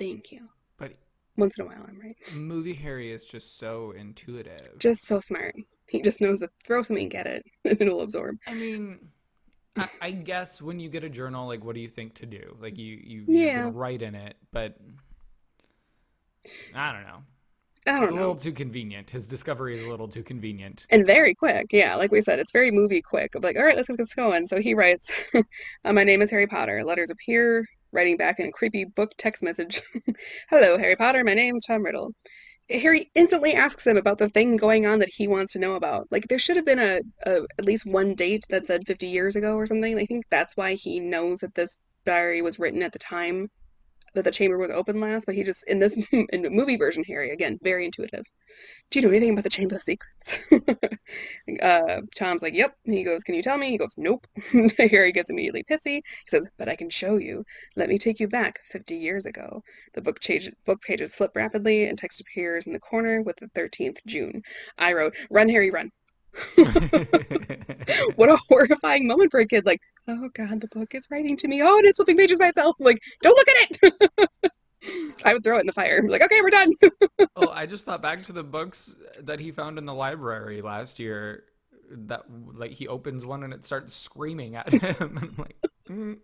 Thank 0.00 0.32
you. 0.32 0.48
But 0.78 0.92
Once 1.36 1.54
in 1.58 1.64
a 1.64 1.68
while, 1.68 1.84
I'm 1.86 1.98
right. 2.00 2.16
movie 2.34 2.74
Harry 2.74 3.12
is 3.12 3.24
just 3.24 3.58
so 3.58 3.92
intuitive. 3.92 4.78
Just 4.78 5.06
so 5.06 5.20
smart. 5.20 5.54
He 5.88 6.00
just 6.02 6.20
knows 6.20 6.40
to 6.40 6.48
throw 6.64 6.82
something 6.82 7.04
ink 7.04 7.14
at 7.14 7.26
it 7.26 7.44
and 7.64 7.80
it'll 7.80 8.00
absorb. 8.00 8.36
I 8.46 8.54
mean, 8.54 8.98
I, 9.76 9.88
I 10.00 10.10
guess 10.10 10.60
when 10.62 10.80
you 10.80 10.88
get 10.88 11.04
a 11.04 11.08
journal, 11.08 11.46
like, 11.46 11.64
what 11.64 11.74
do 11.74 11.80
you 11.80 11.88
think 11.88 12.14
to 12.14 12.26
do? 12.26 12.56
Like, 12.60 12.78
you 12.78 12.98
you 13.02 13.24
Yeah. 13.28 13.70
write 13.72 14.02
in 14.02 14.14
it, 14.14 14.36
but 14.52 14.76
I 16.74 16.92
don't 16.92 17.02
know. 17.02 17.22
I 17.86 17.92
It's 17.92 18.00
don't 18.00 18.08
a 18.12 18.14
know. 18.14 18.20
little 18.20 18.36
too 18.36 18.52
convenient. 18.52 19.10
His 19.10 19.26
discovery 19.26 19.74
is 19.74 19.82
a 19.82 19.88
little 19.88 20.08
too 20.08 20.22
convenient. 20.22 20.86
And 20.90 21.06
very 21.06 21.34
quick. 21.34 21.66
Yeah, 21.72 21.96
like 21.96 22.12
we 22.12 22.20
said, 22.20 22.38
it's 22.38 22.52
very 22.52 22.70
movie 22.70 23.00
quick. 23.02 23.34
Of 23.34 23.42
like, 23.42 23.56
all 23.56 23.64
right, 23.64 23.76
let's 23.76 23.88
get 23.88 23.96
this 23.98 24.14
going. 24.14 24.46
So 24.48 24.60
he 24.60 24.74
writes, 24.74 25.10
uh, 25.34 25.92
My 25.92 26.04
name 26.04 26.20
is 26.22 26.30
Harry 26.30 26.46
Potter. 26.46 26.84
Letters 26.84 27.10
appear, 27.10 27.66
writing 27.92 28.16
back 28.16 28.38
in 28.38 28.46
a 28.46 28.52
creepy 28.52 28.84
book 28.84 29.12
text 29.18 29.42
message. 29.42 29.82
Hello, 30.50 30.78
Harry 30.78 30.96
Potter. 30.96 31.24
My 31.24 31.34
name's 31.34 31.64
Tom 31.66 31.82
Riddle. 31.82 32.12
Harry 32.70 33.10
instantly 33.14 33.52
asks 33.54 33.86
him 33.86 33.96
about 33.96 34.18
the 34.18 34.28
thing 34.28 34.56
going 34.56 34.86
on 34.86 35.00
that 35.00 35.12
he 35.12 35.26
wants 35.26 35.52
to 35.52 35.58
know 35.58 35.74
about. 35.74 36.06
Like, 36.12 36.28
there 36.28 36.38
should 36.38 36.56
have 36.56 36.64
been 36.64 36.78
a, 36.78 37.00
a 37.26 37.42
at 37.58 37.64
least 37.64 37.84
one 37.84 38.14
date 38.14 38.44
that 38.50 38.66
said 38.66 38.86
50 38.86 39.06
years 39.06 39.34
ago 39.34 39.54
or 39.54 39.66
something. 39.66 39.98
I 39.98 40.06
think 40.06 40.24
that's 40.30 40.56
why 40.56 40.74
he 40.74 41.00
knows 41.00 41.40
that 41.40 41.54
this 41.54 41.78
diary 42.04 42.42
was 42.42 42.58
written 42.58 42.82
at 42.82 42.92
the 42.92 42.98
time 42.98 43.48
that 44.14 44.24
the 44.24 44.30
chamber 44.30 44.58
was 44.58 44.70
open 44.70 45.00
last. 45.00 45.26
But 45.26 45.34
he 45.34 45.42
just 45.44 45.64
in 45.68 45.78
this 45.78 45.96
in 46.12 46.42
the 46.42 46.50
movie 46.50 46.76
version, 46.76 47.04
Harry 47.04 47.30
again, 47.30 47.58
very 47.62 47.84
intuitive. 47.84 48.24
Do 48.90 48.98
you 48.98 49.06
know 49.06 49.10
anything 49.10 49.30
about 49.30 49.44
the 49.44 49.50
Chamber 49.50 49.76
of 49.76 49.82
Secrets? 49.82 50.38
uh, 51.62 52.00
Tom's 52.16 52.42
like, 52.42 52.54
Yep. 52.54 52.74
He 52.84 53.04
goes, 53.04 53.22
Can 53.22 53.34
you 53.34 53.42
tell 53.42 53.58
me? 53.58 53.70
He 53.70 53.78
goes, 53.78 53.94
Nope. 53.96 54.26
Harry 54.78 55.12
gets 55.12 55.30
immediately 55.30 55.62
pissy. 55.62 55.96
He 55.96 56.28
says, 56.28 56.48
But 56.58 56.68
I 56.68 56.76
can 56.76 56.90
show 56.90 57.16
you. 57.16 57.44
Let 57.76 57.88
me 57.88 57.98
take 57.98 58.20
you 58.20 58.28
back 58.28 58.58
50 58.64 58.96
years 58.96 59.26
ago. 59.26 59.62
The 59.94 60.02
book, 60.02 60.20
change, 60.20 60.50
book 60.66 60.82
pages 60.82 61.14
flip 61.14 61.30
rapidly, 61.34 61.84
and 61.84 61.98
text 61.98 62.20
appears 62.20 62.66
in 62.66 62.72
the 62.72 62.80
corner 62.80 63.22
with 63.22 63.36
the 63.36 63.48
13th 63.48 63.98
June. 64.06 64.42
I 64.78 64.92
wrote, 64.92 65.14
Run, 65.30 65.48
Harry, 65.48 65.70
run. 65.70 65.90
What 68.16 68.28
a 68.28 68.38
horrifying 68.48 69.06
moment 69.06 69.30
for 69.30 69.40
a 69.40 69.46
kid. 69.46 69.66
Like, 69.66 69.80
oh 70.08 70.28
God, 70.34 70.60
the 70.60 70.68
book 70.68 70.94
is 70.94 71.06
writing 71.10 71.36
to 71.38 71.48
me. 71.48 71.62
Oh, 71.62 71.78
and 71.78 71.86
it's 71.86 71.96
flipping 71.96 72.16
pages 72.16 72.38
by 72.38 72.48
itself. 72.48 72.76
Like, 72.78 73.00
don't 73.22 73.36
look 73.36 73.48
at 73.48 73.78
it. 73.82 74.52
I 75.24 75.34
would 75.34 75.44
throw 75.44 75.56
it 75.56 75.60
in 75.60 75.66
the 75.66 75.72
fire. 75.72 76.02
Like, 76.06 76.22
okay, 76.22 76.40
we're 76.40 76.50
done. 76.50 76.72
oh, 77.36 77.48
I 77.48 77.66
just 77.66 77.84
thought 77.84 78.02
back 78.02 78.24
to 78.24 78.32
the 78.32 78.42
books 78.42 78.94
that 79.20 79.40
he 79.40 79.52
found 79.52 79.78
in 79.78 79.86
the 79.86 79.94
library 79.94 80.62
last 80.62 80.98
year. 80.98 81.44
That 81.92 82.24
like 82.54 82.70
he 82.70 82.86
opens 82.86 83.26
one 83.26 83.42
and 83.42 83.52
it 83.52 83.64
starts 83.64 83.94
screaming 83.94 84.54
at 84.54 84.68
him. 84.68 85.18
I'm 85.20 85.34
like, 85.36 85.56
mm. 85.88 86.18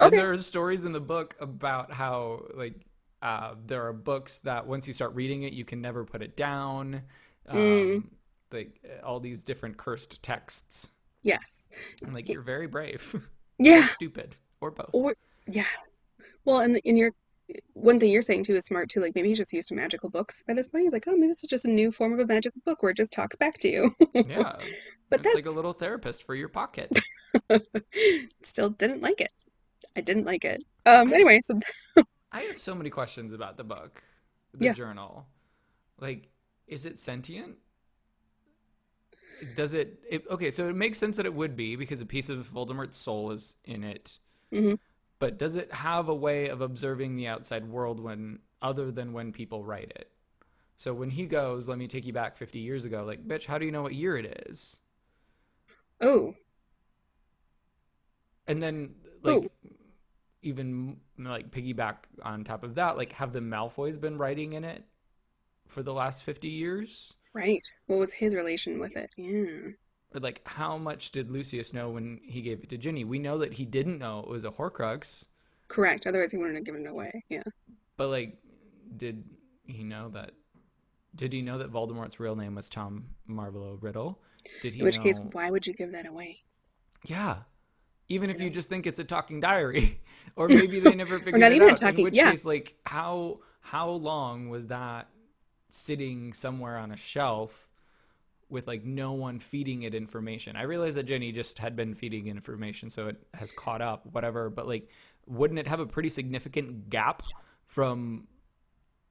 and 0.00 0.12
there 0.12 0.32
are 0.32 0.36
stories 0.38 0.84
in 0.84 0.90
the 0.90 1.00
book 1.00 1.36
about 1.38 1.92
how 1.92 2.46
like 2.54 2.74
uh, 3.22 3.54
there 3.66 3.86
are 3.86 3.92
books 3.92 4.38
that 4.38 4.66
once 4.66 4.88
you 4.88 4.92
start 4.92 5.14
reading 5.14 5.44
it, 5.44 5.52
you 5.52 5.64
can 5.64 5.80
never 5.80 6.04
put 6.04 6.22
it 6.22 6.36
down. 6.36 7.02
Um, 7.46 7.58
Mm. 7.58 8.04
Like 8.52 8.80
all 9.04 9.20
these 9.20 9.44
different 9.44 9.76
cursed 9.76 10.22
texts. 10.22 10.90
yes. 11.22 11.68
I'm 12.04 12.12
like, 12.14 12.28
you're 12.28 12.42
very 12.42 12.66
brave, 12.66 13.14
Yeah. 13.58 13.86
stupid, 13.88 14.36
or 14.60 14.70
both. 14.70 14.90
Or 14.92 15.14
yeah. 15.46 15.64
Well, 16.44 16.60
and 16.60 16.76
in 16.78 16.96
your 16.96 17.12
one 17.72 17.98
thing 17.98 18.10
you're 18.12 18.22
saying 18.22 18.44
too 18.44 18.54
is 18.54 18.64
smart 18.64 18.88
too. 18.88 19.00
Like 19.00 19.14
maybe 19.14 19.28
he's 19.28 19.38
just 19.38 19.52
used 19.52 19.68
to 19.68 19.74
magical 19.74 20.08
books 20.08 20.42
by 20.46 20.54
this 20.54 20.68
point. 20.68 20.84
He's 20.84 20.92
like, 20.92 21.04
oh, 21.08 21.12
maybe 21.16 21.28
this 21.28 21.42
is 21.42 21.50
just 21.50 21.64
a 21.64 21.70
new 21.70 21.90
form 21.92 22.12
of 22.12 22.20
a 22.20 22.26
magical 22.26 22.60
book 22.64 22.82
where 22.82 22.90
it 22.90 22.96
just 22.96 23.12
talks 23.12 23.36
back 23.36 23.58
to 23.60 23.68
you. 23.68 23.94
Yeah, 24.14 24.56
But 25.10 25.24
it's 25.24 25.34
like 25.34 25.46
a 25.46 25.50
little 25.50 25.72
therapist 25.72 26.22
for 26.24 26.34
your 26.34 26.48
pocket. 26.48 26.90
Still 28.42 28.70
didn't 28.70 29.02
like 29.02 29.20
it. 29.20 29.30
I 29.96 30.00
didn't 30.00 30.24
like 30.24 30.44
it. 30.44 30.64
Um. 30.86 31.10
I 31.12 31.14
Anyway, 31.14 31.40
so 31.42 31.58
I 32.32 32.42
have 32.42 32.58
so 32.58 32.74
many 32.74 32.90
questions 32.90 33.32
about 33.32 33.56
the 33.56 33.64
book, 33.64 34.02
the 34.54 34.66
Yeah. 34.66 34.72
journal. 34.72 35.26
Like, 35.98 36.28
is 36.68 36.86
it 36.86 36.98
sentient? 37.00 37.56
Does 39.54 39.74
it, 39.74 40.00
it? 40.08 40.24
Okay, 40.30 40.50
so 40.50 40.68
it 40.68 40.76
makes 40.76 40.98
sense 40.98 41.16
that 41.16 41.26
it 41.26 41.34
would 41.34 41.56
be 41.56 41.76
because 41.76 42.00
a 42.00 42.06
piece 42.06 42.28
of 42.28 42.46
Voldemort's 42.46 42.96
soul 42.96 43.30
is 43.30 43.54
in 43.64 43.84
it. 43.84 44.18
Mhm. 44.52 44.78
But 45.18 45.38
does 45.38 45.56
it 45.56 45.72
have 45.72 46.08
a 46.08 46.14
way 46.14 46.48
of 46.48 46.60
observing 46.60 47.16
the 47.16 47.28
outside 47.28 47.66
world 47.68 48.00
when 48.00 48.40
other 48.62 48.90
than 48.90 49.12
when 49.12 49.32
people 49.32 49.64
write 49.64 49.92
it? 49.96 50.10
So 50.76 50.94
when 50.94 51.10
he 51.10 51.26
goes, 51.26 51.68
"Let 51.68 51.78
me 51.78 51.86
take 51.88 52.06
you 52.06 52.12
back 52.12 52.36
50 52.36 52.60
years 52.60 52.84
ago," 52.84 53.04
like, 53.04 53.26
bitch, 53.28 53.46
how 53.46 53.58
do 53.58 53.66
you 53.66 53.72
know 53.72 53.82
what 53.82 53.94
year 53.94 54.16
it 54.16 54.46
is? 54.48 54.80
oh, 56.00 56.34
And 58.46 58.62
then, 58.62 58.94
like 59.22 59.44
Ooh. 59.44 59.50
even 60.42 60.98
like 61.18 61.50
piggyback 61.50 61.96
on 62.22 62.44
top 62.44 62.64
of 62.64 62.74
that, 62.76 62.96
like 62.96 63.12
have 63.12 63.32
the 63.32 63.40
Malfoys 63.40 64.00
been 64.00 64.18
writing 64.18 64.54
in 64.54 64.64
it 64.64 64.84
for 65.68 65.82
the 65.82 65.94
last 65.94 66.22
50 66.24 66.48
years? 66.48 67.16
Right. 67.32 67.62
What 67.86 67.98
was 67.98 68.12
his 68.12 68.34
relation 68.34 68.78
with 68.80 68.96
it? 68.96 69.10
Yeah. 69.16 69.72
Or 70.12 70.20
like 70.20 70.40
how 70.46 70.76
much 70.76 71.12
did 71.12 71.30
Lucius 71.30 71.72
know 71.72 71.90
when 71.90 72.20
he 72.24 72.42
gave 72.42 72.62
it 72.62 72.68
to 72.70 72.78
Ginny? 72.78 73.04
We 73.04 73.18
know 73.18 73.38
that 73.38 73.52
he 73.54 73.64
didn't 73.64 73.98
know 73.98 74.20
it 74.20 74.28
was 74.28 74.44
a 74.44 74.50
Horcrux, 74.50 75.26
Correct. 75.68 76.04
Otherwise, 76.06 76.32
he 76.32 76.36
wouldn't 76.36 76.56
have 76.56 76.64
given 76.64 76.84
it 76.84 76.88
away. 76.90 77.24
Yeah. 77.28 77.42
but 77.96 78.08
like 78.08 78.36
did 78.96 79.22
he 79.66 79.84
know 79.84 80.08
that 80.08 80.32
did 81.14 81.32
he 81.32 81.42
know 81.42 81.58
that 81.58 81.70
Voldemort's 81.70 82.18
real 82.18 82.34
name 82.34 82.56
was 82.56 82.68
Tom 82.68 83.06
Marvolo 83.28 83.80
Riddle? 83.80 84.20
Did 84.62 84.74
he 84.74 84.80
In 84.80 84.86
which 84.86 84.96
know 84.96 85.02
case, 85.04 85.20
why 85.32 85.50
would 85.50 85.66
you 85.66 85.72
give 85.74 85.92
that 85.92 86.06
away? 86.08 86.42
Yeah. 87.06 87.38
Even 88.08 88.30
if 88.30 88.40
you 88.40 88.50
just 88.50 88.68
think 88.68 88.86
it's 88.88 88.98
a 88.98 89.04
talking 89.04 89.38
diary, 89.38 90.00
or 90.36 90.48
maybe 90.48 90.80
they 90.80 90.96
never 90.96 91.18
figured 91.20 91.40
not 91.40 91.52
it 91.52 91.56
even 91.56 91.68
a 91.68 91.72
out. 91.72 91.76
talking- 91.78 91.98
in 92.00 92.04
which 92.04 92.16
yeah. 92.16 92.30
case, 92.32 92.44
like 92.44 92.74
how 92.84 93.38
how 93.60 93.90
long 93.90 94.48
was 94.48 94.66
that 94.68 95.08
sitting 95.72 96.32
somewhere 96.32 96.76
on 96.78 96.92
a 96.92 96.96
shelf 96.96 97.70
with 98.48 98.66
like 98.66 98.84
no 98.84 99.12
one 99.12 99.38
feeding 99.38 99.82
it 99.82 99.94
information? 99.94 100.56
I 100.56 100.62
realize 100.62 100.94
that 100.96 101.04
Ginny 101.04 101.32
just 101.32 101.58
had 101.58 101.76
been 101.76 101.94
feeding 101.94 102.26
information, 102.28 102.90
so 102.90 103.08
it 103.08 103.16
has 103.34 103.52
caught 103.52 103.82
up, 103.82 104.06
whatever. 104.06 104.50
But 104.50 104.66
like, 104.66 104.88
wouldn't 105.26 105.60
it 105.60 105.66
have 105.68 105.80
a 105.80 105.86
pretty 105.86 106.08
significant 106.08 106.90
gap 106.90 107.22
from 107.66 108.26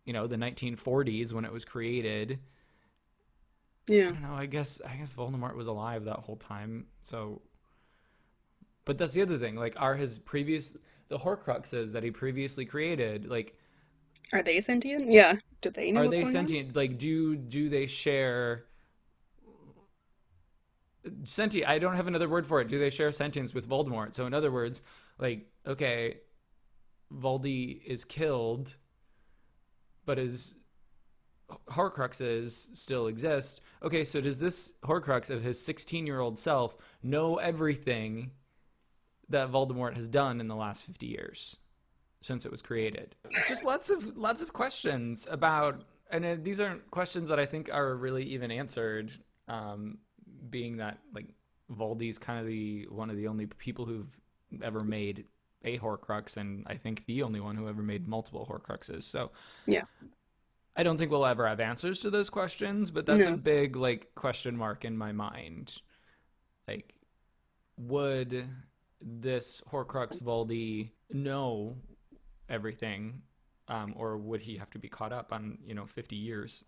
you 0.05 0.14
know 0.14 0.28
the 0.28 0.38
1940s 0.38 1.34
when 1.34 1.45
it 1.45 1.51
was 1.51 1.66
created? 1.66 2.39
I 3.89 3.93
Yeah. 3.93 4.12
don't 4.12 4.22
know. 4.22 4.34
I 4.34 4.45
guess 4.45 4.82
I 4.82 4.95
guess 4.97 5.14
Voldemort 5.14 5.55
was 5.55 5.68
alive 5.68 6.05
that 6.05 6.20
whole 6.20 6.38
time. 6.38 6.88
So, 7.01 7.41
but 8.86 8.97
that's 8.97 9.14
the 9.14 9.22
other 9.22 9.38
thing. 9.38 9.55
Like, 9.55 9.76
are 9.78 9.95
his 9.95 10.18
previous 10.20 10.76
the 11.10 11.18
Horcruxes 11.18 11.91
that 11.93 12.03
he 12.03 12.12
previously 12.12 12.66
created 12.66 13.28
like 13.30 13.57
Are 14.34 14.43
they 14.43 14.61
sentient? 14.61 15.11
Yeah. 15.11 15.36
Do 15.61 15.69
they 15.69 15.91
know 15.91 16.01
are 16.01 16.07
they 16.07 16.17
going 16.17 16.27
on? 16.27 16.32
sentient? 16.32 16.75
Like, 16.75 16.97
do 16.97 17.36
do 17.36 17.69
they 17.69 17.88
share 17.88 18.65
sentient? 21.25 21.67
I 21.67 21.80
don't 21.80 21.95
have 21.95 22.07
another 22.07 22.30
word 22.30 22.45
for 22.45 22.61
it. 22.61 22.67
Do 22.67 22.80
they 22.80 22.89
share 22.89 23.11
sentience 23.11 23.53
with 23.53 23.67
Voldemort? 23.67 24.13
So, 24.13 24.25
in 24.25 24.34
other 24.34 24.51
words, 24.51 24.82
like, 25.17 25.47
okay, 25.65 26.17
Voldy 27.13 27.84
is 27.86 28.05
killed, 28.05 28.75
but 30.05 30.17
his 30.17 30.55
Horcruxes 31.71 32.77
still 32.77 33.07
exist. 33.07 33.61
Okay, 33.82 34.03
so 34.03 34.21
does 34.21 34.39
this 34.39 34.73
Horcrux 34.84 35.30
of 35.30 35.43
his 35.43 35.59
16 35.59 36.05
year 36.05 36.19
old 36.19 36.38
self 36.38 36.77
know 37.01 37.38
everything 37.38 38.32
that 39.30 39.51
Voldemort 39.51 39.95
has 39.95 40.07
done 40.07 40.39
in 40.39 40.47
the 40.47 40.55
last 40.55 40.84
50 40.84 41.07
years 41.07 41.57
since 42.22 42.45
it 42.45 42.51
was 42.51 42.61
created? 42.61 43.15
Just 43.47 43.63
lots 43.63 43.89
of 43.89 44.17
lots 44.17 44.41
of 44.41 44.53
questions 44.53 45.28
about, 45.30 45.84
and 46.11 46.26
uh, 46.26 46.36
these 46.41 46.59
aren't 46.59 46.89
questions 46.91 47.30
that 47.30 47.39
I 47.39 47.45
think 47.45 47.70
are 47.72 47.95
really 47.95 48.24
even 48.24 48.51
answered. 48.51 49.11
Um, 49.47 49.97
being 50.49 50.78
that 50.78 50.99
like 51.13 51.28
Voldy's 51.72 52.17
kind 52.17 52.39
of 52.39 52.47
the 52.47 52.88
one 52.89 53.09
of 53.09 53.17
the 53.17 53.28
only 53.28 53.45
people 53.45 53.86
who've 53.86 54.20
ever 54.63 54.82
made 54.82 55.26
a 55.63 55.78
Horcrux, 55.78 56.38
and 56.38 56.65
I 56.67 56.76
think 56.76 57.05
the 57.05 57.24
only 57.24 57.39
one 57.39 57.55
who 57.55 57.67
ever 57.67 57.82
made 57.82 58.07
multiple 58.07 58.47
Horcruxes. 58.49 59.03
So 59.03 59.32
Yeah. 59.65 59.84
I 60.76 60.84
don't 60.84 60.97
think 60.97 61.11
we'll 61.11 61.26
ever 61.26 61.45
have 61.45 61.59
answers 61.59 61.99
to 62.01 62.09
those 62.09 62.30
questions, 62.30 62.89
but 62.89 63.05
that's 63.05 63.26
a 63.26 63.36
big 63.36 63.76
like 63.76 64.15
question 64.15 64.55
mark 64.55 64.86
in 64.86 64.97
my 64.97 65.11
mind. 65.11 65.76
Like, 66.67 66.93
would 67.78 68.47
this 69.01 69.61
Horcrux 69.70 70.24
Voldy 70.24 70.91
know 71.11 71.76
everything, 72.50 73.22
um, 73.68 73.93
or 73.95 74.18
would 74.18 74.41
he 74.41 74.58
have 74.58 74.70
to 74.72 74.80
be 74.80 74.89
caught 74.89 75.14
up 75.14 75.32
on 75.32 75.58
you 75.66 75.74
know 75.74 75.86
fifty 75.86 76.16
years? 76.16 76.64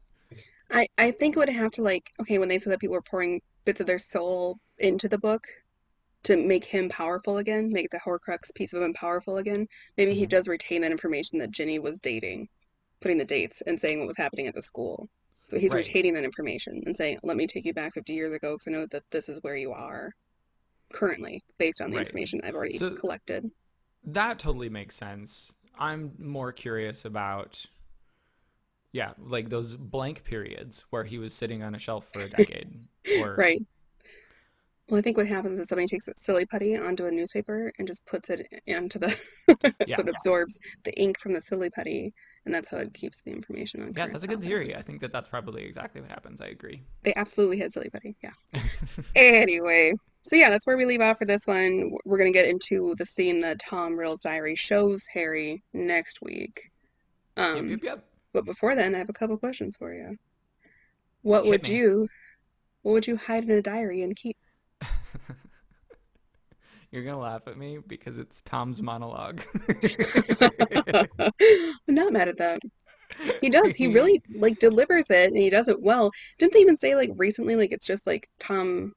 I, 0.71 0.87
I 0.97 1.11
think 1.11 1.35
it 1.35 1.39
would 1.39 1.49
have 1.49 1.71
to 1.71 1.81
like 1.81 2.11
okay 2.21 2.37
when 2.37 2.47
they 2.49 2.59
said 2.59 2.71
that 2.71 2.79
people 2.79 2.93
were 2.93 3.01
pouring 3.01 3.41
bits 3.65 3.79
of 3.81 3.87
their 3.87 3.99
soul 3.99 4.59
into 4.79 5.09
the 5.09 5.17
book 5.17 5.45
to 6.23 6.37
make 6.37 6.63
him 6.63 6.87
powerful 6.87 7.37
again, 7.39 7.71
make 7.71 7.89
the 7.89 7.99
Horcrux 7.99 8.53
piece 8.55 8.73
of 8.73 8.81
him 8.81 8.93
powerful 8.93 9.37
again. 9.37 9.67
Maybe 9.97 10.13
he 10.13 10.25
Mhm. 10.25 10.29
does 10.29 10.47
retain 10.47 10.81
that 10.81 10.91
information 10.91 11.39
that 11.39 11.49
Ginny 11.51 11.79
was 11.79 11.97
dating, 11.97 12.47
putting 12.99 13.17
the 13.17 13.25
dates 13.25 13.61
and 13.65 13.79
saying 13.79 13.99
what 13.99 14.07
was 14.07 14.17
happening 14.17 14.45
at 14.47 14.53
the 14.53 14.61
school. 14.61 15.09
So 15.47 15.57
he's 15.57 15.73
Right. 15.73 15.85
retaining 15.85 16.13
that 16.13 16.23
information 16.23 16.83
and 16.85 16.95
saying, 16.95 17.19
"Let 17.23 17.37
me 17.37 17.47
take 17.47 17.65
you 17.65 17.73
back 17.73 17.93
50 17.95 18.13
years 18.13 18.31
ago 18.33 18.53
because 18.53 18.67
I 18.67 18.71
know 18.71 18.85
that 18.91 19.03
this 19.09 19.29
is 19.29 19.39
where 19.41 19.57
you 19.57 19.71
are 19.73 20.13
currently 20.93 21.43
based 21.57 21.81
on 21.81 21.89
the 21.89 21.97
Right. 21.97 22.05
information 22.05 22.39
I've 22.43 22.55
already 22.55 22.77
So- 22.77 22.95
collected." 22.95 23.49
That 24.03 24.39
totally 24.39 24.69
makes 24.69 24.95
sense. 24.95 25.53
I'm 25.77 26.13
more 26.19 26.51
curious 26.51 27.05
about, 27.05 27.65
yeah, 28.93 29.13
like 29.17 29.49
those 29.49 29.75
blank 29.75 30.23
periods 30.23 30.85
where 30.89 31.03
he 31.03 31.17
was 31.17 31.33
sitting 31.33 31.63
on 31.63 31.75
a 31.75 31.79
shelf 31.79 32.07
for 32.11 32.23
a 32.23 32.29
decade, 32.29 32.71
or 33.13 33.37
Right. 33.37 33.61
Well, 34.89 34.99
I 34.99 35.01
think 35.01 35.17
what 35.17 35.27
happens 35.27 35.59
is 35.59 35.69
somebody 35.69 35.87
takes 35.87 36.09
silly 36.17 36.45
putty 36.45 36.75
onto 36.75 37.05
a 37.05 37.11
newspaper 37.11 37.71
and 37.77 37.87
just 37.87 38.05
puts 38.05 38.29
it 38.29 38.47
into 38.67 38.99
the 38.99 39.07
Yeah. 39.85 39.97
so 39.97 40.01
it 40.01 40.09
absorbs 40.09 40.59
the 40.83 40.93
ink 40.99 41.19
from 41.19 41.33
the 41.33 41.41
silly 41.41 41.69
putty, 41.69 42.13
and 42.45 42.53
that's 42.53 42.69
how 42.69 42.77
it 42.77 42.93
keeps 42.93 43.21
the 43.21 43.31
information 43.31 43.81
on. 43.83 43.93
yeah, 43.95 44.07
that's 44.07 44.23
a 44.23 44.27
good 44.27 44.41
topics. 44.41 44.47
theory. 44.47 44.75
I 44.75 44.81
think 44.81 45.01
that 45.01 45.11
that's 45.11 45.27
probably 45.29 45.63
exactly 45.63 46.01
what 46.01 46.09
happens. 46.09 46.41
I 46.41 46.47
agree. 46.47 46.83
They 47.03 47.13
absolutely 47.15 47.59
had 47.59 47.71
silly 47.71 47.89
putty. 47.89 48.15
Yeah. 48.23 48.31
Anyway, 49.15 49.93
so 50.23 50.35
yeah, 50.35 50.49
that's 50.49 50.65
where 50.67 50.77
we 50.77 50.85
leave 50.85 51.01
off 51.01 51.17
for 51.17 51.25
this 51.25 51.47
one. 51.47 51.91
We're 52.05 52.17
gonna 52.17 52.31
get 52.31 52.47
into 52.47 52.95
the 52.97 53.05
scene 53.05 53.41
that 53.41 53.59
Tom 53.59 53.97
Riddle's 53.97 54.21
diary 54.21 54.55
shows 54.55 55.05
Harry 55.13 55.63
next 55.73 56.21
week. 56.21 56.71
yep, 57.37 57.45
Um, 57.57 57.69
yep, 57.69 57.79
yep. 57.83 58.05
but 58.33 58.45
before 58.45 58.75
then, 58.75 58.95
I 58.95 58.99
have 58.99 59.09
a 59.09 59.13
couple 59.13 59.37
questions 59.37 59.77
for 59.77 59.93
you. 59.93 60.17
What 61.23 61.45
Hit 61.45 61.49
would 61.49 61.63
me. 61.63 61.75
you, 61.75 62.07
what 62.83 62.93
would 62.93 63.07
you 63.07 63.17
hide 63.17 63.43
in 63.43 63.51
a 63.51 63.61
diary 63.61 64.01
and 64.01 64.15
keep? 64.15 64.37
You're 66.91 67.03
gonna 67.03 67.19
laugh 67.19 67.47
at 67.47 67.57
me 67.57 67.79
because 67.85 68.17
it's 68.17 68.41
Tom's 68.41 68.81
monologue. 68.81 69.41
I'm 70.39 71.95
not 71.95 72.11
mad 72.11 72.27
at 72.27 72.37
that. 72.37 72.59
He 73.39 73.49
does. 73.49 73.75
He 73.75 73.87
really 73.87 74.21
like 74.35 74.59
delivers 74.59 75.09
it 75.09 75.27
and 75.31 75.37
he 75.37 75.49
does 75.49 75.67
it 75.67 75.81
well. 75.81 76.11
Didn't 76.37 76.53
they 76.53 76.59
even 76.59 76.77
say 76.77 76.95
like 76.95 77.11
recently 77.15 77.55
like 77.55 77.71
it's 77.71 77.85
just 77.85 78.05
like 78.05 78.27
Tom 78.39 78.93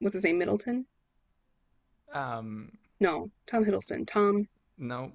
what's 0.00 0.14
his 0.14 0.24
name? 0.24 0.38
Middleton? 0.38 0.86
um, 2.12 2.72
No, 2.98 3.30
Tom 3.46 3.64
Hiddleston. 3.64 4.06
Tom 4.06 4.46
no, 4.78 5.12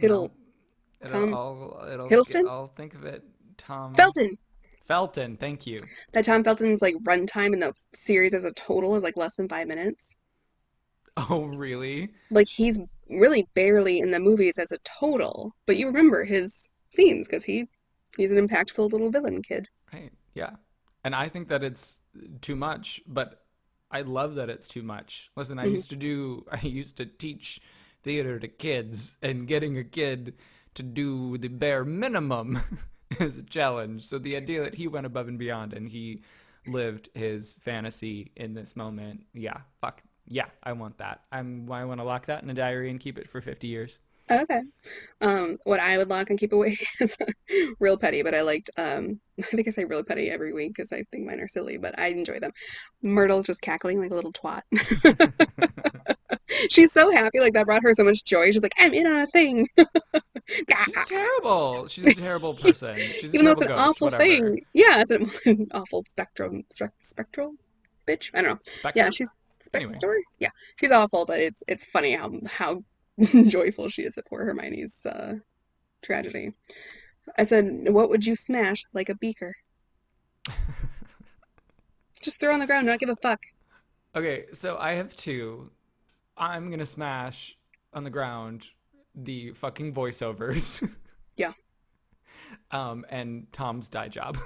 Hiddle- 0.00 0.30
no. 0.30 0.32
It'll, 1.00 1.20
Tom 1.20 1.34
I'll, 1.34 1.88
it'll, 1.92 2.08
Hiddleston? 2.08 2.48
I'll 2.48 2.66
think 2.66 2.94
of 2.94 3.04
it. 3.04 3.22
Tom 3.56 3.94
Felton. 3.94 4.36
Felton. 4.86 5.36
Thank 5.36 5.66
you. 5.66 5.78
That 6.12 6.24
Tom 6.24 6.42
Felton's 6.42 6.82
like 6.82 6.94
runtime 7.04 7.52
in 7.52 7.60
the 7.60 7.72
series 7.94 8.34
as 8.34 8.44
a 8.44 8.52
total 8.52 8.96
is 8.96 9.02
like 9.02 9.16
less 9.16 9.36
than 9.36 9.48
five 9.48 9.68
minutes. 9.68 10.14
Oh, 11.18 11.44
really? 11.46 12.10
Like 12.30 12.48
he's 12.48 12.80
really 13.10 13.46
barely 13.54 13.98
in 13.98 14.12
the 14.12 14.18
movies 14.18 14.56
as 14.56 14.72
a 14.72 14.78
total, 14.78 15.54
but 15.66 15.76
you 15.76 15.86
remember 15.86 16.24
his 16.24 16.70
scenes 16.88 17.26
because 17.26 17.44
he 17.44 17.68
he's 18.16 18.30
an 18.30 18.48
impactful 18.48 18.90
little 18.90 19.10
villain 19.10 19.42
kid. 19.42 19.68
Right. 19.92 20.12
Yeah. 20.34 20.50
And 21.04 21.14
I 21.14 21.28
think 21.28 21.48
that 21.48 21.64
it's 21.64 22.00
too 22.40 22.56
much, 22.56 23.00
but 23.06 23.44
I 23.90 24.02
love 24.02 24.34
that 24.34 24.50
it's 24.50 24.68
too 24.68 24.82
much. 24.82 25.30
Listen, 25.36 25.58
I 25.58 25.64
Mhm. 25.64 25.72
used 25.72 25.90
to 25.90 25.96
do, 25.96 26.44
I 26.52 26.60
used 26.66 26.96
to 26.98 27.06
teach 27.06 27.60
theater 28.02 28.38
to 28.38 28.48
kids, 28.48 29.18
and 29.22 29.46
getting 29.46 29.78
a 29.78 29.84
kid 29.84 30.34
to 30.74 30.82
do 30.82 31.38
the 31.38 31.48
bare 31.48 31.84
minimum 31.84 32.60
is 33.18 33.38
a 33.38 33.42
challenge. 33.42 34.06
So 34.06 34.18
the 34.18 34.36
idea 34.36 34.62
that 34.62 34.74
he 34.74 34.88
went 34.88 35.06
above 35.06 35.28
and 35.28 35.38
beyond 35.38 35.72
and 35.72 35.88
he 35.88 36.22
lived 36.66 37.08
his 37.14 37.56
fantasy 37.62 38.30
in 38.36 38.54
this 38.54 38.76
moment, 38.76 39.24
yeah, 39.32 39.58
fuck. 39.80 40.02
Yeah, 40.28 40.46
I 40.62 40.72
want 40.72 40.98
that. 40.98 41.20
I'm 41.32 41.70
I 41.72 41.84
want 41.84 42.00
to 42.00 42.04
lock 42.04 42.26
that 42.26 42.42
in 42.42 42.50
a 42.50 42.54
diary 42.54 42.90
and 42.90 43.00
keep 43.00 43.18
it 43.18 43.28
for 43.28 43.40
50 43.40 43.66
years. 43.66 43.98
Okay. 44.30 44.60
Um, 45.22 45.56
what 45.64 45.80
I 45.80 45.96
would 45.96 46.10
lock 46.10 46.28
and 46.28 46.38
keep 46.38 46.52
away 46.52 46.76
is 47.00 47.16
real 47.80 47.96
petty, 47.96 48.22
but 48.22 48.34
I 48.34 48.42
liked 48.42 48.70
um 48.76 49.20
I 49.38 49.42
think 49.42 49.68
I 49.68 49.70
say 49.70 49.84
real 49.84 50.02
petty 50.04 50.30
every 50.30 50.52
week 50.52 50.74
because 50.74 50.92
I 50.92 51.04
think 51.10 51.26
mine 51.26 51.40
are 51.40 51.48
silly, 51.48 51.78
but 51.78 51.98
I 51.98 52.08
enjoy 52.08 52.40
them. 52.40 52.52
Myrtle 53.02 53.42
just 53.42 53.62
cackling 53.62 54.00
like 54.00 54.10
a 54.10 54.14
little 54.14 54.32
twat. 54.32 54.62
She's 56.70 56.92
so 56.92 57.10
happy, 57.10 57.40
like 57.40 57.54
that 57.54 57.66
brought 57.66 57.82
her 57.82 57.94
so 57.94 58.04
much 58.04 58.24
joy. 58.24 58.50
She's 58.50 58.62
like, 58.62 58.74
I'm 58.78 58.92
in 58.92 59.06
on 59.06 59.20
a 59.20 59.26
thing. 59.26 59.68
She's 60.84 61.04
terrible. 61.04 61.86
She's 61.86 62.06
a 62.06 62.14
terrible 62.14 62.54
person. 62.54 62.96
She's 62.96 63.32
a 63.32 63.36
Even 63.36 63.44
though 63.44 63.52
it's 63.52 63.62
an 63.62 63.68
ghost, 63.68 63.80
awful 63.80 64.06
whatever. 64.06 64.24
thing. 64.24 64.60
Yeah, 64.72 65.02
it's 65.06 65.10
an, 65.46 65.68
awful 65.72 66.04
spectrum 66.08 66.64
spectral 66.98 67.54
bitch. 68.06 68.30
I 68.34 68.42
don't 68.42 68.54
know. 68.54 68.58
Spectre? 68.62 68.98
Yeah, 68.98 69.10
she's 69.10 69.28
Anyway. 69.74 69.98
Yeah, 70.38 70.50
she's 70.76 70.90
awful, 70.90 71.24
but 71.24 71.40
it's 71.40 71.62
it's 71.68 71.84
funny 71.84 72.14
how 72.14 72.32
how 72.46 72.82
joyful 73.48 73.88
she 73.88 74.02
is 74.02 74.16
at 74.16 74.26
poor 74.26 74.44
Hermione's 74.44 75.04
uh, 75.04 75.34
tragedy. 76.02 76.52
I 77.36 77.42
said, 77.42 77.88
"What 77.90 78.08
would 78.10 78.26
you 78.26 78.34
smash 78.34 78.84
like 78.92 79.08
a 79.08 79.14
beaker? 79.14 79.54
Just 82.22 82.40
throw 82.40 82.52
on 82.52 82.60
the 82.60 82.66
ground, 82.66 82.86
not 82.86 82.98
give 82.98 83.08
a 83.08 83.16
fuck." 83.16 83.40
Okay, 84.16 84.46
so 84.52 84.78
I 84.78 84.94
have 84.94 85.14
two. 85.14 85.70
I'm 86.36 86.70
gonna 86.70 86.86
smash 86.86 87.56
on 87.92 88.04
the 88.04 88.10
ground 88.10 88.68
the 89.14 89.52
fucking 89.52 89.92
voiceovers. 89.92 90.88
Yeah. 91.36 91.52
Um, 92.70 93.06
and 93.10 93.46
Tom's 93.52 93.88
dye 93.88 94.08
job. 94.08 94.38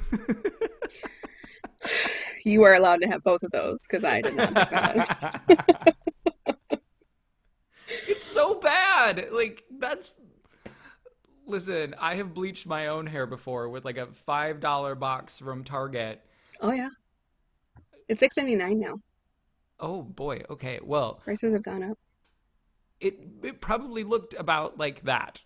You 2.45 2.62
are 2.64 2.74
allowed 2.74 3.01
to 3.03 3.09
have 3.09 3.22
both 3.22 3.43
of 3.43 3.51
those 3.51 3.82
because 3.82 4.05
I 4.05 4.20
did 4.20 4.36
not. 4.36 5.43
it's 8.09 8.24
so 8.24 8.59
bad. 8.61 9.28
Like 9.32 9.64
that's. 9.78 10.14
Listen, 11.47 11.95
I 11.99 12.14
have 12.14 12.34
bleached 12.34 12.66
my 12.66 12.86
own 12.86 13.07
hair 13.07 13.26
before 13.26 13.68
with 13.68 13.84
like 13.84 13.97
a 13.99 14.07
five 14.07 14.61
dollar 14.61 14.95
box 14.95 15.38
from 15.38 15.64
Target. 15.64 16.20
oh 16.61 16.72
yeah, 16.72 16.88
it's 18.09 18.20
six 18.20 18.36
ninety 18.36 18.57
nine 18.57 18.78
now. 18.80 19.01
Oh 19.80 20.03
boy. 20.03 20.43
Okay. 20.51 20.78
Well, 20.82 21.20
Prices 21.24 21.53
have 21.55 21.62
gone 21.64 21.82
up. 21.82 21.99
it 23.01 23.18
it 23.43 23.61
probably 23.61 24.05
looked 24.05 24.34
about 24.38 24.78
like 24.78 25.03
that. 25.03 25.40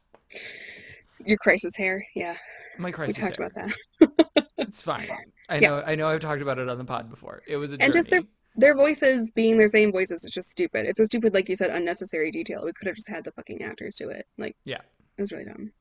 Your 1.24 1.38
crisis 1.38 1.74
hair, 1.76 2.06
yeah, 2.14 2.36
My 2.78 2.90
crisis. 2.90 3.16
we 3.18 3.22
crisis 3.22 3.38
talked 3.38 3.56
hair. 3.56 3.66
about 4.00 4.26
that. 4.36 4.45
It's 4.58 4.82
fine. 4.82 5.08
I 5.48 5.58
Yeah. 5.58 5.68
know. 5.68 5.82
I 5.86 5.94
know. 5.94 6.08
I've 6.08 6.20
talked 6.20 6.42
about 6.42 6.58
it 6.58 6.68
on 6.68 6.78
the 6.78 6.84
pod 6.84 7.10
before. 7.10 7.42
It 7.46 7.56
was 7.56 7.72
a 7.72 7.76
And 7.80 7.92
just 7.92 8.10
their 8.10 8.22
their 8.58 8.74
voices 8.74 9.30
being 9.32 9.58
their 9.58 9.68
same 9.68 9.92
voices 9.92 10.24
is 10.24 10.30
just 10.30 10.50
stupid. 10.50 10.86
It's 10.86 10.98
a 10.98 11.04
stupid, 11.04 11.34
like 11.34 11.48
you 11.50 11.56
said, 11.56 11.70
unnecessary 11.70 12.30
detail. 12.30 12.62
We 12.64 12.72
could 12.72 12.86
have 12.86 12.96
just 12.96 13.08
had 13.08 13.22
the 13.24 13.32
fucking 13.32 13.62
actors 13.62 13.96
do 13.96 14.08
it. 14.08 14.26
Like 14.38 14.56
Yeah. 14.64 14.80
it 15.18 15.20
was 15.20 15.30
really 15.30 15.44
dumb. 15.44 15.72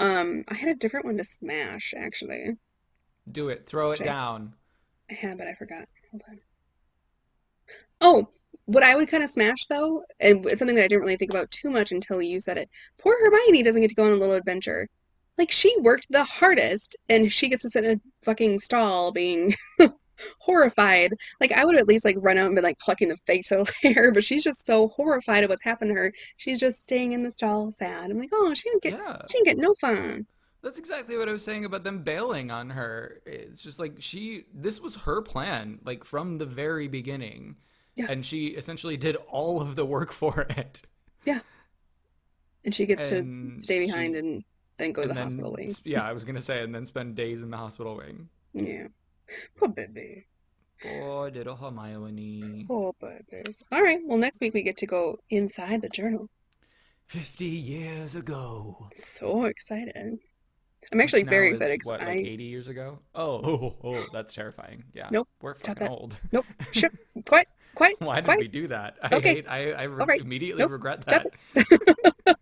Um, 0.00 0.44
I 0.48 0.54
had 0.54 0.70
a 0.70 0.74
different 0.74 1.06
one 1.06 1.16
to 1.18 1.24
smash 1.24 1.94
actually. 1.96 2.56
Do 3.30 3.48
it. 3.48 3.66
Throw 3.66 3.92
it 3.92 4.02
down. 4.02 4.54
I 5.08 5.14
had, 5.14 5.38
but 5.38 5.46
I 5.46 5.54
forgot. 5.54 5.88
Hold 6.10 6.22
on. 6.28 6.40
Oh, 8.00 8.28
what 8.64 8.82
I 8.82 8.94
would 8.96 9.08
kind 9.08 9.22
of 9.22 9.30
smash 9.30 9.66
though, 9.66 10.02
and 10.20 10.44
it's 10.46 10.58
something 10.58 10.76
that 10.76 10.84
I 10.84 10.88
didn't 10.88 11.02
really 11.02 11.16
think 11.16 11.30
about 11.30 11.50
too 11.50 11.70
much 11.70 11.92
until 11.92 12.20
you 12.22 12.40
said 12.40 12.56
it. 12.58 12.68
Poor 12.98 13.16
Hermione 13.24 13.62
doesn't 13.62 13.80
get 13.80 13.88
to 13.88 13.94
go 13.94 14.04
on 14.04 14.12
a 14.12 14.16
little 14.16 14.34
adventure. 14.34 14.88
Like 15.40 15.50
she 15.50 15.74
worked 15.80 16.06
the 16.10 16.22
hardest, 16.24 16.96
and 17.08 17.32
she 17.32 17.48
gets 17.48 17.62
to 17.62 17.70
sit 17.70 17.82
in 17.84 17.96
a 17.96 18.00
fucking 18.26 18.60
stall 18.60 19.10
being 19.10 19.54
horrified. 20.38 21.14
Like 21.40 21.52
I 21.52 21.64
would 21.64 21.76
at 21.76 21.88
least 21.88 22.04
like 22.04 22.16
run 22.20 22.36
out 22.36 22.44
and 22.46 22.54
be 22.54 22.60
like 22.60 22.78
plucking 22.78 23.08
the 23.08 23.16
facial 23.26 23.66
hair, 23.82 24.12
but 24.12 24.22
she's 24.22 24.44
just 24.44 24.66
so 24.66 24.88
horrified 24.88 25.42
of 25.44 25.48
what's 25.48 25.62
happened 25.64 25.90
to 25.90 25.94
her. 25.94 26.12
She's 26.38 26.60
just 26.60 26.82
staying 26.82 27.12
in 27.12 27.22
the 27.22 27.30
stall, 27.30 27.72
sad. 27.72 28.10
I'm 28.10 28.18
like, 28.18 28.28
oh, 28.34 28.52
she 28.52 28.68
didn't 28.68 28.82
get, 28.82 28.92
Yeah. 28.92 29.16
she 29.30 29.38
didn't 29.38 29.46
get 29.46 29.56
no 29.58 29.74
fun. 29.80 30.26
That's 30.62 30.78
exactly 30.78 31.16
what 31.16 31.26
I 31.26 31.32
was 31.32 31.42
saying 31.42 31.64
about 31.64 31.84
them 31.84 32.02
bailing 32.02 32.50
on 32.50 32.68
her. 32.68 33.22
It's 33.24 33.62
just 33.62 33.78
like 33.78 33.94
she, 33.98 34.44
this 34.52 34.78
was 34.78 34.94
her 34.96 35.22
plan, 35.22 35.78
like 35.86 36.04
from 36.04 36.36
the 36.36 36.44
very 36.44 36.86
beginning. 36.86 37.56
Yeah. 37.96 38.08
And 38.10 38.26
she 38.26 38.48
essentially 38.48 38.98
did 38.98 39.16
all 39.30 39.62
of 39.62 39.74
the 39.74 39.86
work 39.86 40.12
for 40.22 40.42
it. 40.50 40.82
Yeah. 41.24 41.40
And 42.62 42.74
she 42.74 42.84
gets 42.84 43.10
And 43.10 43.58
to 43.58 43.64
stay 43.64 43.78
behind 43.78 44.14
she- 44.14 44.18
and 44.18 44.44
then 44.80 44.92
go 44.92 45.02
to 45.02 45.08
the 45.08 45.14
then, 45.14 45.22
hospital 45.24 45.52
wing. 45.52 45.72
Yeah, 45.84 46.02
I 46.02 46.12
was 46.12 46.24
to 46.36 46.42
say, 46.42 46.62
and 46.62 46.74
then 46.74 46.86
spend 46.86 47.14
days 47.14 47.40
in 47.42 47.50
the 47.50 47.56
hospital 47.56 47.96
wing. 47.96 48.28
Yeah. 48.52 48.88
Poor 49.56 49.68
baby. 49.68 50.26
Poor 50.82 51.30
little 51.30 51.56
Hermione. 51.56 52.64
Poor 52.66 52.94
babies. 53.00 53.62
All 53.70 53.82
right. 53.82 54.00
Well, 54.04 54.18
next 54.18 54.40
week 54.40 54.54
we 54.54 54.62
get 54.62 54.76
to 54.78 54.86
go 54.86 55.18
inside 55.28 55.82
the 55.82 55.88
journal. 55.88 56.28
50 57.06 57.44
years 57.44 58.14
ago. 58.16 58.88
So 58.94 59.44
excited. 59.44 60.18
I'm 60.92 61.00
actually 61.00 61.24
Which 61.24 61.30
very 61.30 61.50
is, 61.50 61.60
excited 61.60 61.80
'cause 61.82 61.86
What, 61.92 62.00
like 62.00 62.08
I 62.08 62.12
80 62.12 62.44
years 62.44 62.68
ago? 62.68 62.98
Oh, 63.14 63.40
oh, 63.44 63.76
oh, 63.84 64.06
that's 64.12 64.32
terrifying. 64.32 64.84
Yeah. 64.94 65.08
Nope, 65.12 65.28
We're 65.42 65.54
fucking 65.54 65.86
old. 65.88 66.16
nope. 66.32 66.46
Shit. 66.72 66.92
Quiet. 67.26 67.48
Quiet. 67.74 67.96
Why 68.00 68.16
did 68.16 68.24
quiet. 68.24 68.40
we 68.40 68.48
do 68.48 68.66
that? 68.68 68.96
I 69.02 69.14
Okay. 69.16 69.34
hate, 69.34 69.46
I, 69.48 69.72
I 69.72 69.82
re- 69.84 70.04
right. 70.04 70.20
immediately 70.20 70.62
Nope. 70.62 70.72
regret 70.72 71.04
that. 71.06 71.26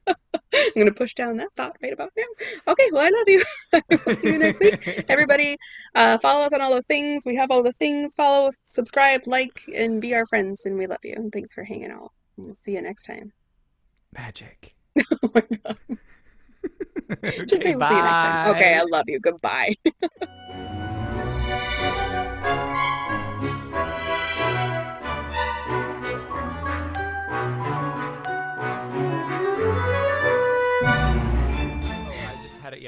I'm 0.77 0.83
gonna 0.83 0.93
push 0.93 1.15
down 1.15 1.37
that 1.39 1.49
thought 1.57 1.77
right 1.83 1.93
about 1.93 2.13
now. 2.17 2.25
Okay. 2.67 2.89
Well, 2.93 3.07
I 3.07 3.11
love 3.11 3.29
you. 3.29 3.43
we'll 4.07 4.17
see 4.17 4.33
you 4.33 4.39
next 4.39 4.61
week. 4.61 5.05
Everybody, 5.09 5.57
uh, 5.95 6.19
follow 6.19 6.45
us 6.45 6.53
on 6.53 6.61
all 6.61 6.75
the 6.75 6.83
things. 6.83 7.25
We 7.27 7.37
have 7.37 7.51
all 7.51 7.63
the 7.63 7.73
things. 7.73 8.15
Follow, 8.15 8.51
subscribe, 8.63 9.23
like, 9.27 9.63
and 9.75 10.01
be 10.01 10.15
our 10.15 10.27
friends. 10.27 10.63
And 10.65 10.79
we 10.79 10.87
love 10.87 10.99
you. 11.03 11.15
And 11.17 11.33
thanks 11.33 11.53
for 11.53 11.65
hanging 11.65 11.91
out. 11.91 12.13
We'll 12.37 12.55
see 12.55 12.73
you 12.73 12.83
next 12.83 13.05
time. 13.05 13.33
Magic. 14.13 14.75
Oh 15.23 15.31
my 15.33 15.43
God. 15.65 15.79
Just 17.47 17.63
say 17.63 17.71
Okay, 17.71 17.77
we'll 17.77 17.89
see 17.89 17.97
you 17.97 18.03
next 18.03 18.23
time. 18.23 18.55
Okay. 18.57 18.75
I 18.77 18.83
love 18.91 19.05
you. 19.07 19.21
Goodbye. 19.21 19.75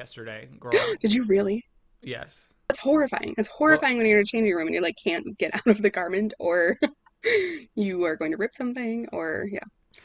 Yesterday, 0.00 0.48
girl. 0.58 0.72
Did 1.00 1.12
you 1.12 1.24
really? 1.24 1.62
Yes. 2.02 2.54
That's 2.68 2.80
horrifying. 2.80 3.34
It's 3.36 3.48
horrifying 3.48 3.98
when 3.98 4.06
you're 4.06 4.18
in 4.20 4.22
a 4.22 4.26
changing 4.26 4.54
room 4.54 4.66
and 4.66 4.74
you 4.74 4.80
like 4.80 4.96
can't 5.02 5.26
get 5.36 5.54
out 5.54 5.66
of 5.66 5.82
the 5.82 5.90
garment 5.90 6.32
or 6.38 6.78
you 7.74 8.04
are 8.04 8.16
going 8.16 8.30
to 8.30 8.38
rip 8.38 8.54
something 8.54 9.06
or 9.12 9.46
yeah. 9.52 9.60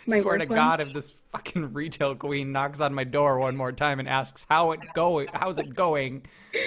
My 0.08 0.20
Swear 0.20 0.40
to 0.40 0.48
one. 0.48 0.56
God, 0.56 0.82
if 0.82 0.92
this 0.92 1.14
fucking 1.32 1.72
retail 1.82 2.14
queen 2.16 2.52
knocks 2.52 2.82
on 2.82 2.94
my 2.94 3.06
door 3.06 3.40
one 3.40 3.56
more 3.56 3.72
time 3.72 4.00
and 4.00 4.10
asks 4.10 4.46
how 4.50 4.72
it 4.74 4.82
going, 4.94 5.28
how's 5.34 5.58
it 5.60 5.74
going? 5.74 6.26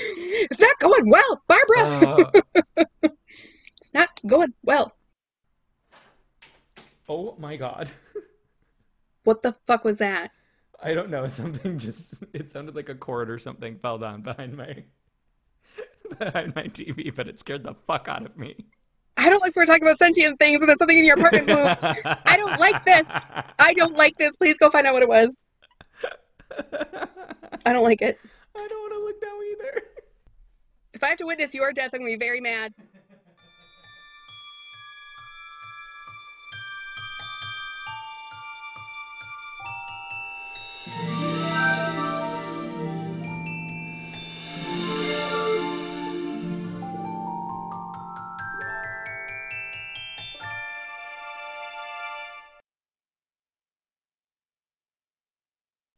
It's 0.51 0.61
not 0.61 0.79
going 0.79 1.11
well, 1.11 1.43
Barbara. 1.49 2.31
Uh, 2.77 2.81
It's 3.03 3.93
not 3.93 4.09
going 4.27 4.55
well. 4.63 4.93
oh 7.09 7.35
my 7.39 7.57
God. 7.57 7.91
What 9.25 9.43
the 9.43 9.57
fuck 9.67 9.85
was 9.85 9.99
that? 9.99 10.31
I 10.81 10.95
don't 10.95 11.11
know. 11.11 11.27
Something 11.29 11.79
just, 11.79 12.23
it 12.33 12.51
sounded 12.51 12.75
like 12.77 12.89
a 12.89 12.95
cord 12.95 13.31
or 13.31 13.39
something 13.39 13.79
fell 13.79 13.99
down 13.99 14.23
behind 14.23 14.57
my, 14.57 14.85
behind 16.19 16.55
my 16.55 16.65
TV, 16.65 17.15
but 17.15 17.29
it 17.29 17.39
scared 17.39 17.65
the 17.65 17.75
fuck 17.87 18.09
out 18.09 18.25
of 18.25 18.37
me. 18.37 18.57
I 19.17 19.29
don't 19.29 19.41
like 19.41 19.57
we're 19.57 19.67
talking 19.67 19.83
about 19.83 19.99
sentient 19.99 20.39
things 20.39 20.61
and 20.61 20.69
then 20.69 20.79
something 20.79 20.97
in 20.97 21.05
your 21.05 21.19
apartment 21.19 21.49
moves. 21.49 21.79
I 22.25 22.37
don't 22.37 22.59
like 22.61 22.85
this. 22.85 23.07
I 23.59 23.75
don't 23.75 23.97
like 23.97 24.17
this. 24.17 24.37
Please 24.37 24.59
go 24.59 24.71
find 24.71 24.87
out 24.87 24.95
what 24.95 25.03
it 25.03 25.09
was. 25.09 25.45
I 27.67 27.73
don't 27.73 27.83
like 27.83 28.01
it. 28.01 28.19
I 28.57 28.69
don't 28.69 28.81
want 28.81 28.93
to 28.93 29.01
look 29.01 29.17
now 29.23 29.43
either. 29.43 29.83
If 30.95 31.03
I 31.03 31.09
have 31.09 31.19
to 31.19 31.27
witness 31.27 31.53
your 31.53 31.73
death, 31.73 31.91
I'm 31.93 32.01
gonna 32.01 32.13
be 32.13 32.17
very 32.17 32.41
mad. 32.41 32.73